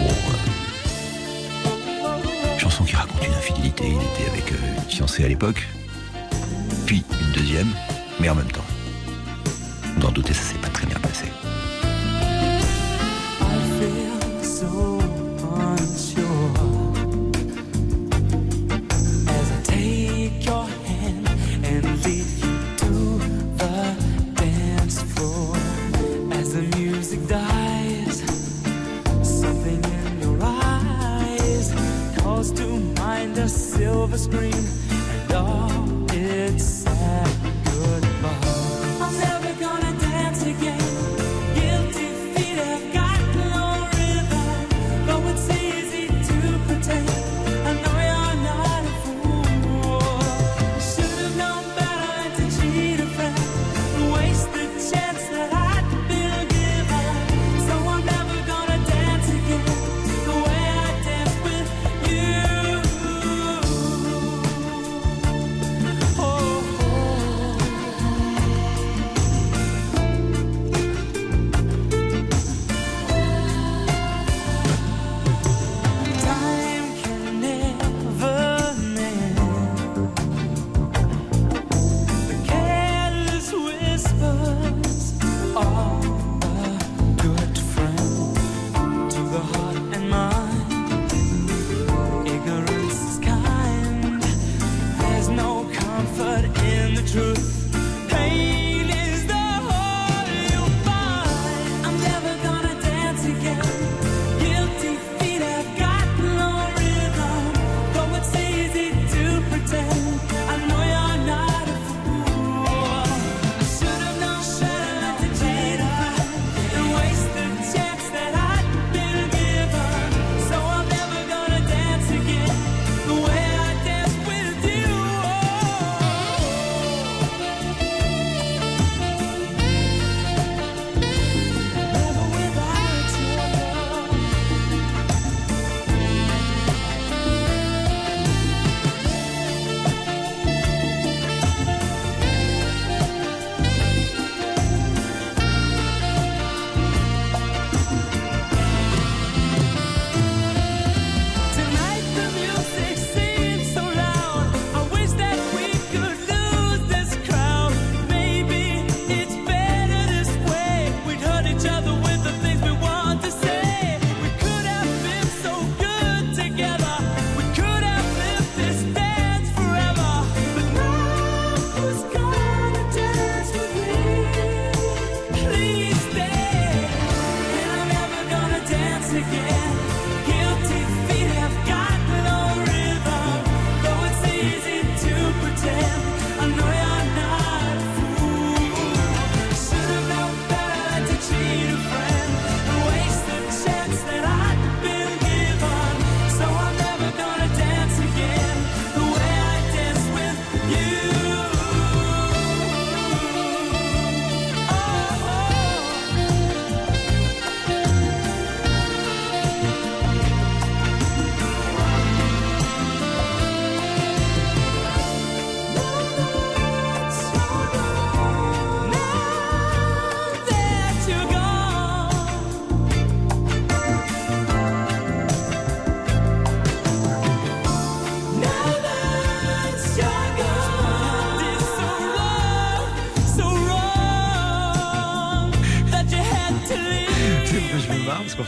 Bon, 0.00 0.08
euh, 2.06 2.58
chanson 2.58 2.84
qui 2.84 2.96
raconte 2.96 3.26
une 3.26 3.34
infidélité. 3.34 3.88
Il 3.88 3.96
était 3.96 4.30
avec 4.30 4.52
euh, 4.52 4.76
une 4.78 4.90
fiancée 4.90 5.22
à 5.22 5.28
l'époque, 5.28 5.68
puis 6.86 7.04
une 7.20 7.32
deuxième, 7.32 7.68
mais 8.20 8.30
en 8.30 8.36
même 8.36 8.50
temps. 8.50 8.64
Vous 9.96 10.06
en 10.06 10.12
doutez, 10.12 10.32
ça 10.34 10.42
s'est 10.42 10.58
pas 10.58 10.68
très 10.68 10.86
bien 10.86 10.98
passé. 10.98 11.26
Feel 13.78 14.44
so 14.44 14.98
unsure 15.58 16.60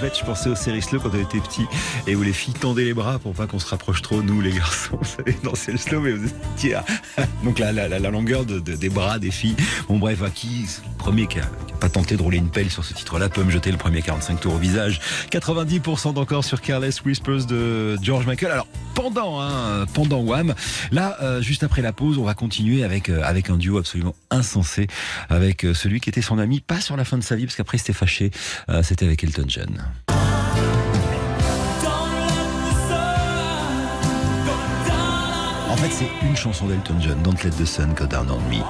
fait, 0.02 0.18
je 0.18 0.24
pensais 0.24 0.50
aux 0.50 0.56
séries 0.56 0.82
slow 0.82 0.98
quand 1.00 1.10
on 1.14 1.22
était 1.22 1.38
petit 1.38 1.64
et 2.06 2.16
où 2.16 2.22
les 2.22 2.32
filles 2.32 2.54
tendaient 2.54 2.84
les 2.84 2.94
bras 2.94 3.18
pour 3.20 3.34
pas 3.34 3.46
qu'on 3.46 3.58
se 3.60 3.68
rapproche 3.68 4.02
trop, 4.02 4.22
nous 4.22 4.40
les 4.40 4.52
garçons. 4.52 4.96
Vous 5.00 5.04
savez, 5.04 5.36
c'est 5.54 5.72
le 5.72 5.78
slow, 5.78 6.00
mais 6.00 6.12
vous 6.12 6.28
étiez 6.56 6.76
donc 7.44 7.58
la, 7.58 7.72
la, 7.72 7.98
longueur 8.10 8.44
de, 8.44 8.58
de- 8.58 8.74
des 8.74 8.88
bras 8.88 9.18
des 9.18 9.30
filles. 9.30 9.56
Bon, 9.88 9.98
bref, 9.98 10.22
à 10.22 10.30
qui 10.30 10.66
le 10.84 10.96
premier 10.98 11.26
qui 11.26 11.38
a 11.38 11.44
pas 11.80 11.88
tenté 11.88 12.16
de 12.16 12.22
rouler 12.22 12.38
une 12.38 12.50
pelle 12.50 12.70
sur 12.70 12.84
ce 12.84 12.94
titre-là 12.94 13.28
peut 13.28 13.44
me 13.44 13.50
jeter 13.50 13.70
le 13.70 13.76
premier 13.78 14.02
45 14.02 14.40
tours 14.40 14.54
au 14.54 14.58
visage. 14.58 15.00
90% 15.30 16.14
d'encore 16.14 16.44
sur 16.44 16.60
Careless 16.60 17.02
Whispers 17.04 17.46
de 17.46 17.96
George 18.02 18.26
Michael. 18.26 18.50
Alors, 18.50 18.66
pendant, 18.94 19.40
hein, 19.40 19.86
pendant 19.92 20.20
Wham, 20.20 20.54
là, 20.90 21.16
euh, 21.22 21.40
juste 21.40 21.62
après 21.62 21.82
la 21.82 21.92
pause, 21.92 22.18
on 22.18 22.24
va 22.24 22.34
continuer 22.34 22.84
avec, 22.84 23.08
euh, 23.08 23.22
avec 23.24 23.50
un 23.50 23.56
duo 23.56 23.78
absolument 23.78 24.14
insensé, 24.30 24.86
avec 25.28 25.64
euh, 25.64 25.74
celui 25.74 26.00
qui 26.00 26.08
était 26.08 26.22
son 26.22 26.38
ami, 26.38 26.60
pas 26.60 26.80
sur 26.80 26.96
la 26.96 27.04
fin 27.04 27.18
de 27.18 27.22
sa 27.22 27.36
vie, 27.36 27.44
parce 27.46 27.56
qu'après 27.56 27.78
c'était 27.78 27.92
fâché, 27.92 28.30
euh, 28.68 28.82
c'était 28.82 29.06
avec 29.06 29.22
Elton 29.24 29.44
John. 29.48 29.84
En 35.68 35.76
fait, 35.76 35.90
c'est 35.90 36.26
une 36.26 36.36
chanson 36.36 36.66
d'Elton 36.66 36.94
John, 37.00 37.20
Don't 37.22 37.34
Let 37.42 37.50
the 37.50 37.64
Sun 37.64 37.94
Go 37.94 38.06
Down 38.06 38.30
on 38.30 38.40
Me. 38.48 38.62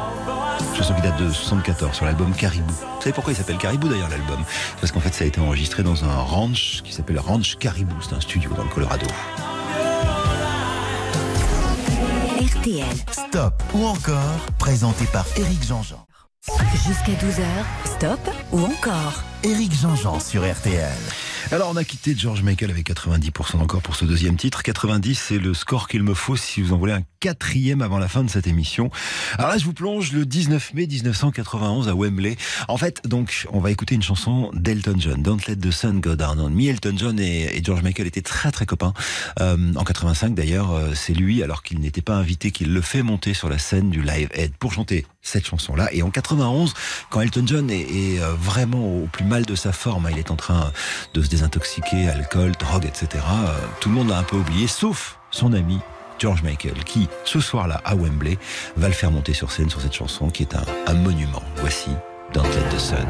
Chanson 0.76 0.94
qui 0.94 1.02
date 1.02 1.18
de 1.20 1.30
74 1.30 1.94
sur 1.94 2.04
l'album 2.06 2.32
Caribou. 2.32 2.72
Vous 2.72 3.00
savez 3.00 3.12
pourquoi 3.12 3.32
il 3.32 3.36
s'appelle 3.36 3.58
Caribou 3.58 3.88
d'ailleurs 3.88 4.08
l'album? 4.08 4.42
Parce 4.80 4.92
qu'en 4.92 5.00
fait 5.00 5.12
ça 5.12 5.24
a 5.24 5.26
été 5.26 5.40
enregistré 5.40 5.82
dans 5.82 6.04
un 6.04 6.14
ranch 6.14 6.80
qui 6.84 6.92
s'appelle 6.92 7.18
Ranch 7.18 7.56
Caribou. 7.58 7.96
C'est 8.00 8.14
un 8.14 8.20
studio 8.20 8.50
dans 8.56 8.64
le 8.64 8.70
Colorado. 8.70 9.06
RTL. 12.62 12.84
Stop 13.10 13.54
ou 13.74 13.84
encore, 13.86 14.46
présenté 14.60 15.04
par 15.06 15.26
Éric 15.36 15.64
Jean-Jean. 15.64 16.06
Jusqu'à 16.86 17.12
12h, 17.12 17.42
stop 17.84 18.20
ou 18.52 18.60
encore 18.60 19.24
Éric 19.44 19.72
Jean-Jean 19.74 20.20
sur 20.20 20.48
RTL. 20.48 20.92
Alors 21.50 21.68
on 21.70 21.76
a 21.76 21.84
quitté 21.84 22.14
George 22.16 22.42
Michael 22.42 22.70
avec 22.70 22.88
90% 22.88 23.56
encore 23.56 23.82
pour 23.82 23.96
ce 23.96 24.04
deuxième 24.04 24.36
titre. 24.36 24.62
90 24.62 25.18
c'est 25.18 25.38
le 25.38 25.52
score 25.52 25.88
qu'il 25.88 26.02
me 26.02 26.14
faut 26.14 26.36
si 26.36 26.62
vous 26.62 26.72
en 26.72 26.78
voulez 26.78 26.92
un 26.92 27.02
quatrième 27.20 27.82
avant 27.82 27.98
la 27.98 28.08
fin 28.08 28.24
de 28.24 28.30
cette 28.30 28.46
émission. 28.46 28.90
Alors 29.36 29.50
là 29.50 29.58
je 29.58 29.64
vous 29.64 29.74
plonge 29.74 30.12
le 30.12 30.24
19 30.24 30.74
mai 30.74 30.86
1991 30.86 31.88
à 31.88 31.94
Wembley. 31.94 32.36
En 32.68 32.78
fait 32.78 33.06
donc 33.06 33.46
on 33.52 33.60
va 33.60 33.70
écouter 33.70 33.96
une 33.96 34.02
chanson 34.02 34.50
d'Elton 34.54 34.94
John, 34.98 35.22
Don't 35.22 35.40
Let 35.48 35.56
the 35.56 35.70
Sun 35.72 36.00
Go 36.00 36.14
Down 36.14 36.40
on 36.40 36.50
Me. 36.50 36.68
Elton 36.68 36.94
John 36.96 37.18
et, 37.18 37.60
George 37.62 37.82
Michael 37.82 38.06
étaient 38.06 38.22
très 38.22 38.52
très 38.52 38.64
copains. 38.64 38.94
Euh, 39.40 39.74
en 39.74 39.84
85 39.84 40.34
d'ailleurs 40.34 40.70
euh, 40.70 40.92
c'est 40.94 41.14
lui 41.14 41.42
alors 41.42 41.62
qu'il 41.62 41.80
n'était 41.80 42.00
pas 42.00 42.14
invité 42.14 42.50
qu'il 42.50 42.72
le 42.72 42.80
fait 42.80 43.02
monter 43.02 43.34
sur 43.34 43.48
la 43.48 43.58
scène 43.58 43.90
du 43.90 44.02
Live 44.02 44.28
Aid 44.32 44.52
pour 44.58 44.72
chanter 44.72 45.04
cette 45.20 45.46
chanson-là. 45.46 45.88
Et 45.92 46.02
en 46.02 46.10
91 46.10 46.72
quand 47.10 47.20
Elton 47.20 47.44
John 47.46 47.70
est, 47.70 47.80
est, 47.80 48.20
euh, 48.20 48.32
vraiment 48.34 48.96
au 48.96 49.06
plus 49.06 49.24
mal 49.32 49.46
de 49.46 49.54
sa 49.54 49.72
forme, 49.72 50.04
hein, 50.04 50.10
il 50.12 50.18
est 50.18 50.30
en 50.30 50.36
train 50.36 50.70
de 51.14 51.22
se 51.22 51.28
désintoxiquer, 51.30 52.06
alcool, 52.10 52.52
drogue, 52.58 52.84
etc. 52.84 53.08
euh, 53.14 53.46
tout 53.80 53.88
le 53.88 53.94
monde 53.94 54.10
l'a 54.10 54.18
un 54.18 54.22
peu 54.24 54.36
oublié, 54.36 54.66
sauf 54.66 55.16
son 55.30 55.54
ami 55.54 55.78
George 56.18 56.42
Michael, 56.42 56.84
qui, 56.84 57.08
ce 57.24 57.40
soir-là, 57.40 57.80
à 57.86 57.94
Wembley, 57.94 58.36
va 58.76 58.88
le 58.88 58.92
faire 58.92 59.10
monter 59.10 59.32
sur 59.32 59.50
scène 59.50 59.70
sur 59.70 59.80
cette 59.80 59.94
chanson 59.94 60.28
qui 60.28 60.42
est 60.42 60.54
un, 60.54 60.92
monument. 60.92 61.42
Voici 61.56 61.88
Don't 62.34 62.44
Let 62.44 62.76
the 62.76 62.78
Sun. 62.78 63.06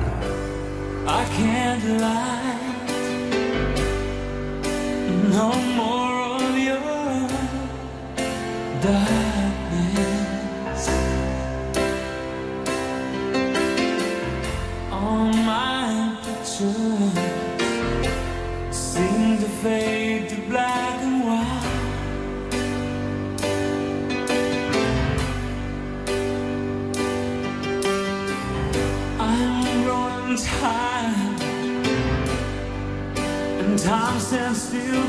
Time 33.82 34.20
stands 34.20 34.62
still 34.62 35.02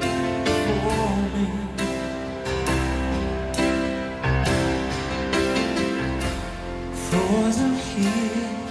before 0.00 1.16
me. 1.34 1.46
Frozen 6.94 7.74
here 7.74 8.61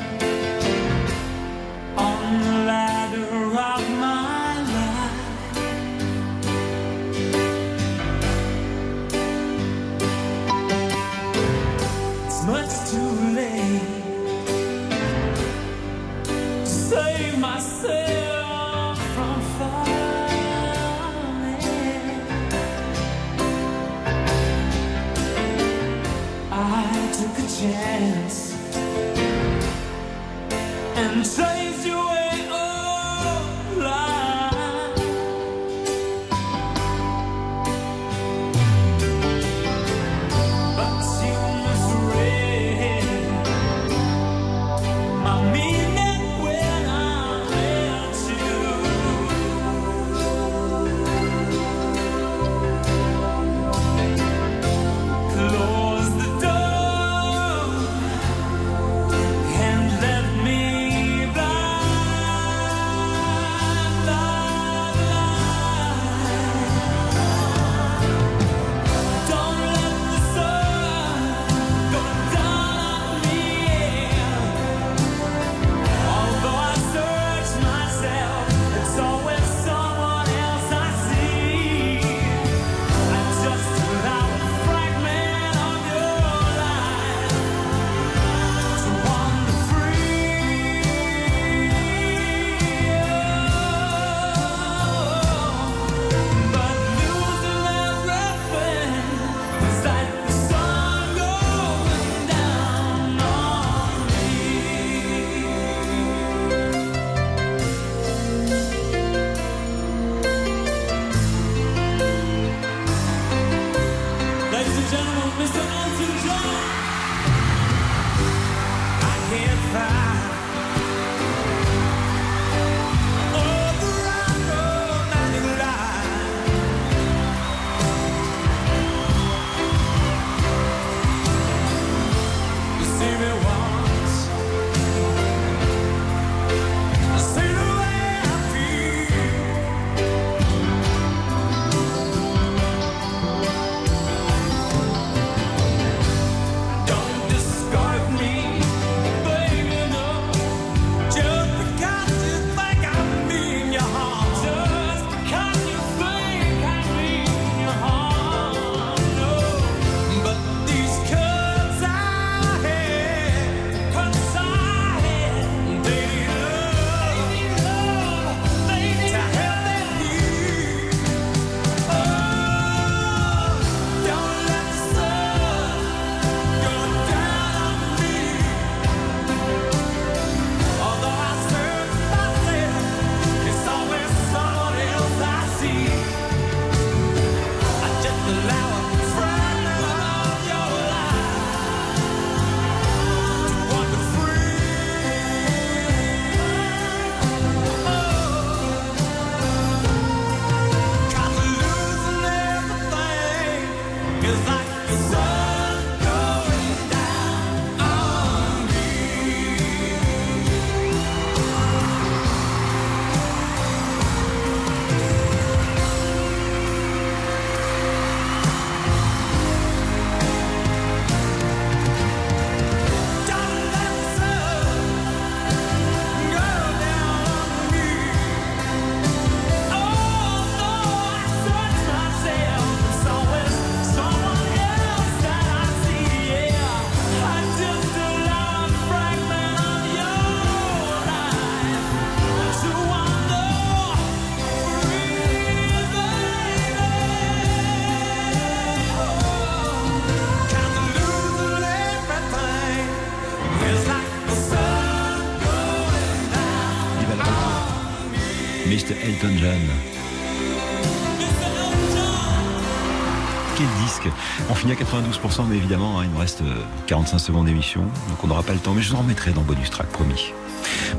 mais 265.48 265.58
évidemment, 265.58 266.00
hein, 266.00 266.04
il 266.06 266.10
me 266.10 266.18
reste 266.18 266.42
euh, 266.42 266.64
45 266.88 267.20
secondes 267.20 267.46
d'émission, 267.46 267.82
donc 267.82 268.24
on 268.24 268.28
n'aura 268.28 268.44
pas 268.44 268.54
le 268.54 268.60
temps, 268.60 268.74
mais 268.74 268.82
je 268.82 268.90
vous 268.90 268.96
en 268.96 269.00
remettrai 269.00 269.32
dans 269.32 269.42
Bonus 269.42 269.70
Track, 269.70 269.88
promis. 269.88 270.34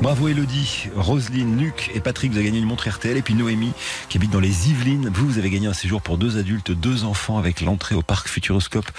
Bravo 0.01 0.27
Elodie, 0.27 0.89
Roselyne, 0.95 1.57
Luc 1.57 1.91
et 1.93 1.99
Patrick, 1.99 2.31
vous 2.31 2.37
avez 2.37 2.47
gagné 2.47 2.59
une 2.59 2.65
montre 2.65 2.89
RTL. 2.89 3.15
Et 3.15 3.21
puis 3.21 3.33
Noémie, 3.33 3.71
qui 4.09 4.17
habite 4.17 4.31
dans 4.31 4.39
les 4.39 4.69
Yvelines, 4.69 5.09
vous 5.13 5.37
avez 5.37 5.49
gagné 5.49 5.67
un 5.67 5.73
séjour 5.73 6.01
pour 6.01 6.17
deux 6.17 6.37
adultes, 6.37 6.71
deux 6.71 7.03
enfants 7.05 7.37
avec 7.37 7.61
l'entrée 7.61 7.95
au 7.95 8.01
parc 8.01 8.27
Futuroscope 8.27 8.89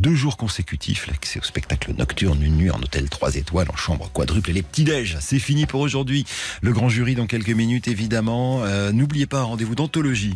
deux 0.00 0.14
jours 0.14 0.38
consécutifs, 0.38 1.08
l'accès 1.08 1.40
au 1.40 1.42
spectacle 1.42 1.92
nocturne, 1.92 2.42
une 2.42 2.56
nuit 2.56 2.70
en 2.70 2.78
hôtel 2.78 3.10
3 3.10 3.36
étoiles, 3.36 3.68
en 3.70 3.76
chambre 3.76 4.10
quadruple 4.10 4.48
et 4.48 4.54
les 4.54 4.62
petits-déj. 4.62 5.18
C'est 5.20 5.38
fini 5.38 5.66
pour 5.66 5.82
aujourd'hui. 5.82 6.24
Le 6.62 6.72
grand 6.72 6.88
jury 6.88 7.14
dans 7.14 7.26
quelques 7.26 7.50
minutes, 7.50 7.86
évidemment. 7.86 8.64
Euh, 8.64 8.92
N'oubliez 8.92 9.26
pas 9.26 9.42
rendez-vous 9.42 9.74
d'anthologie. 9.74 10.34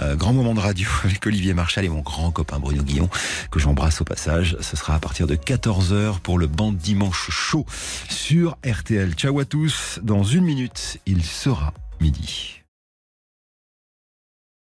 Euh, 0.00 0.16
grand 0.16 0.32
moment 0.32 0.52
de 0.52 0.58
radio 0.58 0.88
avec 1.04 1.24
Olivier 1.28 1.54
Marchal 1.54 1.84
et 1.84 1.88
mon 1.88 2.00
grand 2.00 2.32
copain 2.32 2.58
Bruno 2.58 2.82
Guillon, 2.82 3.08
que 3.52 3.60
j'embrasse 3.60 4.00
au 4.00 4.04
passage. 4.04 4.56
Ce 4.60 4.76
sera 4.76 4.96
à 4.96 4.98
partir 4.98 5.28
de 5.28 5.36
14h 5.36 6.18
pour 6.18 6.36
le 6.36 6.48
banc 6.48 6.72
dimanche 6.72 7.30
chaud 7.30 7.66
sur 8.08 8.56
RTL. 8.66 9.12
Ciao 9.12 9.38
à 9.38 9.44
tous. 9.44 10.00
Dans 10.02 10.24
une 10.24 10.42
minute, 10.42 10.98
il 11.06 11.22
sera 11.22 11.72
midi. 12.00 12.63